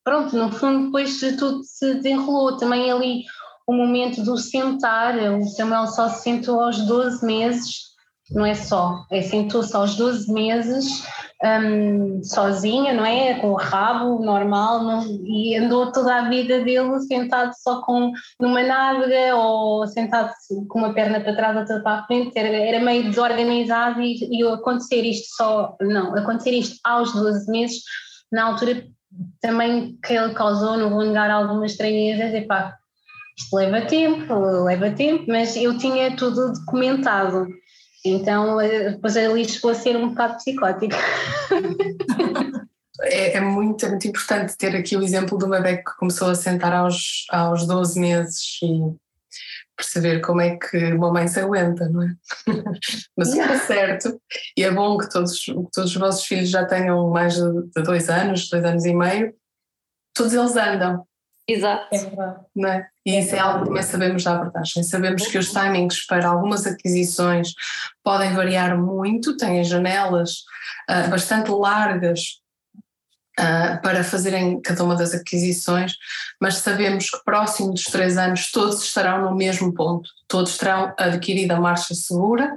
pronto, 0.04 0.36
no 0.36 0.52
fundo 0.52 0.86
depois 0.86 1.18
tudo 1.38 1.62
se 1.64 1.94
desenrolou. 1.94 2.56
Também 2.56 2.90
ali 2.90 3.24
o 3.66 3.72
momento 3.72 4.22
do 4.22 4.36
sentar, 4.36 5.16
o 5.16 5.44
Samuel 5.44 5.86
só 5.86 6.08
se 6.08 6.22
sentou 6.22 6.60
aos 6.60 6.78
12 6.86 7.24
meses, 7.24 7.94
não 8.30 8.44
é 8.44 8.54
só, 8.54 9.04
é 9.10 9.22
sentou-se 9.22 9.74
aos 9.76 9.96
12 9.96 10.32
meses 10.32 11.04
um, 11.44 12.22
sozinha, 12.22 12.94
não 12.94 13.04
é? 13.04 13.34
Com 13.34 13.50
o 13.50 13.56
rabo 13.56 14.24
normal 14.24 14.82
não, 14.82 15.04
e 15.26 15.56
andou 15.56 15.92
toda 15.92 16.14
a 16.16 16.28
vida 16.28 16.62
dele 16.62 17.00
sentado 17.00 17.52
só 17.62 17.82
com 17.82 18.12
numa 18.40 18.62
nádega 18.62 19.36
ou 19.36 19.86
sentado 19.86 20.32
com 20.68 20.78
uma 20.78 20.94
perna 20.94 21.20
para 21.20 21.36
trás, 21.36 21.56
outra 21.56 21.80
para 21.80 21.98
a 21.98 22.06
frente, 22.06 22.36
era, 22.38 22.48
era 22.48 22.84
meio 22.84 23.04
desorganizado 23.04 24.00
e, 24.00 24.16
e 24.30 24.42
acontecer 24.46 25.02
isto 25.02 25.34
só, 25.36 25.76
não, 25.80 26.14
acontecer 26.16 26.52
isto 26.52 26.78
aos 26.82 27.12
12 27.12 27.50
meses, 27.50 27.82
na 28.32 28.44
altura 28.44 28.86
também 29.40 29.98
que 30.04 30.14
ele 30.14 30.34
causou, 30.34 30.76
não 30.76 30.90
vou 30.90 31.04
negar 31.04 31.30
algumas 31.30 31.72
estranhezas, 31.72 32.32
e 32.34 32.46
pá, 32.46 32.76
isto 33.36 33.56
leva 33.56 33.86
tempo, 33.86 34.34
leva 34.64 34.90
tempo, 34.90 35.24
mas 35.28 35.56
eu 35.56 35.76
tinha 35.78 36.16
tudo 36.16 36.52
documentado. 36.52 37.48
Então, 38.04 38.60
eh, 38.60 38.90
depois 38.90 39.16
ali 39.16 39.48
chegou 39.48 39.70
a 39.70 39.74
ser 39.74 39.96
um 39.96 40.10
bocado 40.10 40.36
psicótico. 40.36 40.94
É, 43.02 43.36
é, 43.36 43.40
muito, 43.40 43.84
é 43.84 43.88
muito 43.88 44.06
importante 44.06 44.56
ter 44.56 44.74
aqui 44.76 44.96
o 44.96 45.02
exemplo 45.02 45.36
do 45.36 45.48
bebê 45.48 45.78
que 45.78 45.96
começou 45.98 46.28
a 46.28 46.34
sentar 46.34 46.72
aos, 46.72 47.26
aos 47.28 47.66
12 47.66 47.98
meses 47.98 48.58
e 48.62 48.94
perceber 49.76 50.20
como 50.20 50.40
é 50.40 50.56
que 50.56 50.92
uma 50.92 51.12
mãe 51.12 51.26
se 51.26 51.40
aguenta, 51.40 51.88
não 51.88 52.02
é? 52.02 52.14
Mas 53.16 53.36
é 53.36 53.58
certo, 53.58 54.20
e 54.56 54.62
é 54.62 54.70
bom 54.70 54.96
que 54.96 55.10
todos, 55.10 55.38
que 55.40 55.52
todos 55.72 55.90
os 55.90 55.96
vossos 55.96 56.24
filhos 56.24 56.50
já 56.50 56.64
tenham 56.64 57.10
mais 57.10 57.34
de 57.34 57.82
dois 57.82 58.08
anos, 58.08 58.48
dois 58.48 58.64
anos 58.64 58.84
e 58.84 58.94
meio, 58.94 59.34
todos 60.14 60.32
eles 60.32 60.56
andam. 60.56 61.04
Exato. 61.46 61.88
É 61.92 61.98
verdade. 61.98 62.40
Não 62.56 62.68
é? 62.68 62.88
E 63.04 63.18
isso 63.18 63.34
é 63.34 63.38
algo 63.38 63.60
que 63.60 63.66
também 63.66 63.82
sabemos 63.82 64.24
da 64.24 64.34
abordagem. 64.34 64.82
Sabemos 64.82 65.26
que 65.26 65.36
os 65.36 65.50
timings 65.50 66.06
para 66.06 66.28
algumas 66.28 66.66
aquisições 66.66 67.52
podem 68.02 68.32
variar 68.32 68.78
muito, 68.78 69.36
têm 69.36 69.62
janelas 69.62 70.44
uh, 70.90 71.10
bastante 71.10 71.50
largas 71.50 72.42
uh, 73.38 73.80
para 73.82 74.04
fazerem 74.04 74.60
cada 74.60 74.84
uma 74.84 74.94
das 74.94 75.14
aquisições, 75.14 75.94
mas 76.40 76.56
sabemos 76.56 77.10
que 77.10 77.24
próximo 77.24 77.72
dos 77.72 77.84
três 77.84 78.16
anos 78.16 78.50
todos 78.50 78.82
estarão 78.82 79.22
no 79.22 79.36
mesmo 79.36 79.72
ponto, 79.72 80.08
todos 80.28 80.56
terão 80.56 80.92
adquirido 80.98 81.52
a 81.52 81.60
marcha 81.60 81.94
segura 81.94 82.56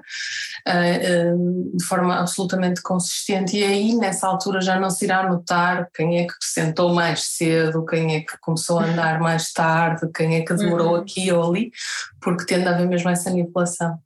uh, 0.67 1.35
uh, 1.35 1.77
de 1.77 1.83
forma 1.83 2.19
absolutamente 2.19 2.81
consistente 2.81 3.57
e 3.57 3.63
aí 3.63 3.95
nessa 3.95 4.27
altura 4.27 4.61
já 4.61 4.79
não 4.79 4.89
se 4.89 5.05
irá 5.05 5.27
notar 5.27 5.89
quem 5.93 6.19
é 6.19 6.27
que 6.27 6.33
sentou 6.41 6.93
mais 6.93 7.21
cedo, 7.23 7.85
quem 7.85 8.15
é 8.15 8.21
que 8.21 8.37
começou 8.39 8.79
a 8.79 8.85
andar 8.85 9.19
mais 9.19 9.51
tarde, 9.51 10.09
quem 10.13 10.35
é 10.35 10.41
que 10.41 10.53
demorou 10.53 10.93
uhum. 10.93 11.01
aqui 11.01 11.31
ou 11.31 11.49
ali, 11.49 11.71
porque 12.21 12.45
tende 12.45 12.67
a 12.67 12.71
haver 12.71 12.87
mesmo 12.87 13.09
essa 13.09 13.29
nivelação. 13.29 13.99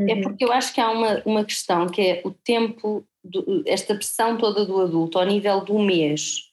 É 0.00 0.22
porque 0.22 0.44
eu 0.44 0.52
acho 0.52 0.72
que 0.72 0.80
há 0.80 0.90
uma, 0.90 1.20
uma 1.24 1.44
questão 1.44 1.88
que 1.88 2.00
é 2.00 2.22
o 2.24 2.30
tempo 2.30 3.04
do, 3.28 3.62
esta 3.66 3.94
pressão 3.94 4.36
toda 4.36 4.64
do 4.64 4.80
adulto 4.80 5.18
ao 5.18 5.26
nível 5.26 5.64
do 5.64 5.78
mês 5.78 6.48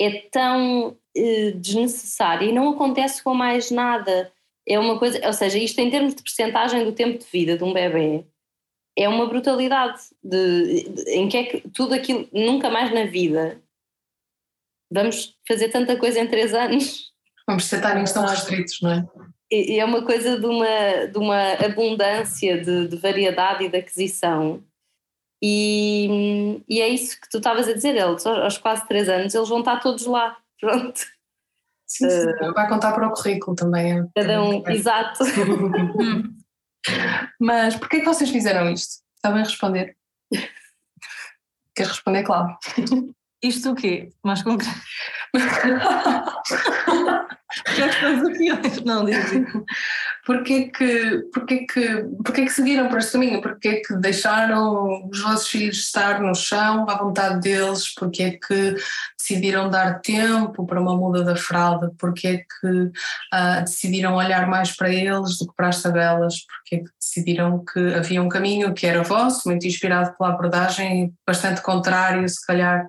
é 0.00 0.22
tão 0.30 0.96
eh, 1.16 1.52
desnecessária 1.52 2.46
e 2.46 2.52
não 2.52 2.70
acontece 2.70 3.22
com 3.22 3.34
mais 3.34 3.70
nada. 3.70 4.32
É 4.66 4.78
uma 4.78 4.98
coisa, 4.98 5.20
ou 5.26 5.32
seja, 5.32 5.58
isto 5.58 5.78
em 5.80 5.90
termos 5.90 6.14
de 6.14 6.22
percentagem 6.22 6.84
do 6.84 6.92
tempo 6.92 7.18
de 7.18 7.26
vida 7.26 7.56
de 7.56 7.64
um 7.64 7.72
bebê 7.72 8.24
é 8.98 9.08
uma 9.08 9.26
brutalidade 9.26 10.00
de, 10.22 10.82
de, 10.90 11.10
em 11.12 11.28
que 11.28 11.36
é 11.36 11.44
que 11.44 11.68
tudo 11.70 11.94
aquilo, 11.94 12.28
nunca 12.32 12.68
mais 12.68 12.92
na 12.92 13.04
vida 13.04 13.62
vamos 14.90 15.36
fazer 15.46 15.68
tanta 15.68 15.96
coisa 15.96 16.18
em 16.18 16.26
três 16.26 16.52
anos. 16.52 17.12
Vamos 17.46 17.66
ser 17.66 17.80
timings 17.80 18.12
tão 18.12 18.26
restritos, 18.26 18.80
não 18.82 18.90
é? 18.90 19.06
E 19.50 19.78
é 19.78 19.84
uma 19.84 20.02
coisa 20.02 20.38
de 20.38 20.44
uma, 20.44 21.06
de 21.06 21.16
uma 21.16 21.52
abundância 21.64 22.60
de, 22.60 22.88
de 22.88 22.96
variedade 22.96 23.64
e 23.64 23.68
de 23.68 23.78
aquisição 23.78 24.62
e, 25.42 26.62
e 26.68 26.80
é 26.80 26.88
isso 26.88 27.20
que 27.20 27.28
tu 27.28 27.38
estavas 27.38 27.66
a 27.68 27.72
dizer, 27.72 27.96
eles 27.96 28.24
aos 28.26 28.58
quase 28.58 28.86
três 28.86 29.08
anos 29.08 29.34
eles 29.34 29.48
vão 29.48 29.60
estar 29.60 29.80
todos 29.80 30.06
lá, 30.06 30.36
pronto. 30.60 31.00
Sim, 31.86 32.10
sim. 32.10 32.26
Uh, 32.26 32.52
vai 32.52 32.68
contar 32.68 32.92
para 32.92 33.08
o 33.08 33.12
currículo 33.12 33.56
também. 33.56 33.98
É. 33.98 34.04
Cada 34.14 34.42
um, 34.42 34.60
também. 34.60 34.76
exato. 34.76 35.24
Mas 37.40 37.76
porquê 37.76 38.00
que 38.00 38.06
vocês 38.06 38.30
fizeram 38.30 38.70
isto? 38.70 39.02
Sabem 39.24 39.42
responder? 39.42 39.96
Queres 41.74 41.92
responder, 41.92 42.24
Cláudio? 42.24 42.58
Isto 43.42 43.70
o 43.70 43.74
quê? 43.74 44.10
Mais 44.22 44.42
concreto. 44.42 44.78
Não, 48.84 49.04
diz 49.06 49.16
Porquê 50.26 50.70
que, 50.70 51.22
porquê, 51.32 51.66
que, 51.66 52.04
porquê 52.22 52.44
que 52.44 52.52
seguiram 52.52 52.88
por 52.88 52.98
este 52.98 53.12
caminho? 53.12 53.40
Porquê 53.40 53.76
que 53.76 53.96
deixaram 53.96 55.08
os 55.08 55.22
vossos 55.22 55.48
filhos 55.48 55.78
estar 55.78 56.20
no 56.20 56.34
chão 56.34 56.84
à 56.88 56.98
vontade 56.98 57.40
deles? 57.40 57.94
Porquê 57.94 58.32
que 58.32 58.76
decidiram 59.18 59.70
dar 59.70 60.00
tempo 60.00 60.66
para 60.66 60.80
uma 60.80 60.94
muda 60.94 61.24
da 61.24 61.34
fralda? 61.34 61.90
Porquê 61.98 62.44
que 62.60 62.68
uh, 62.68 63.60
decidiram 63.64 64.16
olhar 64.16 64.46
mais 64.46 64.76
para 64.76 64.92
eles 64.92 65.38
do 65.38 65.46
que 65.46 65.56
para 65.56 65.68
as 65.68 65.80
tabelas? 65.80 66.44
Porquê 66.44 66.84
que 66.84 66.90
decidiram 67.00 67.64
que 67.64 67.94
havia 67.94 68.22
um 68.22 68.28
caminho 68.28 68.74
que 68.74 68.86
era 68.86 69.02
vosso, 69.02 69.48
muito 69.48 69.66
inspirado 69.66 70.14
pela 70.18 70.34
abordagem, 70.34 71.14
bastante 71.26 71.62
contrário, 71.62 72.28
se 72.28 72.46
calhar, 72.46 72.86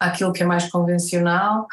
àquilo 0.00 0.32
que 0.32 0.42
é 0.42 0.46
mais 0.46 0.68
convencional? 0.68 1.68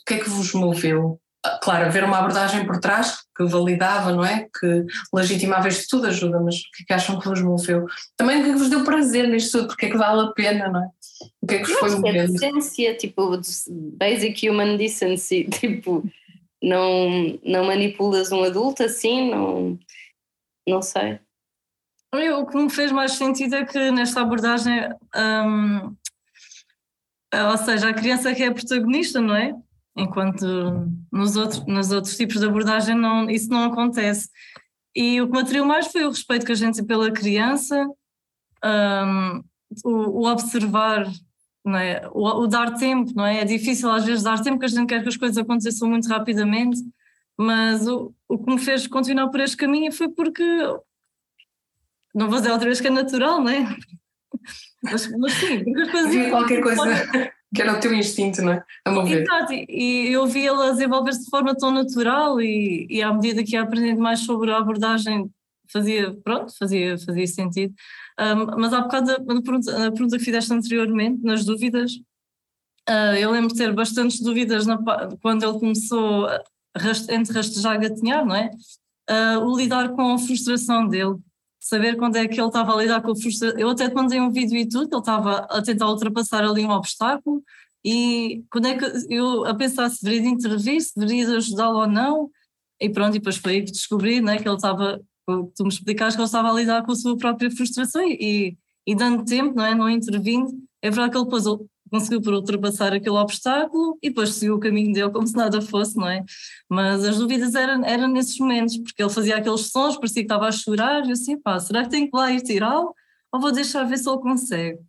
O 0.00 0.04
que 0.06 0.14
é 0.14 0.18
que 0.18 0.30
vos 0.30 0.52
moveu? 0.52 1.18
Claro, 1.62 1.86
haver 1.86 2.04
uma 2.04 2.18
abordagem 2.18 2.66
por 2.66 2.78
trás 2.80 3.18
que 3.36 3.44
validava, 3.44 4.12
não 4.12 4.24
é? 4.24 4.48
Que 4.58 4.86
legitimava 5.12 5.68
isto 5.68 5.88
tudo 5.88 6.06
ajuda, 6.06 6.40
mas 6.40 6.56
o 6.56 6.62
que 6.72 6.82
é 6.82 6.86
que 6.86 6.92
acham 6.92 7.18
que 7.18 7.28
vos 7.28 7.42
moveu? 7.42 7.86
Também 8.16 8.40
o 8.40 8.44
que 8.44 8.50
é 8.50 8.52
que 8.52 8.58
vos 8.58 8.70
deu 8.70 8.84
prazer 8.84 9.28
nisto 9.28 9.58
tudo? 9.58 9.68
Porque 9.68 9.86
é 9.86 9.90
que 9.90 9.96
vale 9.96 10.22
a 10.22 10.32
pena, 10.32 10.68
não 10.68 10.84
é? 10.84 10.88
O 11.42 11.46
que 11.46 11.54
é 11.56 11.58
que 11.58 11.70
vos 11.70 11.78
foi 11.78 11.90
é 11.90 11.96
movendo? 11.96 12.32
decência, 12.32 12.96
tipo, 12.96 13.40
basic 13.96 14.48
human 14.48 14.76
decency, 14.76 15.44
tipo, 15.52 16.02
não, 16.62 17.38
não 17.44 17.64
manipulas 17.64 18.32
um 18.32 18.42
adulto 18.42 18.82
assim, 18.82 19.30
não, 19.30 19.78
não 20.66 20.80
sei. 20.80 21.18
O 22.38 22.46
que 22.46 22.56
me 22.56 22.70
fez 22.70 22.92
mais 22.92 23.12
sentido 23.12 23.56
é 23.56 23.64
que 23.64 23.90
nesta 23.90 24.20
abordagem, 24.20 24.88
hum, 25.16 25.94
ou 27.50 27.58
seja, 27.58 27.88
a 27.88 27.94
criança 27.94 28.32
que 28.32 28.42
é 28.42 28.46
a 28.46 28.54
protagonista, 28.54 29.20
não 29.20 29.34
é? 29.34 29.52
Enquanto 29.96 30.44
nos 31.12 31.36
outros, 31.36 31.64
nos 31.66 31.90
outros 31.90 32.16
tipos 32.16 32.40
de 32.40 32.46
abordagem 32.46 32.94
não, 32.94 33.30
isso 33.30 33.48
não 33.48 33.64
acontece. 33.64 34.28
E 34.94 35.20
o 35.20 35.26
que 35.26 35.32
me 35.32 35.40
atraiu 35.40 35.64
mais 35.64 35.86
foi 35.88 36.04
o 36.04 36.10
respeito 36.10 36.46
que 36.46 36.52
a 36.52 36.56
gente 36.56 36.76
tem 36.76 36.84
pela 36.84 37.10
criança, 37.10 37.88
um, 38.64 39.42
o, 39.84 40.22
o, 40.22 40.30
observar 40.30 41.06
não 41.64 41.78
é? 41.78 42.08
O, 42.12 42.42
o, 42.42 42.46
dar 42.46 42.74
tempo, 42.74 43.12
não 43.14 43.24
é? 43.24 43.40
É 43.40 43.44
difícil 43.44 43.90
às 43.90 44.04
vezes 44.04 44.22
dar 44.22 44.40
tempo, 44.42 44.58
porque 44.58 44.66
a 44.66 44.78
gente 44.78 44.88
quer 44.88 45.02
que 45.02 45.08
as 45.08 45.16
coisas 45.16 45.38
aconteçam 45.38 45.88
muito 45.88 46.08
rapidamente, 46.08 46.78
mas 47.38 47.88
o, 47.88 48.14
o 48.28 48.38
que 48.38 48.52
me 48.52 48.60
fez 48.60 48.86
continuar 48.86 49.28
por 49.28 49.40
este 49.40 49.56
caminho 49.56 49.90
foi 49.90 50.08
porque, 50.08 50.44
não 52.14 52.28
vou 52.28 52.38
dizer 52.38 52.52
outra 52.52 52.66
vez 52.66 52.80
que 52.80 52.86
é 52.88 52.90
natural, 52.90 53.40
não 53.40 53.50
é? 53.50 53.64
Mas, 54.82 55.10
mas 55.16 55.32
sim, 55.32 55.64
porque 55.64 55.80
as 55.80 55.90
coisas. 55.90 56.14
Havia 56.14 56.30
qualquer 56.30 56.60
coisa 56.60 57.32
que 57.54 57.62
era 57.62 57.72
o 57.72 57.80
teu 57.80 57.94
instinto, 57.94 58.42
não 58.42 58.52
é? 58.52 58.64
A 58.84 58.90
mover. 58.90 59.22
Exato, 59.22 59.52
e 59.52 60.08
eu 60.12 60.26
vi 60.26 60.46
ela 60.46 60.72
desenvolver-se 60.72 61.24
de 61.24 61.30
forma 61.30 61.54
tão 61.54 61.70
natural 61.70 62.40
e, 62.40 62.86
e 62.90 63.02
à 63.02 63.12
medida 63.12 63.44
que 63.44 63.52
ia 63.52 63.62
aprendendo 63.62 64.00
mais 64.00 64.20
sobre 64.20 64.50
a 64.50 64.58
abordagem 64.58 65.30
fazia, 65.72 66.12
pronto, 66.22 66.52
fazia, 66.58 66.98
fazia 66.98 67.26
sentido. 67.26 67.74
Um, 68.20 68.60
mas 68.60 68.72
há 68.72 68.80
bocado 68.80 69.24
pergunta, 69.24 69.78
na 69.78 69.90
pergunta 69.90 70.18
que 70.18 70.24
fizeste 70.24 70.52
anteriormente, 70.52 71.22
nas 71.24 71.44
dúvidas, 71.44 71.92
uh, 72.88 73.16
eu 73.18 73.30
lembro 73.30 73.48
de 73.48 73.56
ter 73.56 73.72
bastantes 73.72 74.20
dúvidas 74.20 74.66
na, 74.66 74.78
quando 75.22 75.44
ele 75.44 75.58
começou, 75.58 76.26
a, 76.26 76.42
entre 77.10 77.32
rastejar 77.32 77.76
e 77.76 77.88
gatinhar, 77.88 78.26
não 78.26 78.34
é? 78.34 78.50
Uh, 79.08 79.38
o 79.44 79.56
lidar 79.56 79.90
com 79.90 80.14
a 80.14 80.18
frustração 80.18 80.88
dele, 80.88 81.16
saber 81.64 81.96
quando 81.96 82.16
é 82.16 82.28
que 82.28 82.38
ele 82.38 82.46
estava 82.46 82.74
a 82.74 82.76
lidar 82.76 83.00
com 83.00 83.12
a 83.12 83.16
frustração. 83.16 83.58
Eu 83.58 83.70
até 83.70 83.88
te 83.88 83.94
mandei 83.94 84.20
um 84.20 84.30
vídeo 84.30 84.58
e 84.58 84.68
tudo, 84.68 84.88
ele 84.92 84.98
estava 85.00 85.38
a 85.50 85.62
tentar 85.62 85.88
ultrapassar 85.88 86.44
ali 86.44 86.64
um 86.64 86.70
obstáculo, 86.70 87.42
e 87.82 88.44
quando 88.50 88.66
é 88.66 88.76
que 88.76 88.84
eu 89.08 89.46
a 89.46 89.54
pensar 89.54 89.88
se 89.90 90.04
deveria 90.04 90.28
intervir, 90.28 90.80
se 90.80 90.92
deveria 90.94 91.36
ajudá-lo 91.36 91.78
ou 91.80 91.86
não, 91.86 92.30
e 92.80 92.90
pronto, 92.90 93.16
e 93.16 93.18
depois 93.18 93.36
foi 93.36 93.52
aí 93.52 93.62
que 93.62 93.72
descobri 93.72 94.20
né, 94.20 94.38
que 94.38 94.46
ele 94.46 94.56
estava 94.56 95.00
tu 95.26 95.62
me 95.62 95.70
explicaste 95.70 96.16
que 96.16 96.20
ele 96.20 96.26
estava 96.26 96.50
a 96.50 96.54
lidar 96.54 96.84
com 96.84 96.92
a 96.92 96.96
sua 96.96 97.16
própria 97.16 97.50
frustração 97.50 98.02
e, 98.06 98.58
e 98.86 98.94
dando 98.94 99.24
tempo, 99.24 99.54
não 99.54 99.64
é? 99.64 99.74
Não 99.74 99.88
intervindo, 99.88 100.50
é 100.82 100.90
verdade 100.90 101.12
que 101.12 101.16
ele 101.16 101.24
depois 101.24 101.46
conseguiu 101.94 102.20
por 102.20 102.34
ultrapassar 102.34 102.92
aquele 102.92 103.16
obstáculo 103.16 103.96
e 104.02 104.08
depois 104.08 104.34
seguiu 104.34 104.56
o 104.56 104.60
caminho 104.60 104.92
dele 104.92 105.10
como 105.10 105.26
se 105.26 105.36
nada 105.36 105.62
fosse, 105.62 105.96
não 105.96 106.08
é? 106.08 106.24
Mas 106.68 107.04
as 107.04 107.18
dúvidas 107.18 107.54
eram, 107.54 107.84
eram 107.84 108.08
nesses 108.08 108.36
momentos, 108.38 108.76
porque 108.78 109.00
ele 109.00 109.10
fazia 109.10 109.36
aqueles 109.36 109.70
sons, 109.70 109.96
parecia 109.96 110.22
que 110.22 110.26
estava 110.26 110.48
a 110.48 110.52
chorar, 110.52 111.04
e 111.04 111.08
eu 111.08 111.12
assim, 111.12 111.40
pá, 111.40 111.60
será 111.60 111.84
que 111.84 111.90
tenho 111.90 112.10
que 112.10 112.16
lá 112.16 112.32
ir 112.32 112.42
tirá-lo 112.42 112.92
ou 113.32 113.40
vou 113.40 113.52
deixar 113.52 113.84
ver 113.84 113.98
se 113.98 114.08
ele 114.08 114.18
consegue? 114.18 114.80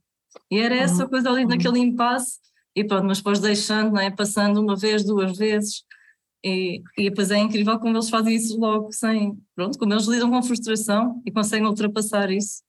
E 0.49 0.57
era 0.59 0.75
essa 0.75 1.03
uhum. 1.03 1.09
coisa 1.09 1.29
ali 1.29 1.43
uhum. 1.43 1.49
naquele 1.49 1.79
impasse, 1.79 2.39
e 2.75 2.83
pronto, 2.83 3.05
mas 3.05 3.19
depois 3.19 3.39
deixando, 3.39 3.93
não 3.93 4.01
é? 4.01 4.09
Passando 4.09 4.59
uma 4.59 4.75
vez, 4.75 5.05
duas 5.05 5.37
vezes, 5.37 5.83
e, 6.43 6.81
e 6.97 7.09
depois 7.09 7.29
é 7.29 7.37
incrível 7.37 7.79
como 7.79 7.95
eles 7.95 8.09
fazem 8.09 8.35
isso 8.35 8.59
logo, 8.59 8.91
sem, 8.91 9.37
pronto, 9.55 9.77
como 9.77 9.93
eles 9.93 10.05
lidam 10.07 10.31
com 10.31 10.41
frustração 10.41 11.21
e 11.23 11.31
conseguem 11.31 11.67
ultrapassar 11.67 12.31
isso. 12.31 12.63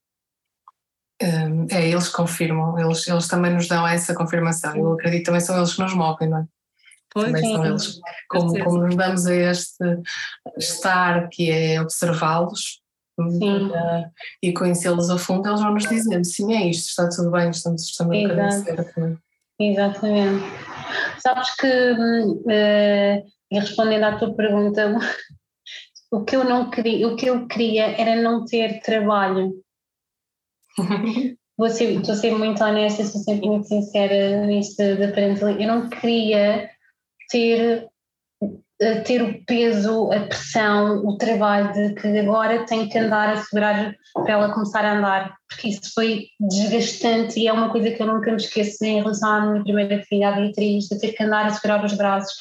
Hum, 1.23 1.67
é, 1.71 1.89
eles 1.89 2.09
confirmam, 2.09 2.79
eles, 2.79 3.07
eles 3.09 3.27
também 3.27 3.53
nos 3.53 3.69
dão 3.69 3.87
essa 3.87 4.15
confirmação. 4.15 4.77
Eu 4.77 4.93
acredito 4.93 5.27
também 5.27 5.41
são 5.41 5.57
eles 5.57 5.75
que 5.75 5.81
nos 5.81 5.95
movem, 5.95 6.29
não 6.29 6.39
é? 6.39 6.45
Pois, 7.11 7.27
também 7.27 7.43
sim, 7.43 7.55
são 7.55 7.67
eles. 7.67 8.01
Como, 8.29 8.65
como 8.65 8.79
nos 8.79 8.97
damos 8.97 9.27
a 9.27 9.35
este 9.35 9.85
estar 10.59 11.29
que 11.31 11.51
é 11.51 11.81
observá-los 11.81 12.83
uh, 13.19 14.11
e 14.43 14.53
conhecê-los 14.53 15.09
a 15.09 15.17
fundo, 15.17 15.49
eles 15.49 15.61
vão 15.61 15.73
nos 15.73 15.89
dizendo: 15.89 16.25
sim, 16.25 16.55
é 16.55 16.69
isto, 16.69 16.89
está 16.89 17.09
tudo 17.09 17.31
bem, 17.31 17.49
estamos 17.49 17.97
também 17.97 18.27
a 18.27 18.33
agradecer. 18.33 19.19
Exatamente. 19.59 20.45
Sabes 21.19 21.55
que 21.57 21.93
uh, 21.93 23.27
respondendo 23.51 24.05
à 24.05 24.19
tua 24.19 24.35
pergunta, 24.35 24.99
o 26.13 26.25
que 26.25 26.37
eu 26.37 26.45
não 26.45 26.71
queria, 26.71 27.09
o 27.09 27.17
que 27.17 27.27
eu 27.27 27.47
queria 27.47 27.99
era 27.99 28.21
não 28.21 28.45
ter 28.45 28.81
trabalho. 28.81 29.55
Vou 31.59 31.71
ser, 31.71 31.99
estou 31.99 32.15
a 32.15 32.19
ser 32.19 32.33
muito 32.33 32.63
honesta, 32.63 33.05
sou 33.05 33.21
sempre 33.23 33.49
muito 33.49 33.67
sincera 33.67 34.45
nisto 34.45 34.77
da 34.77 35.09
parentalidade. 35.09 35.63
Eu 35.63 35.69
não 35.69 35.89
queria 35.89 36.69
ter, 37.31 37.89
eh, 38.79 39.01
ter 39.01 39.23
o 39.23 39.43
peso, 39.47 40.13
a 40.13 40.21
pressão, 40.21 40.99
o 41.07 41.17
trabalho 41.17 41.73
de 41.73 41.95
que 41.95 42.07
agora 42.19 42.67
tenho 42.67 42.91
que 42.91 42.99
andar 42.99 43.31
a 43.31 43.43
segurar 43.43 43.95
para 44.13 44.33
ela 44.33 44.53
começar 44.53 44.85
a 44.85 44.99
andar, 44.99 45.35
porque 45.49 45.69
isso 45.69 45.95
foi 45.95 46.27
desgastante 46.39 47.41
e 47.41 47.49
é 47.49 47.53
uma 47.55 47.71
coisa 47.71 47.91
que 47.91 48.03
eu 48.03 48.07
nunca 48.07 48.31
me 48.31 48.37
esqueço 48.37 48.85
em 48.85 49.01
relação 49.01 49.31
à 49.31 49.41
minha 49.47 49.65
primeira 49.65 50.03
filha, 50.03 50.29
a 50.29 50.33
Beatriz, 50.33 50.89
de 50.89 51.01
ter 51.01 51.13
que 51.13 51.23
andar 51.23 51.47
a 51.47 51.51
segurar 51.51 51.83
os 51.83 51.95
braços 51.95 52.35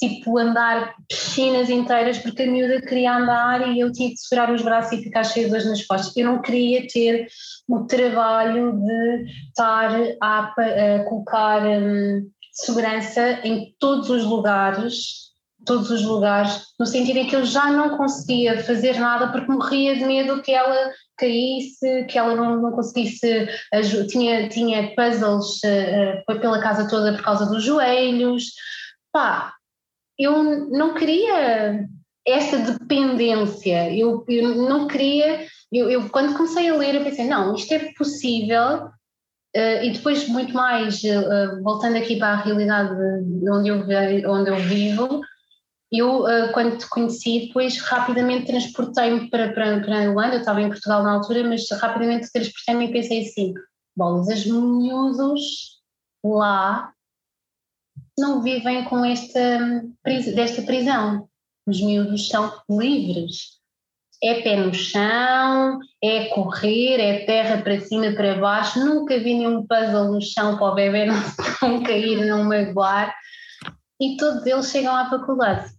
tipo 0.00 0.38
andar 0.38 0.94
piscinas 1.06 1.68
inteiras 1.68 2.18
porque 2.18 2.42
a 2.42 2.50
miúda 2.50 2.80
queria 2.80 3.16
andar 3.16 3.68
e 3.68 3.80
eu 3.80 3.92
tinha 3.92 4.08
que 4.08 4.16
segurar 4.16 4.50
os 4.52 4.62
braços 4.62 4.92
e 4.92 5.02
ficar 5.02 5.24
cheia 5.24 5.44
de 5.44 5.50
dores 5.50 5.66
nas 5.66 5.86
costas. 5.86 6.16
Eu 6.16 6.24
não 6.24 6.40
queria 6.40 6.86
ter 6.88 7.28
o 7.68 7.84
trabalho 7.84 8.80
de 8.80 9.24
estar 9.48 9.90
a, 10.22 10.54
a 10.54 11.04
colocar 11.04 11.62
hum, 11.66 12.30
segurança 12.52 13.40
em 13.44 13.74
todos 13.78 14.08
os 14.08 14.24
lugares, 14.24 15.30
todos 15.66 15.90
os 15.90 16.02
lugares, 16.02 16.62
no 16.78 16.86
sentido 16.86 17.18
em 17.18 17.26
que 17.26 17.36
eu 17.36 17.44
já 17.44 17.70
não 17.70 17.98
conseguia 17.98 18.64
fazer 18.64 18.98
nada 18.98 19.28
porque 19.28 19.52
morria 19.52 19.94
de 19.94 20.04
medo 20.04 20.40
que 20.40 20.52
ela 20.52 20.90
caísse, 21.18 22.06
que 22.06 22.18
ela 22.18 22.34
não, 22.34 22.62
não 22.62 22.72
conseguisse, 22.72 23.46
tinha, 24.08 24.48
tinha 24.48 24.94
puzzles 24.94 25.60
uh, 25.62 26.40
pela 26.40 26.62
casa 26.62 26.88
toda 26.88 27.12
por 27.12 27.22
causa 27.22 27.44
dos 27.44 27.62
joelhos, 27.62 28.44
pá, 29.12 29.52
eu 30.20 30.68
não 30.68 30.94
queria 30.94 31.88
essa 32.26 32.58
dependência, 32.58 33.94
eu, 33.96 34.24
eu 34.28 34.54
não 34.68 34.86
queria, 34.86 35.46
eu, 35.72 35.90
eu, 35.90 36.08
quando 36.10 36.36
comecei 36.36 36.68
a 36.68 36.76
ler 36.76 36.94
eu 36.94 37.04
pensei, 37.04 37.26
não, 37.26 37.54
isto 37.54 37.72
é 37.72 37.92
possível, 37.94 38.84
uh, 39.56 39.82
e 39.82 39.90
depois 39.90 40.28
muito 40.28 40.52
mais, 40.52 41.02
uh, 41.02 41.62
voltando 41.62 41.96
aqui 41.96 42.16
para 42.16 42.34
a 42.34 42.42
realidade 42.42 42.94
de 43.24 43.50
onde 43.50 43.68
eu, 43.70 44.30
onde 44.30 44.50
eu 44.50 44.56
vivo, 44.56 45.22
eu 45.90 46.24
uh, 46.24 46.52
quando 46.52 46.76
te 46.76 46.88
conheci 46.88 47.46
depois 47.46 47.78
rapidamente 47.80 48.46
transportei-me 48.46 49.28
para, 49.28 49.52
para, 49.52 49.80
para 49.80 49.98
a 49.98 50.04
Irlanda, 50.04 50.34
eu 50.36 50.40
estava 50.40 50.60
em 50.60 50.68
Portugal 50.68 51.02
na 51.02 51.12
altura, 51.12 51.42
mas 51.44 51.68
rapidamente 51.70 52.30
transportei-me 52.30 52.86
e 52.86 52.92
pensei 52.92 53.22
assim, 53.22 53.54
bolas, 53.96 54.28
as 54.28 54.44
miúdos 54.44 55.80
lá 56.22 56.92
não 58.20 58.42
vivem 58.42 58.84
com 58.84 59.04
esta 59.04 59.82
desta 60.04 60.62
prisão. 60.62 61.28
Os 61.66 61.80
miúdos 61.80 62.28
são 62.28 62.52
livres. 62.68 63.58
É 64.22 64.42
pé 64.42 64.56
no 64.56 64.74
chão, 64.74 65.78
é 66.02 66.26
correr, 66.26 67.00
é 67.00 67.24
terra 67.24 67.62
para 67.62 67.80
cima, 67.80 68.12
para 68.12 68.38
baixo. 68.38 68.78
Nunca 68.84 69.18
vi 69.18 69.34
nenhum 69.34 69.66
puzzle 69.66 70.12
no 70.12 70.20
chão 70.20 70.58
para 70.58 70.66
o 70.66 70.74
bebê 70.74 71.06
não, 71.06 71.16
não 71.62 71.82
cair, 71.82 72.26
não 72.26 72.44
magoar. 72.44 73.14
E 73.98 74.16
todos 74.16 74.44
eles 74.44 74.70
chegam 74.70 74.94
à 74.94 75.08
faculdade. 75.08 75.70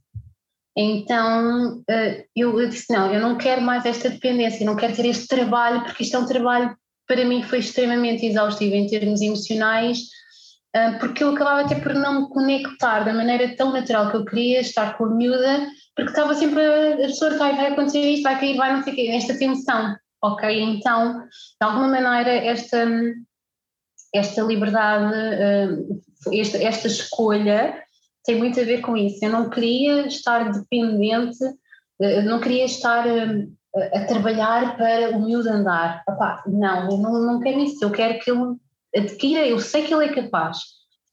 Então 0.75 1.83
eh, 1.87 2.25
eu 2.35 2.67
disse: 2.67 2.91
não, 2.91 3.13
eu 3.13 3.21
não 3.21 3.37
quero 3.37 3.61
mais 3.61 3.85
esta 3.85 4.09
dependência, 4.09 4.65
não 4.65 4.75
quero 4.75 4.95
ter 4.95 5.05
este 5.05 5.27
trabalho, 5.27 5.83
porque 5.83 6.03
isto 6.03 6.15
é 6.15 6.19
um 6.19 6.25
trabalho 6.25 6.75
para 7.07 7.25
mim 7.25 7.43
foi 7.43 7.59
extremamente 7.59 8.25
exaustivo 8.25 8.73
em 8.73 8.87
termos 8.87 9.21
emocionais 9.21 9.99
porque 10.99 11.23
eu 11.23 11.33
acabava 11.33 11.61
até 11.61 11.75
por 11.75 11.93
não 11.93 12.21
me 12.21 12.29
conectar 12.29 13.03
da 13.03 13.13
maneira 13.13 13.55
tão 13.55 13.73
natural 13.73 14.09
que 14.09 14.17
eu 14.17 14.25
queria 14.25 14.61
estar 14.61 14.97
com 14.97 15.05
a 15.05 15.09
miúda, 15.09 15.67
porque 15.95 16.11
estava 16.11 16.33
sempre 16.33 16.61
a 16.93 16.95
pessoa 16.97 17.37
vai, 17.37 17.55
vai 17.55 17.67
acontecer 17.67 17.99
isto, 17.99 18.23
vai 18.23 18.39
cair, 18.39 18.55
vai 18.55 18.73
não 18.73 18.83
sei 18.83 18.93
o 18.93 18.95
quê, 18.95 19.07
esta 19.09 19.37
tensão, 19.37 19.95
ok? 20.23 20.61
Então, 20.61 21.19
de 21.19 21.27
alguma 21.59 21.87
maneira, 21.87 22.31
esta, 22.31 22.87
esta 24.13 24.41
liberdade, 24.43 25.13
ah, 25.13 26.31
esta, 26.33 26.57
esta 26.57 26.87
escolha 26.87 27.83
tem 28.23 28.37
muito 28.37 28.59
a 28.59 28.63
ver 28.63 28.81
com 28.81 28.95
isso. 28.95 29.23
Eu 29.25 29.31
não 29.31 29.49
queria 29.49 30.07
estar 30.07 30.51
dependente, 30.51 31.43
ah, 32.01 32.21
não 32.23 32.39
queria 32.39 32.63
estar 32.63 33.05
a, 33.05 33.97
a 33.97 34.05
trabalhar 34.05 34.77
para 34.77 35.17
o 35.17 35.21
miúdo 35.21 35.49
andar. 35.49 36.01
Epá, 36.07 36.43
não, 36.47 36.91
eu 36.91 36.97
não, 36.97 37.21
não 37.21 37.39
quero 37.41 37.59
isso, 37.59 37.83
eu 37.83 37.91
quero 37.91 38.19
que 38.19 38.31
ele 38.31 38.55
adquira, 38.95 39.45
eu 39.45 39.59
sei 39.59 39.83
que 39.83 39.93
ele 39.93 40.05
é 40.05 40.13
capaz. 40.13 40.57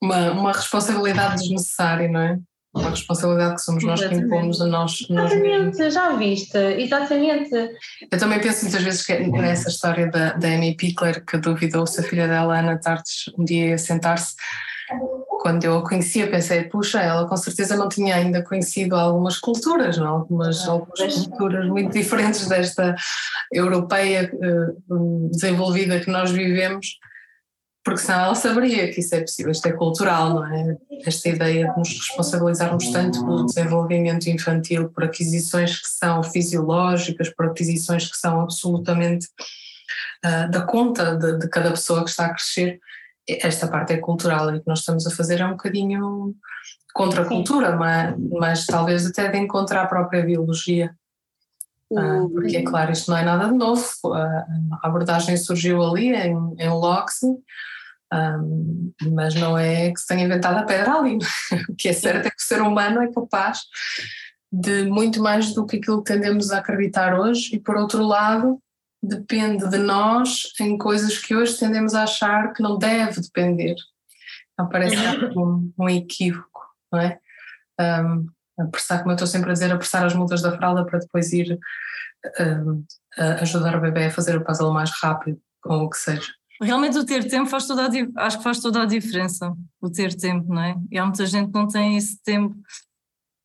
Uma, 0.03 0.31
uma 0.31 0.53
responsabilidade 0.53 1.43
desnecessária, 1.43 2.09
não 2.09 2.21
é? 2.21 2.39
Uma 2.75 2.91
responsabilidade 2.91 3.57
que 3.57 3.63
somos 3.63 3.83
nós 3.83 4.01
exatamente. 4.01 4.29
que 4.29 4.37
impomos 4.37 4.61
a 4.61 4.67
nós. 4.67 5.07
Exatamente, 5.09 5.79
nós 5.79 5.95
já 5.95 6.13
viste, 6.17 6.57
exatamente. 6.57 7.51
Eu 8.11 8.19
também 8.19 8.41
penso 8.41 8.65
muitas 8.65 8.83
vezes 8.83 9.05
que 9.05 9.19
nessa 9.19 9.69
história 9.69 10.09
da, 10.11 10.35
da 10.35 10.49
Amy 10.49 10.77
Pickler, 10.77 11.25
que 11.25 11.39
duvidou 11.39 11.87
se 11.87 12.01
a 12.01 12.03
filha 12.03 12.29
dela, 12.29 12.59
Ana 12.59 12.79
Tartes, 12.79 13.25
um 13.37 13.45
dia 13.45 13.71
ia 13.71 13.79
sentar-se. 13.79 14.35
Quando 15.41 15.65
eu 15.65 15.79
a 15.79 15.89
conhecia, 15.89 16.31
pensei, 16.31 16.65
puxa, 16.65 17.01
ela 17.01 17.27
com 17.27 17.37
certeza 17.37 17.77
não 17.77 17.89
tinha 17.89 18.17
ainda 18.17 18.43
conhecido 18.43 18.97
algumas 18.97 19.39
culturas, 19.39 19.99
não? 19.99 20.09
Algumas, 20.09 20.67
algumas 20.69 21.27
culturas 21.27 21.67
muito 21.69 21.93
diferentes 21.93 22.47
desta 22.47 22.95
europeia 23.53 24.31
uh, 24.35 25.31
desenvolvida 25.31 26.01
que 26.01 26.11
nós 26.11 26.31
vivemos 26.31 26.99
porque 27.85 28.01
senão 28.01 28.27
ela 28.27 28.35
saberia 28.35 28.93
que 28.93 29.01
isso 29.01 29.15
é 29.15 29.21
possível, 29.21 29.53
isto 29.53 29.67
é 29.67 29.73
cultural, 29.73 30.35
não 30.35 30.47
é? 30.47 30.77
Esta 31.07 31.29
ideia 31.29 31.71
de 31.71 31.79
nos 31.79 31.89
responsabilizarmos 31.89 32.91
tanto 32.91 33.25
pelo 33.25 33.47
desenvolvimento 33.47 34.27
infantil, 34.29 34.91
por 34.91 35.05
aquisições 35.05 35.81
que 35.81 35.89
são 35.89 36.23
fisiológicas, 36.23 37.31
por 37.31 37.47
aquisições 37.47 38.11
que 38.11 38.17
são 38.17 38.41
absolutamente 38.41 39.27
uh, 40.25 40.51
da 40.51 40.63
conta 40.63 41.17
de, 41.17 41.39
de, 41.39 41.49
cada 41.49 41.71
pessoa 41.71 42.05
que 42.05 42.11
está 42.11 42.27
a 42.27 42.35
crescer, 42.35 42.79
esta 43.29 43.69
parte 43.69 43.93
é 43.93 43.99
cultural 43.99 44.51
e 44.51 44.59
o 44.59 44.61
que 44.61 44.69
nós 44.69 44.81
estamos 44.81 45.07
a 45.07 45.11
fazer 45.11 45.41
é 45.41 45.47
um 45.47 45.53
bocadinho 45.53 46.35
contra 46.95 47.23
a 47.23 47.27
cultura, 47.27 47.77
mas, 47.77 48.15
mas 48.31 48.67
talvez 48.67 49.07
até 49.07 49.29
de 49.29 49.39
encontrar 49.39 49.83
a 49.83 49.87
própria 49.87 50.25
biologia. 50.25 50.95
Uh, 51.91 52.29
porque 52.31 52.59
é 52.59 52.63
claro, 52.63 52.93
isto 52.93 53.11
não 53.11 53.17
é 53.17 53.25
nada 53.25 53.49
de 53.49 53.55
novo, 53.55 53.83
a 54.13 54.47
abordagem 54.83 55.37
surgiu 55.39 55.83
ali 55.83 56.15
em, 56.15 56.37
em 56.59 56.69
um, 58.13 58.93
mas 59.13 59.35
não 59.35 59.57
é 59.57 59.91
que 59.91 60.01
se 60.01 60.07
tenha 60.07 60.25
inventado 60.25 60.59
a 60.59 60.65
pedra 60.65 60.95
ali. 60.95 61.19
o 61.69 61.75
que 61.77 61.89
é 61.89 61.93
certo 61.93 62.27
é 62.27 62.31
que 62.31 62.37
o 62.37 62.47
ser 62.47 62.63
humano 62.63 63.03
é 63.03 63.13
capaz 63.13 63.61
de 64.51 64.85
muito 64.85 65.23
mais 65.23 65.53
do 65.53 65.67
que 65.67 65.77
aquilo 65.77 66.03
que 66.03 66.13
tendemos 66.13 66.51
a 66.51 66.59
acreditar 66.59 67.19
hoje, 67.19 67.55
e 67.55 67.61
por 67.61 67.77
outro 67.77 68.03
lado, 68.03 68.61
depende 69.03 69.69
de 69.69 69.79
nós 69.79 70.53
em 70.61 70.77
coisas 70.79 71.19
que 71.19 71.35
hoje 71.35 71.59
tendemos 71.59 71.95
a 71.95 72.05
achar 72.05 72.53
que 72.53 72.63
não 72.63 72.79
deve 72.79 73.21
depender. 73.21 73.77
Então 74.53 74.69
parece 74.69 74.97
uhum. 74.97 75.73
um, 75.79 75.85
um 75.85 75.89
equívoco, 75.89 76.61
não 76.91 77.01
é? 77.01 77.19
Um, 77.81 78.27
apressar, 78.59 78.99
como 78.99 79.13
eu 79.13 79.15
estou 79.15 79.27
sempre 79.27 79.51
a 79.51 79.53
dizer, 79.53 79.73
apressar 79.73 80.05
as 80.05 80.15
mudas 80.15 80.43
da 80.43 80.57
fralda 80.57 80.85
para 80.85 80.99
depois 80.99 81.33
ir 81.33 81.59
um, 82.41 82.85
ajudar 83.41 83.77
o 83.77 83.81
bebê 83.81 84.07
a 84.07 84.11
fazer 84.11 84.37
o 84.37 84.45
puzzle 84.45 84.73
mais 84.73 84.91
rápido, 85.01 85.41
ou 85.65 85.85
o 85.85 85.91
que 85.91 85.97
seja. 85.97 86.33
Realmente 86.61 86.99
o 86.99 87.05
ter 87.05 87.29
tempo 87.29 87.49
faz 87.49 87.67
toda 87.67 87.87
a, 87.87 88.27
acho 88.27 88.39
que 88.39 88.45
faz 88.45 88.59
toda 88.59 88.83
a 88.83 88.87
diferença, 88.87 89.55
o 89.81 89.89
ter 89.89 90.15
tempo, 90.15 90.53
não 90.53 90.63
é? 90.63 90.77
E 90.91 90.99
há 90.99 91.05
muita 91.05 91.25
gente 91.25 91.53
que 91.53 91.59
não 91.59 91.69
tem 91.69 91.97
esse 91.97 92.21
tempo, 92.23 92.57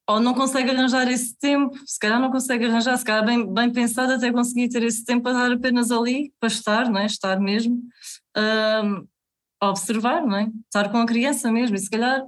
ou 0.10 0.20
não 0.20 0.34
consegue 0.34 0.72
arranjar 0.72 1.08
esse 1.10 1.38
tempo, 1.38 1.78
se 1.86 2.00
calhar 2.00 2.20
não 2.20 2.32
consegue 2.32 2.66
arranjar, 2.66 2.98
se 2.98 3.06
calhar 3.06 3.24
bem, 3.24 3.54
bem 3.54 3.72
pensado 3.72 4.14
até 4.14 4.32
conseguir 4.32 4.68
ter 4.68 4.84
esse 4.84 5.06
tempo 5.06 5.24
para 5.24 5.34
estar 5.34 5.52
apenas 5.52 5.92
ali, 5.92 6.34
para 6.40 6.48
estar, 6.48 6.90
não 6.90 7.00
é? 7.00 7.06
Estar 7.06 7.40
mesmo, 7.40 7.82
um, 8.36 9.08
observar, 9.62 10.26
não 10.26 10.38
é? 10.38 10.50
Estar 10.66 10.90
com 10.92 10.98
a 10.98 11.06
criança 11.06 11.52
mesmo, 11.52 11.76
e 11.76 11.80
se 11.80 11.90
calhar 11.90 12.24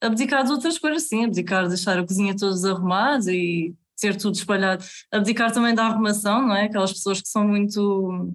abdicar 0.00 0.44
de 0.44 0.52
outras 0.52 0.78
coisas, 0.78 1.04
sim, 1.04 1.24
abdicar 1.24 1.64
de 1.64 1.70
deixar 1.70 1.98
a 1.98 2.06
cozinha 2.06 2.36
toda 2.36 2.52
desarrumada 2.52 3.32
e 3.32 3.74
ter 4.00 4.16
tudo 4.16 4.34
espalhado, 4.34 4.84
abdicar 5.12 5.52
também 5.52 5.74
da 5.74 5.84
arrumação, 5.84 6.46
não 6.46 6.56
é? 6.56 6.64
Aquelas 6.64 6.92
pessoas 6.92 7.20
que 7.20 7.28
são 7.28 7.46
muito. 7.46 8.32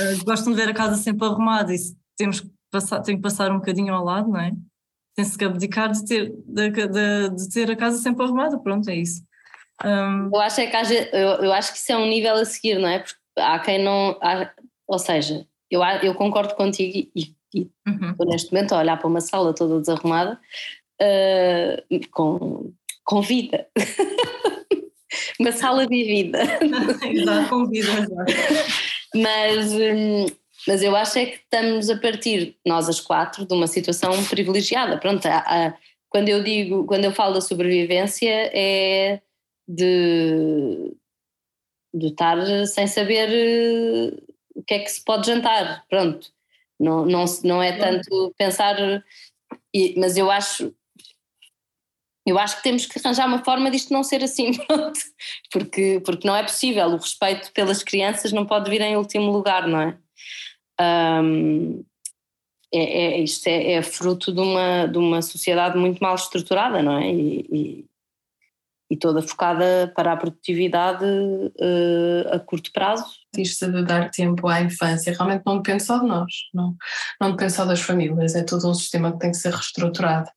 Uh, 0.00 0.24
gostam 0.24 0.52
de 0.52 0.58
ver 0.58 0.70
a 0.70 0.74
casa 0.74 0.96
sempre 0.96 1.26
arrumada 1.26 1.74
e 1.74 1.78
temos 2.16 2.40
que 2.40 2.50
passar, 2.70 3.00
tem 3.00 3.16
que 3.16 3.22
passar 3.22 3.50
um 3.50 3.58
bocadinho 3.58 3.94
ao 3.94 4.04
lado, 4.04 4.28
não 4.30 4.40
é? 4.40 4.52
Tem-se 5.14 5.36
que 5.36 5.44
abdicar 5.44 5.92
de 5.92 6.04
ter, 6.04 6.32
de, 6.46 6.70
de, 6.70 7.30
de, 7.30 7.50
ter 7.50 7.70
a 7.70 7.76
casa 7.76 7.98
sempre 7.98 8.24
arrumada, 8.24 8.58
pronto, 8.58 8.88
é 8.88 8.96
isso. 8.96 9.22
Um... 9.84 10.30
Eu, 10.32 10.40
acho 10.40 10.60
é 10.60 10.66
que, 10.66 10.76
eu, 11.12 11.28
eu 11.44 11.52
acho 11.52 11.72
que 11.72 11.78
isso 11.78 11.92
é 11.92 11.96
um 11.96 12.06
nível 12.06 12.34
a 12.34 12.44
seguir, 12.44 12.78
não 12.78 12.88
é? 12.88 13.00
Porque 13.00 13.18
há 13.38 13.58
quem 13.58 13.82
não. 13.82 14.18
Há, 14.22 14.50
ou 14.86 14.98
seja, 14.98 15.46
eu, 15.70 15.82
eu 16.02 16.14
concordo 16.14 16.54
contigo 16.54 17.10
e, 17.14 17.34
e 17.54 17.70
uhum. 17.86 18.14
neste 18.26 18.52
momento 18.52 18.72
a 18.72 18.78
olhar 18.78 18.96
para 18.96 19.08
uma 19.08 19.20
sala 19.20 19.54
toda 19.54 19.80
desarrumada 19.80 20.38
uh, 21.00 22.10
com, 22.10 22.72
com 23.04 23.20
vida. 23.20 23.66
uma 25.38 25.52
sala 25.52 25.86
vivida. 25.86 26.40
exato, 27.04 27.48
com 27.48 27.66
vida, 27.66 27.88
exato. 27.88 28.32
Mas, 29.14 29.72
hum, 29.72 30.26
mas 30.66 30.82
eu 30.82 30.94
acho 30.96 31.18
é 31.18 31.26
que 31.26 31.36
estamos 31.36 31.88
a 31.90 31.98
partir, 31.98 32.56
nós 32.66 32.88
as 32.88 33.00
quatro, 33.00 33.46
de 33.46 33.54
uma 33.54 33.66
situação 33.66 34.24
privilegiada. 34.24 34.98
Pronto, 34.98 35.26
a, 35.26 35.38
a, 35.38 35.74
quando 36.08 36.28
eu 36.28 36.42
digo, 36.42 36.84
quando 36.86 37.04
eu 37.04 37.12
falo 37.12 37.34
da 37.34 37.40
sobrevivência 37.40 38.50
é 38.52 39.20
de, 39.68 40.92
de 41.94 42.06
estar 42.08 42.66
sem 42.66 42.86
saber 42.86 43.28
eh, 43.30 44.16
o 44.54 44.62
que 44.62 44.74
é 44.74 44.78
que 44.78 44.90
se 44.90 45.04
pode 45.04 45.26
jantar, 45.26 45.84
pronto. 45.88 46.30
Não, 46.78 47.06
não, 47.06 47.24
não 47.42 47.62
é 47.62 47.72
tanto 47.78 48.34
pensar, 48.36 48.76
mas 49.96 50.16
eu 50.16 50.30
acho 50.30 50.74
eu 52.26 52.38
acho 52.38 52.56
que 52.56 52.64
temos 52.64 52.84
que 52.84 52.98
arranjar 52.98 53.28
uma 53.28 53.44
forma 53.44 53.70
disto 53.70 53.92
não 53.92 54.02
ser 54.02 54.22
assim, 54.24 54.52
pronto, 54.66 54.98
porque, 55.52 56.02
porque 56.04 56.26
não 56.26 56.34
é 56.34 56.42
possível, 56.42 56.88
o 56.88 56.96
respeito 56.96 57.52
pelas 57.52 57.84
crianças 57.84 58.32
não 58.32 58.44
pode 58.44 58.68
vir 58.68 58.80
em 58.80 58.96
último 58.96 59.30
lugar, 59.30 59.68
não 59.68 59.80
é? 59.80 59.98
Um, 61.22 61.84
é, 62.74 62.80
é, 62.80 63.20
isto 63.20 63.46
é, 63.46 63.74
é, 63.74 63.82
fruto 63.82 64.32
de 64.32 64.40
uma, 64.40 64.86
de 64.86 64.98
uma 64.98 65.22
sociedade 65.22 65.78
muito 65.78 66.00
mal 66.00 66.16
estruturada, 66.16 66.82
não 66.82 66.98
é? 66.98 67.12
E, 67.12 67.46
e, 67.50 67.84
e 68.90 68.96
toda 68.96 69.22
focada 69.22 69.92
para 69.94 70.12
a 70.12 70.16
produtividade 70.16 71.04
uh, 71.04 72.34
a 72.34 72.40
curto 72.40 72.72
prazo. 72.72 73.06
Isto 73.36 73.70
de 73.70 73.84
dar 73.84 74.10
tempo 74.10 74.48
à 74.48 74.60
infância 74.60 75.12
realmente 75.12 75.42
não 75.46 75.58
depende 75.58 75.84
só 75.84 75.98
de 75.98 76.06
nós, 76.06 76.32
não, 76.52 76.76
não 77.20 77.30
depende 77.30 77.52
só 77.52 77.64
das 77.64 77.80
famílias, 77.80 78.34
é 78.34 78.42
todo 78.42 78.68
um 78.68 78.74
sistema 78.74 79.12
que 79.12 79.18
tem 79.18 79.30
que 79.30 79.36
ser 79.36 79.52
reestruturado 79.52 80.28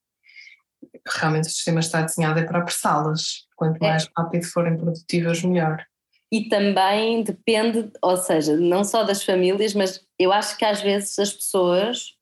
realmente 1.08 1.48
o 1.48 1.52
sistema 1.52 1.80
está 1.80 2.02
desenhado 2.02 2.40
é 2.40 2.44
para 2.44 2.60
apressá-las. 2.60 3.46
Quanto 3.56 3.84
é. 3.84 3.90
mais 3.90 4.04
é. 4.04 4.08
rápido 4.18 4.46
forem 4.46 4.78
produtivas, 4.78 5.44
melhor. 5.44 5.84
E 6.32 6.48
também 6.48 7.24
depende, 7.24 7.92
ou 8.02 8.16
seja, 8.16 8.56
não 8.56 8.84
só 8.84 9.04
das 9.04 9.24
famílias, 9.24 9.74
mas 9.74 10.06
eu 10.18 10.32
acho 10.32 10.58
que 10.58 10.64
às 10.64 10.82
vezes 10.82 11.18
as 11.18 11.34
pessoas 11.34 12.14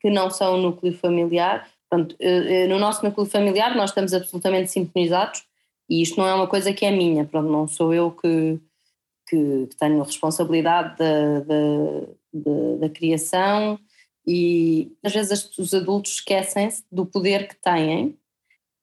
que 0.00 0.10
não 0.10 0.28
são 0.28 0.54
o 0.54 0.60
núcleo 0.60 0.92
familiar, 0.98 1.68
pronto, 1.88 2.16
eh, 2.18 2.64
eh, 2.64 2.66
no 2.66 2.78
nosso 2.78 3.04
núcleo 3.04 3.26
familiar 3.26 3.74
nós 3.76 3.90
estamos 3.90 4.12
absolutamente 4.12 4.70
sintonizados 4.70 5.44
e 5.88 6.02
isto 6.02 6.18
não 6.18 6.26
é 6.26 6.34
uma 6.34 6.48
coisa 6.48 6.72
que 6.72 6.84
é 6.84 6.90
minha, 6.90 7.24
pronto, 7.24 7.48
não 7.48 7.68
sou 7.68 7.94
eu 7.94 8.10
que, 8.10 8.60
que, 9.28 9.66
que 9.68 9.76
tenho 9.76 10.02
responsabilidade 10.02 10.98
da, 10.98 11.40
da, 11.40 12.00
da, 12.32 12.76
da 12.80 12.88
criação 12.88 13.78
e 14.26 14.92
às 15.02 15.12
vezes 15.12 15.58
os 15.58 15.74
adultos 15.74 16.14
esquecem-se 16.14 16.84
do 16.90 17.04
poder 17.04 17.48
que 17.48 17.56
têm 17.56 18.16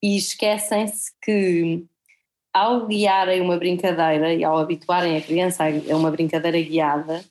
e 0.02 0.16
esquecem-se 0.16 1.12
que 1.22 1.84
ao 2.52 2.86
guiarem 2.86 3.40
uma 3.40 3.56
brincadeira 3.56 4.34
e 4.34 4.44
ao 4.44 4.58
habituarem 4.58 5.16
a 5.16 5.20
criança 5.20 5.64
a 5.64 5.96
uma 5.96 6.10
brincadeira 6.10 6.60
guiada, 6.60 7.24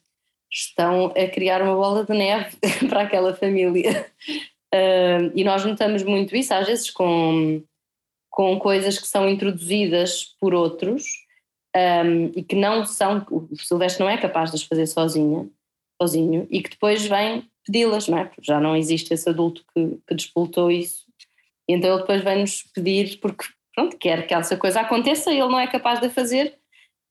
estão 0.51 1.07
a 1.07 1.27
criar 1.27 1.61
uma 1.61 1.75
bola 1.75 2.03
de 2.03 2.13
neve 2.13 2.57
para 2.89 3.03
aquela 3.03 3.33
família. 3.33 4.09
Uh, 4.73 5.27
e 5.35 5.43
nós 5.43 5.65
notamos 5.65 6.01
muito 6.01 6.33
isso, 6.33 6.53
às 6.53 6.65
vezes 6.65 6.89
com, 6.89 7.61
com 8.29 8.57
coisas 8.57 8.97
que 8.97 9.05
são 9.05 9.27
introduzidas 9.27 10.33
por 10.39 10.53
outros 10.53 11.03
um, 11.75 12.31
e 12.35 12.41
que 12.41 12.55
não 12.55 12.85
são, 12.85 13.25
o 13.29 13.53
Silvestre 13.57 14.01
não 14.01 14.09
é 14.09 14.17
capaz 14.17 14.49
de 14.49 14.55
as 14.55 14.63
fazer 14.63 14.87
sozinha, 14.87 15.49
sozinho, 16.01 16.47
e 16.49 16.61
que 16.61 16.69
depois 16.69 17.05
vem 17.05 17.50
pedi-las, 17.65 18.07
não 18.07 18.17
é? 18.17 18.25
Porque 18.25 18.41
já 18.43 18.59
não 18.59 18.75
existe 18.75 19.13
esse 19.13 19.29
adulto 19.29 19.63
que, 19.73 19.97
que 20.07 20.15
despoltou 20.15 20.71
isso 20.71 21.05
então 21.73 21.91
ele 21.91 22.01
depois 22.01 22.23
vem-nos 22.23 22.63
pedir, 22.73 23.19
porque 23.19 23.45
pronto, 23.73 23.97
quer 23.97 24.27
que 24.27 24.33
essa 24.33 24.57
coisa 24.57 24.81
aconteça, 24.81 25.31
ele 25.31 25.41
não 25.41 25.59
é 25.59 25.67
capaz 25.67 25.99
de 25.99 26.09
fazer 26.09 26.57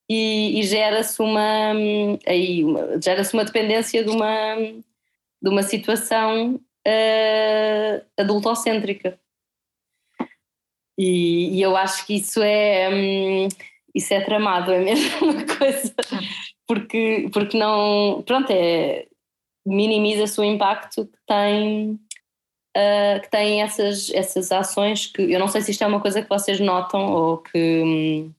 e, 0.09 0.59
e 0.59 0.63
gera-se 0.63 1.21
uma, 1.21 1.73
aí, 2.27 2.63
gera-se 3.01 3.33
uma 3.33 3.45
dependência 3.45 4.03
de 4.03 4.09
uma, 4.09 4.55
de 4.55 5.49
uma 5.49 5.63
situação 5.63 6.55
uh, 6.55 8.05
adultocêntrica. 8.17 9.19
E, 10.97 11.57
e, 11.57 11.61
eu 11.61 11.75
acho 11.75 12.05
que 12.05 12.15
isso 12.15 12.41
é, 12.43 12.89
um, 12.89 13.47
isso 13.95 14.13
é 14.13 14.21
tramado, 14.21 14.71
é 14.71 14.79
mesmo 14.79 15.25
uma 15.31 15.45
coisa, 15.57 15.95
porque, 16.67 17.29
porque 17.33 17.57
não, 17.57 18.21
pronto, 18.23 18.51
é, 18.51 19.07
minimiza-se 19.65 20.39
o 20.39 20.43
impacto 20.43 21.05
que 21.05 21.17
tem 21.27 21.99
uh, 22.77 23.21
que 23.21 23.29
têm 23.29 23.61
essas, 23.61 24.09
essas 24.11 24.51
ações 24.51 25.07
que 25.07 25.21
eu 25.21 25.39
não 25.39 25.47
sei 25.47 25.61
se 25.61 25.71
isto 25.71 25.83
é 25.83 25.87
uma 25.87 26.01
coisa 26.01 26.21
que 26.21 26.29
vocês 26.29 26.59
notam 26.59 27.11
ou 27.11 27.37
que, 27.37 28.29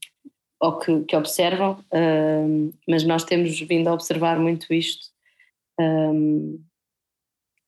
ou 0.60 0.78
que, 0.78 1.04
que 1.04 1.16
observam, 1.16 1.84
uh, 1.92 2.74
mas 2.88 3.04
nós 3.04 3.24
temos 3.24 3.58
vindo 3.60 3.88
a 3.88 3.94
observar 3.94 4.38
muito 4.38 4.72
isto. 4.72 5.10
Um, 5.80 6.62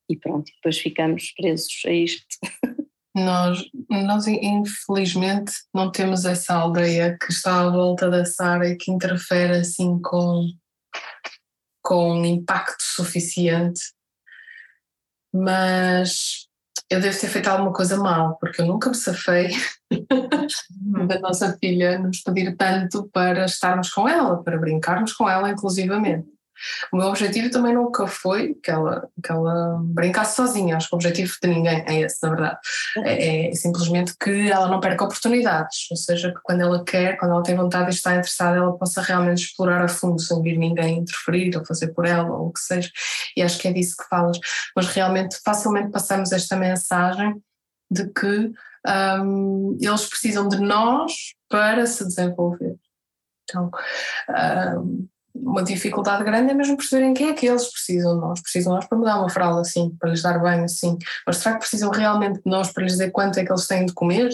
e 0.09 0.17
pronto, 0.17 0.51
depois 0.57 0.79
ficamos 0.79 1.33
presos 1.33 1.83
a 1.87 1.91
isto. 1.91 2.27
Nós, 3.17 3.65
nós, 3.89 4.27
infelizmente, 4.27 5.53
não 5.73 5.93
temos 5.93 6.25
essa 6.25 6.53
aldeia 6.53 7.17
que 7.17 7.33
está 7.33 7.61
à 7.61 7.71
volta 7.71 8.11
da 8.11 8.25
Sara 8.25 8.69
e 8.69 8.77
que 8.77 8.91
interfere 8.91 9.59
assim 9.59 10.03
com, 10.03 10.49
com 11.85 12.25
impacto 12.25 12.83
suficiente. 12.83 13.93
Mas 15.33 16.49
eu 16.89 17.01
devo 17.01 17.19
ter 17.19 17.29
feito 17.29 17.49
alguma 17.49 17.73
coisa 17.73 17.97
mal, 17.97 18.37
porque 18.39 18.63
eu 18.63 18.67
nunca 18.67 18.89
me 18.89 18.95
safei 18.95 19.51
uhum. 19.93 21.07
da 21.07 21.21
nossa 21.21 21.57
filha 21.59 21.99
nos 21.99 22.21
pedir 22.21 22.57
tanto 22.57 23.09
para 23.13 23.45
estarmos 23.45 23.91
com 23.91 24.09
ela, 24.09 24.43
para 24.43 24.59
brincarmos 24.59 25.13
com 25.13 25.29
ela 25.29 25.51
inclusivamente. 25.51 26.34
O 26.93 26.97
meu 26.97 27.09
objetivo 27.09 27.51
também 27.51 27.75
nunca 27.75 28.07
foi 28.07 28.55
que 28.55 28.71
ela, 28.71 29.09
que 29.23 29.31
ela 29.31 29.81
brincasse 29.83 30.37
sozinha, 30.37 30.77
acho 30.77 30.89
que 30.89 30.95
o 30.95 30.97
objetivo 30.97 31.33
de 31.43 31.49
ninguém 31.49 31.85
é 31.87 32.01
esse, 32.01 32.23
na 32.23 32.31
verdade. 32.31 32.59
É, 32.99 33.51
é 33.51 33.55
simplesmente 33.55 34.15
que 34.19 34.51
ela 34.51 34.69
não 34.69 34.81
perca 34.81 35.05
oportunidades, 35.05 35.87
ou 35.91 35.97
seja, 35.97 36.33
que 36.33 36.41
quando 36.43 36.61
ela 36.61 36.85
quer, 36.85 37.17
quando 37.17 37.33
ela 37.33 37.43
tem 37.43 37.57
vontade 37.57 37.91
e 37.91 37.95
está 37.95 38.13
interessada, 38.13 38.57
ela 38.57 38.77
possa 38.77 39.01
realmente 39.03 39.45
explorar 39.45 39.83
a 39.83 39.89
fundo, 39.89 40.21
sem 40.21 40.37
ouvir 40.37 40.57
ninguém 40.57 40.99
interferir 40.99 41.57
ou 41.57 41.65
fazer 41.65 41.89
por 41.89 42.07
ela 42.07 42.31
ou 42.31 42.49
o 42.49 42.53
que 42.53 42.61
seja. 42.61 42.91
E 43.37 43.43
acho 43.43 43.59
que 43.59 43.69
é 43.69 43.73
disso 43.73 43.97
que 43.97 44.09
falas. 44.09 44.39
Mas 44.77 44.87
realmente, 44.89 45.39
facilmente 45.45 45.91
passamos 45.91 46.33
esta 46.33 46.57
mensagem 46.57 47.35
de 47.91 48.09
que 48.13 48.53
um, 48.87 49.79
eles 49.81 50.07
precisam 50.07 50.49
de 50.49 50.59
nós 50.59 51.13
para 51.49 51.87
se 51.87 52.05
desenvolver. 52.05 52.77
Então, 53.45 53.71
um, 54.79 55.07
uma 55.35 55.65
dificuldade 55.65 56.23
grande 56.23 56.53
é 56.53 56.55
mesmo 56.55 56.77
perceberem 56.77 57.13
quem 57.13 57.29
é 57.29 57.35
que 57.35 57.47
eles 57.47 57.71
precisam 57.71 58.15
de 58.15 58.21
nós. 58.21 58.41
Precisam 58.41 58.73
de 58.73 58.79
nós 58.79 58.89
para 58.89 58.99
mudar 58.99 59.19
uma 59.19 59.29
fralda 59.29 59.61
assim, 59.61 59.95
para 59.99 60.11
lhes 60.11 60.23
dar 60.23 60.39
banho 60.39 60.65
assim. 60.65 60.97
Mas 61.27 61.39
será 61.39 61.55
que 61.55 61.61
precisam 61.61 61.91
realmente 61.91 62.37
de 62.37 62.51
nós 62.51 62.73
para 62.73 62.85
lhes 62.85 62.93
dizer 62.93 63.11
quanto 63.11 63.39
é 63.39 63.45
que 63.45 63.51
eles 63.51 63.67
têm 63.67 63.85
de 63.85 63.93
comer? 63.93 64.31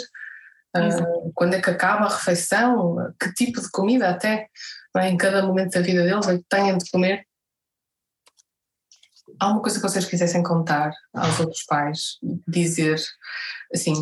Uh, 0.77 1.33
quando 1.35 1.55
é 1.55 1.61
que 1.61 1.71
acaba 1.71 2.05
a 2.05 2.15
refeição? 2.15 2.97
Que 3.19 3.33
tipo 3.33 3.61
de 3.61 3.71
comida 3.71 4.11
até 4.11 4.49
é? 4.97 5.09
em 5.09 5.17
cada 5.17 5.45
momento 5.45 5.73
da 5.73 5.81
vida 5.81 6.03
deles 6.03 6.29
é 6.29 6.37
que 6.37 6.45
têm 6.49 6.77
de 6.77 6.91
comer? 6.91 7.25
Há 9.39 9.49
uma 9.49 9.63
coisa 9.63 9.79
que 9.79 9.83
vocês 9.83 10.05
quisessem 10.05 10.43
contar 10.43 10.93
aos 11.15 11.41
outros 11.41 11.65
pais, 11.65 12.19
dizer, 12.47 13.01
assim, 13.73 13.95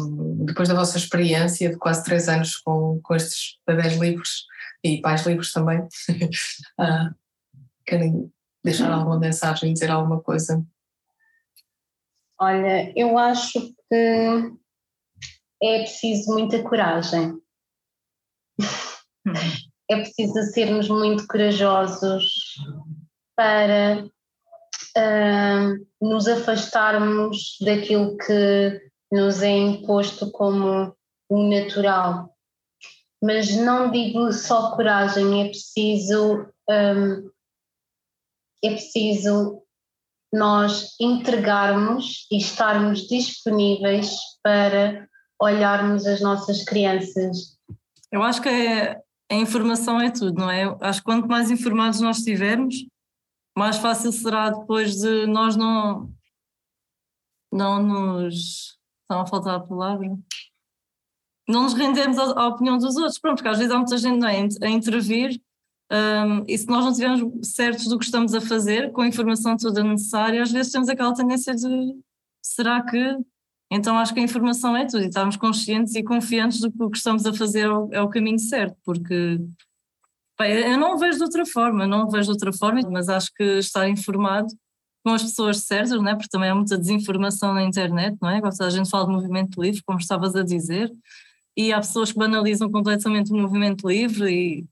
depois 0.45 0.69
da 0.69 0.75
vossa 0.75 0.99
experiência 0.99 1.71
de 1.71 1.77
quase 1.77 2.03
três 2.03 2.29
anos 2.29 2.57
com, 2.57 2.99
com 3.05 3.15
estes 3.15 3.57
bebés 3.65 3.95
livres, 3.97 4.47
e 4.85 5.01
pais 5.01 5.27
livres 5.27 5.53
também. 5.53 5.81
uh, 5.81 7.15
querem 7.87 8.33
deixar 8.65 8.93
alguma 8.93 9.19
mensagem, 9.19 9.73
dizer 9.73 9.91
alguma 9.91 10.21
coisa? 10.21 10.65
Olha, 12.41 12.93
eu 12.97 13.19
acho 13.19 13.61
que 13.61 14.53
é 15.63 15.79
preciso 15.81 16.33
muita 16.33 16.63
coragem. 16.63 17.41
é 19.91 19.97
preciso 19.97 20.41
sermos 20.53 20.89
muito 20.89 21.27
corajosos 21.27 22.25
para 23.37 24.05
uh, 24.05 25.87
nos 26.01 26.29
afastarmos 26.29 27.57
daquilo 27.61 28.17
que 28.19 28.81
nos 29.11 29.43
é 29.43 29.51
imposto 29.51 30.31
como 30.31 30.95
o 31.29 31.49
natural 31.49 32.38
mas 33.23 33.57
não 33.57 33.91
digo 33.91 34.33
só 34.33 34.75
coragem, 34.77 35.43
é 35.43 35.49
preciso, 35.49 36.47
um, 36.71 37.31
é 38.65 38.71
preciso 38.71 39.63
nós 40.33 40.95
entregarmos 41.01 42.27
e 42.31 42.39
estarmos 42.39 43.07
disponíveis 43.09 44.15
para 44.43 45.09
olharmos 45.41 46.07
as 46.07 46.21
nossas 46.21 46.65
crianças. 46.65 47.57
Eu 48.13 48.23
acho 48.23 48.43
que 48.43 48.49
a 48.49 49.35
informação 49.35 50.01
é 50.01 50.11
tudo, 50.11 50.39
não 50.39 50.51
é? 50.51 50.77
acho 50.81 51.01
que 51.01 51.05
quanto 51.05 51.29
mais 51.29 51.51
informados 51.51 52.01
nós 52.01 52.19
estivermos, 52.19 52.75
mais 53.57 53.77
fácil 53.77 54.13
será 54.13 54.51
depois 54.51 54.97
de 54.97 55.27
nós 55.27 55.57
não, 55.57 56.13
não 57.53 57.83
nos. 57.83 58.79
Estão 59.03 59.23
a 59.23 59.27
faltar 59.27 59.57
a 59.57 59.61
palavra? 59.61 60.17
Não 61.49 61.63
nos 61.63 61.73
rendemos 61.73 62.19
à, 62.19 62.25
à, 62.43 62.49
opinião 62.49 62.77
dos 62.77 62.97
outros, 62.97 63.19
pronto, 63.19 63.37
porque 63.37 63.49
às 63.49 63.59
vezes 63.59 63.73
há 63.73 63.79
muita 63.79 63.97
gente 63.97 64.19
não 64.19 64.29
é, 64.29 64.47
a 64.63 64.69
intervir 64.69 65.41
um, 65.91 66.45
e 66.47 66.59
se 66.59 66.67
nós 66.69 66.85
não 66.85 66.91
estivermos 66.91 67.49
certos 67.49 67.87
do 67.87 67.99
que 67.99 68.05
estamos 68.05 68.35
a 68.35 68.41
fazer, 68.41 68.93
com 68.93 69.01
a 69.01 69.09
informação 69.09 69.57
toda 69.57 69.83
necessária, 69.83 70.43
às 70.43 70.53
vezes 70.53 70.71
temos 70.71 70.89
aquela 70.89 71.15
tendência 71.15 71.55
de 71.55 71.97
será 72.43 72.83
que? 72.83 73.17
Então 73.71 73.99
acho 73.99 74.13
que 74.13 74.21
a 74.21 74.23
informação 74.23 74.77
é 74.77 74.87
tudo 74.87 75.03
e 75.03 75.09
estarmos 75.09 75.37
conscientes 75.37 75.95
e 75.95 76.03
confiantes 76.03 76.61
do 76.61 76.71
que 76.71 76.83
o 76.83 76.91
que 76.91 76.99
estamos 76.99 77.25
a 77.25 77.33
fazer 77.33 77.67
é 77.67 77.73
o, 77.73 77.89
é 77.93 78.03
o 78.03 78.09
caminho 78.09 78.39
certo, 78.39 78.77
porque 78.85 79.41
bem, 80.39 80.53
eu 80.71 80.79
não 80.79 80.95
o 80.95 80.99
vejo 80.99 81.17
de 81.19 81.25
outra 81.25 81.47
forma, 81.47 81.87
não 81.87 82.07
o 82.07 82.11
vejo 82.11 82.25
de 82.25 82.33
outra 82.33 82.53
forma, 82.53 82.81
mas 82.91 83.09
acho 83.09 83.33
que 83.35 83.59
estar 83.59 83.89
informado 83.89 84.49
com 85.05 85.13
as 85.13 85.23
pessoas 85.23 85.59
certas, 85.59 85.91
não 85.91 86.09
é? 86.09 86.15
porque 86.15 86.29
também 86.29 86.51
há 86.51 86.55
muita 86.55 86.77
desinformação 86.77 87.55
na 87.55 87.63
internet, 87.63 88.17
não 88.21 88.29
é? 88.29 88.41
Gosto 88.41 88.63
a 88.63 88.71
gente 88.71 88.91
fala 88.91 89.07
de 89.07 89.13
movimento 89.13 89.61
livre, 89.61 89.83
como 89.87 89.99
estavas 89.99 90.35
a 90.37 90.43
dizer, 90.43 90.93
e 91.59 91.73
há 91.73 91.79
pessoas 91.79 92.13
que 92.13 92.19
banalizam 92.19 92.71
completamente 92.71 93.33
o 93.33 93.37
movimento 93.37 93.89
livre 93.89 94.31
e 94.31 94.67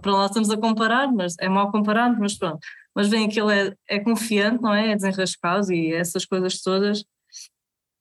para 0.00 0.12
lá 0.12 0.24
estamos 0.24 0.48
a 0.48 0.56
comparar, 0.56 1.12
mas 1.12 1.34
é 1.38 1.50
mal 1.50 1.70
comparado, 1.70 2.16
mas 2.18 2.36
pronto. 2.36 2.58
Mas 2.94 3.08
vem 3.08 3.28
que 3.28 3.38
ele 3.38 3.52
é, 3.52 3.74
é 3.96 4.00
confiante, 4.00 4.62
não 4.62 4.72
é? 4.72 4.92
É 4.92 4.96
desenrascado 4.96 5.70
e 5.70 5.92
essas 5.92 6.24
coisas 6.24 6.62
todas. 6.62 7.04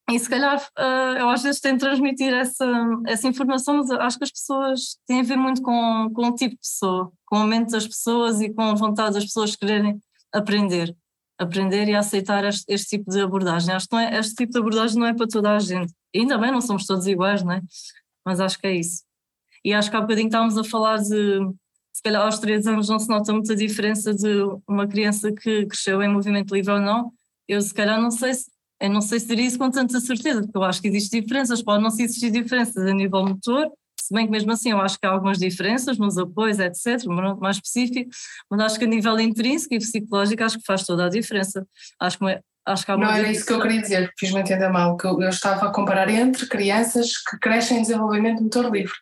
E 0.10 0.18
se 0.18 0.30
calhar 0.30 0.58
uh, 0.58 1.18
eu 1.20 1.30
às 1.30 1.44
vezes 1.44 1.60
tento 1.60 1.82
transmitir 1.82 2.34
essa, 2.34 2.66
essa 3.06 3.28
informação, 3.28 3.78
mas 3.78 3.92
acho 3.92 4.18
que 4.18 4.24
as 4.24 4.32
pessoas 4.32 4.98
têm 5.06 5.20
a 5.20 5.24
ver 5.24 5.36
muito 5.36 5.62
com, 5.62 6.10
com 6.14 6.28
o 6.30 6.36
tipo 6.36 6.56
de 6.56 6.62
pessoa, 6.62 7.12
com 7.26 7.36
o 7.36 7.40
momento 7.40 7.72
das 7.72 7.86
pessoas 7.86 8.40
e 8.40 8.52
com 8.52 8.62
a 8.62 8.74
vontade 8.74 9.16
das 9.16 9.26
pessoas 9.26 9.56
quererem 9.56 10.02
aprender. 10.34 10.96
Aprender 11.38 11.90
e 11.90 11.96
aceitar 11.96 12.46
este, 12.46 12.64
este 12.70 12.98
tipo 12.98 13.12
de 13.12 13.20
abordagem. 13.20 13.76
Acho 13.76 13.88
que 13.88 13.96
é, 13.98 14.18
este 14.18 14.34
tipo 14.34 14.54
de 14.54 14.60
abordagem 14.60 14.98
não 14.98 15.08
é 15.08 15.14
para 15.14 15.28
toda 15.28 15.52
a 15.52 15.60
gente. 15.60 15.94
E 16.14 16.22
ainda 16.22 16.38
bem, 16.38 16.52
não 16.52 16.62
somos 16.62 16.86
todos 16.86 17.06
iguais, 17.06 17.44
não 17.44 17.52
é? 17.52 17.62
Mas 18.26 18.39
acho 18.39 18.59
que 18.59 18.67
é 18.67 18.76
isso. 18.76 19.03
E 19.63 19.74
acho 19.74 19.89
que 19.89 19.97
há 19.97 20.01
bocadinho 20.01 20.28
estávamos 20.28 20.57
a 20.57 20.63
falar 20.63 20.97
de, 20.97 21.39
se 21.93 22.03
calhar 22.03 22.22
aos 22.22 22.39
três 22.39 22.65
anos 22.65 22.88
não 22.88 22.99
se 22.99 23.09
nota 23.09 23.34
muita 23.34 23.55
diferença 23.55 24.13
de 24.13 24.41
uma 24.67 24.88
criança 24.88 25.32
que 25.32 25.65
cresceu 25.65 26.01
em 26.01 26.09
movimento 26.09 26.53
livre 26.53 26.72
ou 26.72 26.80
não. 26.80 27.11
Eu 27.47 27.61
se 27.61 27.74
calhar 27.74 28.01
não 28.01 28.11
sei 28.11 28.34
se, 28.34 28.49
eu 28.80 28.89
não 28.89 29.01
sei 29.01 29.20
se 29.20 29.28
diria 29.28 29.45
isso 29.45 29.57
com 29.57 29.70
tanta 29.70 29.99
certeza, 29.99 30.41
porque 30.41 30.57
eu 30.57 30.63
acho 30.63 30.82
que 30.82 30.88
existem 30.88 31.22
diferenças, 31.22 31.61
pode 31.61 31.84
não 31.84 31.89
existir 31.89 32.32
diferenças 32.32 32.78
a 32.78 32.93
nível 32.93 33.26
motor, 33.26 33.70
se 34.09 34.13
bem 34.13 34.26
que 34.26 34.32
mesmo 34.32 34.51
assim 34.51 34.72
eu 34.72 34.80
acho 34.82 34.99
que 34.99 35.05
há 35.05 35.11
algumas 35.11 35.38
diferenças 35.38 35.97
nos 35.97 36.17
apoios, 36.17 36.57
etc., 36.57 37.05
mais 37.39 37.57
específico, 37.57 38.09
mas 38.49 38.61
acho 38.61 38.80
que 38.80 38.86
a 38.86 38.88
nível 38.88 39.20
intrínseco 39.20 39.76
e 39.76 39.80
psicológico 39.80 40.43
acho 40.43 40.57
que 40.57 40.65
faz 40.65 40.84
toda 40.84 41.05
a 41.05 41.09
diferença. 41.09 41.67
Acho 41.99 42.17
que 42.17 42.26
Acho 42.70 42.86
que 42.86 42.91
há 42.91 42.97
Não 42.97 43.09
era 43.09 43.32
isso 43.32 43.45
que 43.45 43.51
eu 43.51 43.59
queria 43.59 43.82
dizer, 43.82 44.13
fiz-me 44.17 44.41
entender 44.41 44.70
mal, 44.70 44.95
que 44.95 45.05
eu, 45.05 45.20
eu, 45.22 45.30
estava 45.30 45.67
a 45.67 45.72
comparar 45.72 46.07
entre 46.07 46.45
crianças 46.45 47.17
que 47.17 47.38
crescem 47.39 47.80
em 47.80 47.82
desenvolvimento 47.82 48.43
motor 48.43 48.72
livre, 48.72 48.93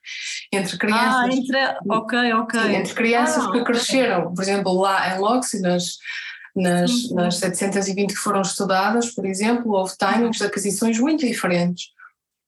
entre 0.54 0.78
crianças... 0.78 1.16
Ah, 1.16 1.28
entre... 1.30 1.58
ok, 1.90 2.34
ok. 2.34 2.60
Sim, 2.62 2.76
entre 2.76 2.94
crianças 2.94 3.46
ah, 3.46 3.52
que 3.52 3.64
cresceram, 3.66 4.34
por 4.34 4.42
exemplo, 4.42 4.74
lá 4.80 5.14
em 5.14 5.20
Loxi, 5.20 5.62
nas, 5.62 5.98
nas, 6.56 7.12
nas 7.12 7.36
720 7.40 8.14
que 8.14 8.20
foram 8.20 8.42
estudadas, 8.42 9.14
por 9.14 9.26
exemplo, 9.26 9.74
houve 9.74 9.94
timings 9.98 10.38
de 10.38 10.46
aquisições 10.46 10.98
muito 10.98 11.26
diferentes 11.26 11.97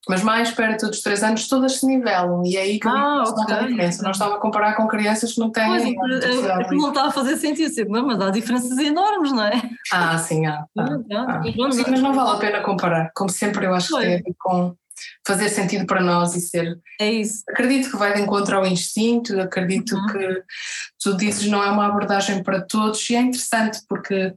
mas 0.08 0.22
mais 0.22 0.50
perto 0.50 0.86
dos 0.86 1.02
três 1.02 1.22
anos 1.22 1.46
todas 1.46 1.76
se 1.76 1.86
nivelam 1.86 2.42
e 2.44 2.56
é 2.56 2.62
aí 2.62 2.80
que 2.80 2.88
ah, 2.88 3.22
okay. 3.26 3.54
a 3.54 3.62
diferença. 3.62 4.02
Nós 4.02 4.16
estávamos 4.16 4.38
a 4.38 4.42
comparar 4.42 4.74
com 4.74 4.88
crianças 4.88 5.34
que 5.34 5.40
não 5.40 5.50
têm. 5.50 5.94
Pois, 5.94 6.24
é, 6.24 6.70
não 6.72 6.88
está 6.88 7.06
a 7.06 7.10
fazer 7.10 7.36
sentido, 7.36 7.72
sempre, 7.72 8.00
mas 8.00 8.20
há 8.20 8.30
diferenças 8.30 8.76
enormes, 8.78 9.32
não 9.32 9.44
é? 9.44 9.60
Ah, 9.92 10.16
sim, 10.18 10.46
há. 10.46 10.64
há, 10.78 10.82
há. 10.82 11.42
Sim, 11.72 11.84
mas 11.90 12.00
não 12.00 12.14
vale 12.14 12.30
a 12.30 12.38
pena 12.38 12.60
comparar. 12.62 13.10
Como 13.14 13.28
sempre, 13.28 13.66
eu 13.66 13.74
acho 13.74 13.88
que 13.88 14.00
tem 14.00 14.14
a 14.14 14.18
ver 14.18 14.34
com 14.38 14.74
fazer 15.26 15.48
sentido 15.48 15.86
para 15.86 16.00
nós 16.00 16.34
e 16.34 16.40
ser. 16.40 16.78
É 17.00 17.10
isso. 17.10 17.42
Acredito 17.48 17.90
que 17.90 17.96
vai 17.96 18.14
de 18.14 18.22
encontro 18.22 18.56
ao 18.56 18.66
instinto, 18.66 19.38
acredito 19.40 19.94
uhum. 19.96 20.06
que 20.06 20.42
tu 20.98 21.16
dizes 21.16 21.48
não 21.48 21.62
é 21.62 21.70
uma 21.70 21.86
abordagem 21.86 22.42
para 22.42 22.60
todos 22.60 23.08
e 23.10 23.16
é 23.16 23.20
interessante 23.20 23.80
porque 23.88 24.34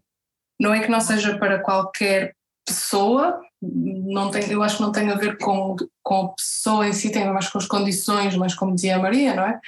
não 0.59 0.73
é 0.73 0.81
que 0.81 0.91
não 0.91 1.01
seja 1.01 1.37
para 1.37 1.59
qualquer 1.59 2.33
pessoa, 2.65 3.41
não 3.71 4.29
tem, 4.29 4.49
eu 4.51 4.61
acho 4.61 4.77
que 4.77 4.81
não 4.81 4.91
tem 4.91 5.09
a 5.09 5.15
ver 5.15 5.37
com, 5.37 5.75
com 6.01 6.15
a 6.15 6.29
pessoa 6.29 6.87
em 6.87 6.93
si, 6.93 7.11
tem 7.11 7.31
mais 7.31 7.49
com 7.49 7.57
as 7.57 7.65
condições, 7.65 8.35
mas 8.35 8.53
como 8.53 8.75
dizia 8.75 8.97
a 8.97 8.99
Maria, 8.99 9.33
não 9.33 9.43
é? 9.43 9.59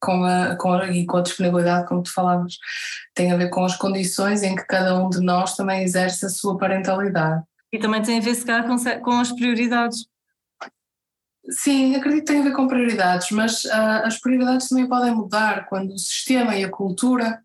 Com 0.00 0.24
a, 0.24 0.56
com 0.56 0.72
a, 0.72 0.90
e 0.90 1.06
com 1.06 1.16
a 1.16 1.22
disponibilidade, 1.22 1.86
como 1.86 2.02
tu 2.02 2.12
falavas, 2.12 2.56
tem 3.14 3.32
a 3.32 3.36
ver 3.36 3.50
com 3.50 3.64
as 3.64 3.76
condições 3.76 4.42
em 4.42 4.54
que 4.54 4.64
cada 4.64 4.98
um 4.98 5.08
de 5.08 5.20
nós 5.20 5.56
também 5.56 5.82
exerce 5.82 6.26
a 6.26 6.28
sua 6.28 6.56
parentalidade. 6.56 7.42
E 7.72 7.78
também 7.78 8.02
tem 8.02 8.18
a 8.18 8.22
ver, 8.22 8.34
se 8.34 8.44
calhar, 8.44 8.66
com, 8.66 8.76
com 9.00 9.12
as 9.12 9.32
prioridades. 9.32 10.06
Sim, 11.50 11.96
acredito 11.96 12.26
que 12.26 12.32
tem 12.32 12.40
a 12.40 12.44
ver 12.44 12.52
com 12.52 12.68
prioridades, 12.68 13.30
mas 13.30 13.64
uh, 13.64 14.04
as 14.04 14.20
prioridades 14.20 14.68
também 14.68 14.86
podem 14.86 15.14
mudar 15.14 15.66
quando 15.66 15.92
o 15.92 15.98
sistema 15.98 16.54
e 16.54 16.64
a 16.64 16.70
cultura 16.70 17.42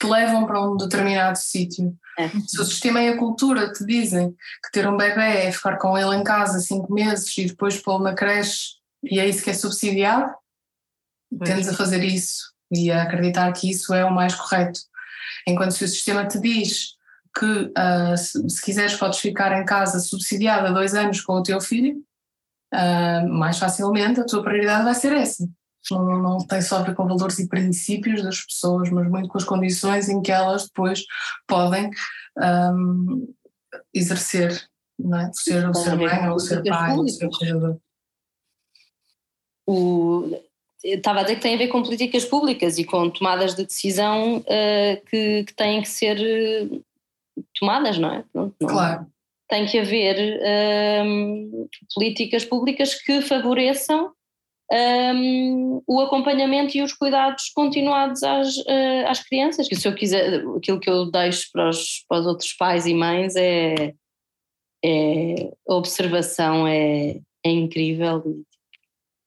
te 0.00 0.06
levam 0.06 0.46
para 0.46 0.62
um 0.62 0.76
determinado 0.76 1.36
sítio. 1.36 1.94
É. 2.20 2.28
Se 2.46 2.60
o 2.60 2.64
sistema 2.64 3.00
e 3.02 3.08
a 3.08 3.16
cultura 3.16 3.72
te 3.72 3.84
dizem 3.84 4.30
que 4.30 4.72
ter 4.72 4.86
um 4.88 4.96
bebê 4.96 5.46
é 5.46 5.52
ficar 5.52 5.76
com 5.78 5.96
ele 5.96 6.16
em 6.16 6.24
casa 6.24 6.58
cinco 6.60 6.92
meses 6.92 7.36
e 7.38 7.46
depois 7.46 7.80
pô-lo 7.80 8.04
na 8.04 8.14
creche 8.14 8.80
e 9.02 9.18
é 9.18 9.26
isso 9.26 9.42
que 9.42 9.50
é 9.50 9.54
subsidiado, 9.54 10.32
tendes 11.44 11.68
a 11.68 11.74
fazer 11.74 12.04
isso 12.04 12.52
e 12.70 12.90
a 12.90 13.02
acreditar 13.02 13.50
que 13.52 13.70
isso 13.70 13.94
é 13.94 14.04
o 14.04 14.12
mais 14.12 14.34
correto. 14.34 14.80
Enquanto 15.46 15.72
se 15.72 15.84
o 15.84 15.88
sistema 15.88 16.26
te 16.26 16.38
diz 16.38 16.96
que 17.38 17.46
uh, 17.46 18.16
se, 18.16 18.48
se, 18.48 18.62
quiseres 18.62 18.94
podes 18.96 19.18
ficar 19.18 19.58
em 19.58 19.64
casa 19.64 20.00
subsidiada 20.00 20.72
dois 20.72 20.94
anos 20.94 21.20
com 21.20 21.34
o 21.34 21.42
teu 21.42 21.60
filho, 21.60 21.96
uh, 22.74 23.28
mais 23.28 23.58
facilmente 23.58 24.20
a 24.20 24.26
tua 24.26 24.42
prioridade 24.42 24.84
vai 24.84 24.94
ser 24.94 25.12
essa. 25.12 25.48
Não, 25.90 26.18
não 26.18 26.38
tem 26.38 26.60
só 26.60 26.78
a 26.78 26.82
ver 26.82 26.94
com 26.94 27.06
valores 27.06 27.38
e 27.38 27.48
princípios 27.48 28.22
das 28.22 28.42
pessoas, 28.42 28.90
mas 28.90 29.08
muito 29.08 29.28
com 29.28 29.38
as 29.38 29.44
condições 29.44 30.08
em 30.08 30.20
que 30.20 30.30
elas 30.30 30.64
depois 30.64 31.04
podem 31.46 31.90
um, 32.36 33.32
exercer, 33.94 34.68
não 34.98 35.18
é? 35.18 35.32
ser 35.32 35.68
o 35.68 35.74
ser 35.74 35.96
mãe 35.96 36.28
ou 36.28 36.36
o 36.36 36.40
ser 36.40 36.62
pai, 36.62 36.96
ou 36.96 37.08
ser 37.08 37.28
cuidador. 37.30 37.78
O, 39.66 40.40
estava 40.82 41.20
a 41.20 41.22
dizer 41.22 41.36
que 41.36 41.42
tem 41.42 41.54
a 41.54 41.58
ver 41.58 41.68
com 41.68 41.82
políticas 41.82 42.24
públicas 42.24 42.78
e 42.78 42.84
com 42.84 43.10
tomadas 43.10 43.54
de 43.54 43.64
decisão 43.64 44.38
uh, 44.38 45.04
que, 45.08 45.44
que, 45.44 45.54
têm 45.54 45.82
que 45.82 45.88
ser 45.88 46.18
uh, 46.18 46.84
tomadas, 47.58 47.98
não 47.98 48.12
é? 48.12 48.24
Não, 48.34 48.54
não, 48.60 48.68
claro. 48.68 49.06
Tem 49.48 49.66
que 49.66 49.78
haver 49.78 50.40
um, 51.04 51.68
políticas 51.94 52.44
públicas 52.44 52.94
que 52.94 53.20
favoreçam 53.20 54.12
um, 54.72 55.82
o 55.86 56.00
acompanhamento 56.00 56.76
e 56.76 56.82
os 56.82 56.92
cuidados 56.92 57.50
continuados 57.54 58.22
às, 58.22 58.56
uh, 58.58 59.06
às 59.08 59.22
crianças. 59.22 59.68
Que 59.68 59.76
se 59.76 59.88
eu 59.88 59.94
quiser, 59.94 60.44
aquilo 60.56 60.78
que 60.78 60.88
eu 60.88 61.10
deixo 61.10 61.48
para 61.52 61.68
os, 61.68 62.04
para 62.08 62.20
os 62.20 62.26
outros 62.26 62.52
pais 62.52 62.86
e 62.86 62.94
mães 62.94 63.34
é, 63.34 63.94
é 64.84 65.52
a 65.68 65.74
observação 65.74 66.66
é, 66.66 67.20
é 67.44 67.50
incrível 67.50 68.22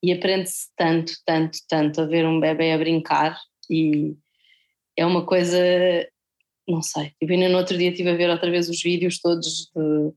e, 0.02 0.10
e 0.10 0.14
aprende-se 0.14 0.70
tanto, 0.78 1.14
tanto, 1.26 1.58
tanto 1.68 2.02
a 2.02 2.06
ver 2.06 2.26
um 2.26 2.40
bebê 2.40 2.72
a 2.72 2.78
brincar 2.78 3.38
e 3.70 4.16
é 4.98 5.06
uma 5.06 5.26
coisa, 5.26 5.58
não 6.68 6.82
sei, 6.82 7.12
tipo, 7.20 7.32
ainda 7.32 7.50
no 7.50 7.58
outro 7.58 7.78
dia 7.78 7.90
estive 7.90 8.10
a 8.10 8.16
ver 8.16 8.30
outra 8.30 8.52
vez 8.52 8.70
os 8.70 8.82
vídeos 8.82 9.20
todos 9.20 9.72
do, 9.74 10.16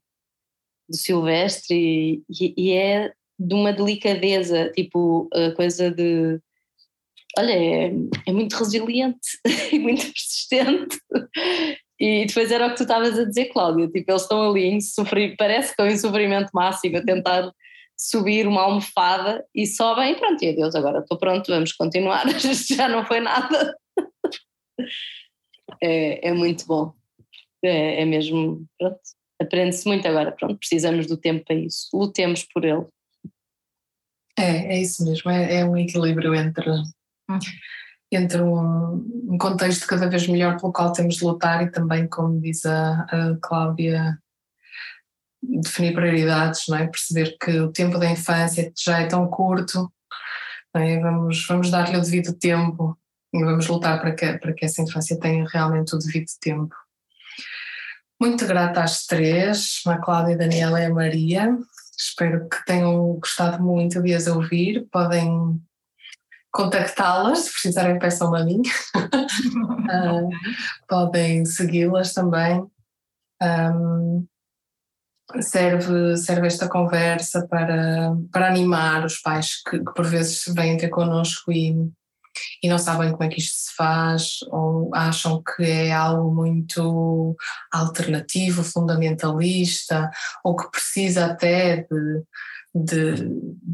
do 0.89 0.97
Silvestre 0.97 2.23
e, 2.29 2.55
e 2.57 2.73
é 2.73 3.13
de 3.39 3.55
uma 3.55 3.73
delicadeza, 3.73 4.71
tipo 4.71 5.29
a 5.33 5.53
coisa 5.53 5.91
de 5.91 6.41
olha, 7.39 7.53
é, 7.53 7.93
é 8.27 8.33
muito 8.33 8.55
resiliente 8.55 9.39
e 9.73 9.79
muito 9.79 10.05
persistente. 10.07 10.99
E 11.99 12.27
depois 12.27 12.51
era 12.51 12.67
o 12.67 12.71
que 12.71 12.77
tu 12.77 12.83
estavas 12.83 13.19
a 13.19 13.25
dizer, 13.25 13.47
Cláudia, 13.47 13.89
tipo, 13.89 14.11
eles 14.11 14.23
estão 14.23 14.51
ali 14.51 14.65
em 14.65 14.81
sofrer, 14.81 15.35
parece 15.37 15.69
que 15.69 15.73
estão 15.73 15.87
em 15.87 15.97
sofrimento 15.97 16.51
máximo, 16.53 16.99
a 16.99 17.03
tentar 17.03 17.51
subir 17.99 18.47
uma 18.47 18.63
almofada 18.63 19.45
e 19.55 19.67
sobem 19.67 20.13
e 20.13 20.17
pronto, 20.17 20.43
e 20.43 20.51
adeus, 20.51 20.75
agora 20.75 20.99
estou 20.99 21.19
pronto, 21.19 21.51
vamos 21.51 21.73
continuar, 21.73 22.27
já 22.69 22.89
não 22.89 23.05
foi 23.07 23.21
nada. 23.21 23.75
É, 25.83 26.29
é 26.29 26.33
muito 26.35 26.67
bom, 26.67 26.93
é, 27.65 28.03
é 28.03 28.05
mesmo, 28.05 28.67
pronto, 28.79 29.01
aprende-se 29.41 29.89
muito 29.89 30.07
agora, 30.07 30.33
pronto, 30.33 30.59
precisamos 30.59 31.07
do 31.07 31.17
tempo 31.17 31.45
para 31.47 31.57
isso, 31.57 31.89
lutemos 31.95 32.45
por 32.53 32.65
ele. 32.65 32.85
É, 34.39 34.77
é 34.77 34.81
isso 34.81 35.05
mesmo, 35.05 35.31
é, 35.31 35.61
é 35.61 35.65
um 35.65 35.77
equilíbrio 35.77 36.35
entre, 36.35 36.71
entre 38.13 38.43
um, 38.43 39.33
um, 39.33 39.39
contexto 39.39 39.87
cada 39.87 40.09
vez 40.09 40.27
melhor 40.29 40.59
pelo 40.61 40.73
qual 40.73 40.93
temos 40.93 41.17
de 41.17 41.25
lutar 41.25 41.63
e 41.63 41.71
também, 41.71 42.07
como 42.07 42.41
diz 42.41 42.67
a, 42.67 43.07
a 43.11 43.37
Cláudia, 43.41 44.19
definir 45.43 45.95
prioridades, 45.95 46.65
não 46.69 46.77
é? 46.77 46.87
perceber 46.87 47.37
que 47.41 47.59
o 47.61 47.73
tempo 47.73 47.99
da 47.99 48.11
infância 48.11 48.71
já 48.77 49.01
é 49.01 49.07
tão 49.07 49.27
curto, 49.29 49.91
é? 50.75 51.01
vamos, 51.01 51.47
vamos 51.47 51.71
dar-lhe 51.71 51.97
o 51.97 52.03
devido 52.03 52.35
tempo 52.35 52.99
e 53.33 53.43
vamos 53.43 53.67
lutar 53.67 54.01
para 54.01 54.15
que, 54.15 54.39
para 54.39 54.53
que 54.53 54.65
essa 54.65 54.83
infância 54.83 55.19
tenha 55.19 55.47
realmente 55.49 55.95
o 55.95 55.99
devido 55.99 56.27
tempo. 56.41 56.75
Muito 58.21 58.47
grata 58.47 58.83
às 58.83 59.05
três, 59.05 59.83
a 59.87 59.99
Cláudia, 59.99 60.35
a 60.35 60.39
Daniela 60.39 60.81
e 60.81 60.87
a 60.87 60.95
Maria. 60.95 61.59
Espero 61.97 62.49
que 62.49 62.65
tenham 62.67 63.15
gostado 63.15 63.63
muito 63.63 64.03
de 64.03 64.15
as 64.15 64.27
ouvir. 64.27 64.87
Podem 64.91 65.61
contactá-las, 66.53 67.41
se 67.41 67.53
precisarem, 67.53 67.99
peçam-me 67.99 68.41
a 68.41 68.45
mim. 68.45 68.63
uh, 68.97 70.29
podem 70.89 71.45
segui-las 71.45 72.13
também. 72.13 72.67
Um, 73.43 74.27
serve, 75.41 76.17
serve 76.17 76.47
esta 76.47 76.69
conversa 76.69 77.47
para, 77.47 78.17
para 78.33 78.49
animar 78.49 79.05
os 79.05 79.21
pais 79.21 79.63
que, 79.63 79.79
que 79.79 79.93
por 79.95 80.07
vezes 80.07 80.45
vêm 80.55 80.77
ter 80.77 80.89
connosco 80.89 81.53
e, 81.53 81.75
e 82.63 82.69
não 82.69 82.79
sabem 82.79 83.11
como 83.13 83.25
é 83.25 83.29
que 83.29 83.41
isto 83.41 83.55
se 83.55 83.75
faz 83.75 84.39
ou 84.51 84.91
acham 84.95 85.43
que 85.43 85.63
é 85.63 85.93
algo 85.93 86.35
muito 86.35 87.37
alternativo, 87.73 88.63
fundamentalista 88.63 90.11
ou 90.45 90.57
que 90.57 90.71
precisa 90.71 91.27
até 91.27 91.87
de, 91.91 92.23
de, 92.75 93.29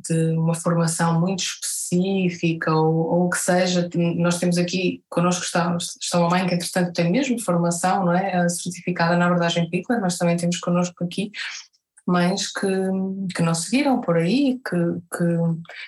de 0.09 0.37
uma 0.37 0.55
formação 0.55 1.21
muito 1.21 1.41
específica 1.41 2.75
ou, 2.75 3.27
o 3.27 3.31
que 3.31 3.39
seja. 3.39 3.89
Nós 4.17 4.39
temos 4.39 4.59
aqui, 4.59 5.03
connosco 5.09 5.45
está, 5.45 5.77
está 5.77 6.19
uma 6.19 6.31
mãe 6.31 6.47
que 6.47 6.55
entretanto 6.55 6.93
tem 6.93 7.11
mesmo 7.11 7.41
formação, 7.41 8.05
não 8.05 8.13
é? 8.13 8.49
certificada 8.49 9.17
na 9.17 9.27
abordagem 9.27 9.69
Pickler, 9.69 10.01
mas 10.01 10.19
também 10.19 10.37
temos 10.37 10.59
connosco 10.59 11.05
aqui 11.05 11.31
mães 12.07 12.53
que, 12.53 12.68
que 13.34 13.42
não 13.42 13.55
seguiram 13.55 14.00
por 14.00 14.16
aí, 14.16 14.61
que, 14.68 14.76
que, 15.16 15.24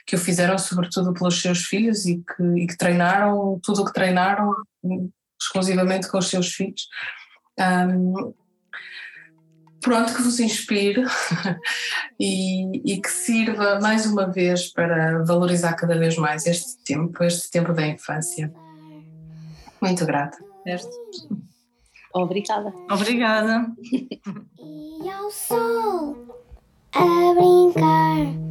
que 0.07 0.17
o 0.17 0.19
fizeram 0.19 0.57
sobretudo 0.59 1.13
pelos 1.13 1.41
seus 1.41 1.65
filhos 1.65 2.07
e 2.07 2.23
que, 2.23 2.43
e 2.43 2.67
que 2.67 2.77
treinaram 2.77 3.59
tudo 3.63 3.83
o 3.83 3.85
que 3.85 3.93
treinaram 3.93 4.55
exclusivamente 5.41 6.09
com 6.09 6.19
os 6.19 6.29
seus 6.29 6.53
filhos. 6.53 6.89
Um, 7.59 8.35
pronto, 9.81 10.15
que 10.15 10.23
vos 10.23 10.41
inspire 10.41 11.05
e, 12.19 12.95
e, 12.95 13.01
que 13.01 13.11
sirva 13.11 13.79
mais 13.81 14.07
uma 14.07 14.31
vez 14.31 14.73
para 14.73 15.23
valorizar 15.25 15.75
cada 15.75 15.99
vez 15.99 16.17
mais 16.17 16.47
este 16.47 16.83
tempo, 16.85 17.23
este 17.23 17.51
tempo 17.51 17.73
da 17.73 17.87
infância. 17.87 18.53
Muito 19.81 20.07
grata. 20.07 20.39
Obrigada. 22.15 22.73
Obrigada. 22.91 23.67
e 23.93 25.11
ao 25.11 25.31
sol 25.31 26.17
a 26.93 27.35
brincar. 27.35 28.45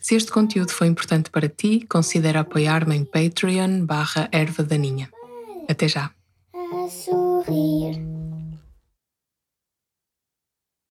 Se 0.00 0.14
este 0.14 0.32
conteúdo 0.32 0.70
foi 0.70 0.86
importante 0.86 1.30
para 1.30 1.48
ti, 1.48 1.84
considera 1.88 2.40
apoiar-me 2.40 2.96
em 2.96 3.04
Patreon 3.04 3.84
barra 3.84 4.28
Erva 4.32 4.62
Daninha. 4.62 5.10
Até 5.68 5.88
já. 5.88 6.10
A 6.54 6.88
sorrir. 6.88 8.15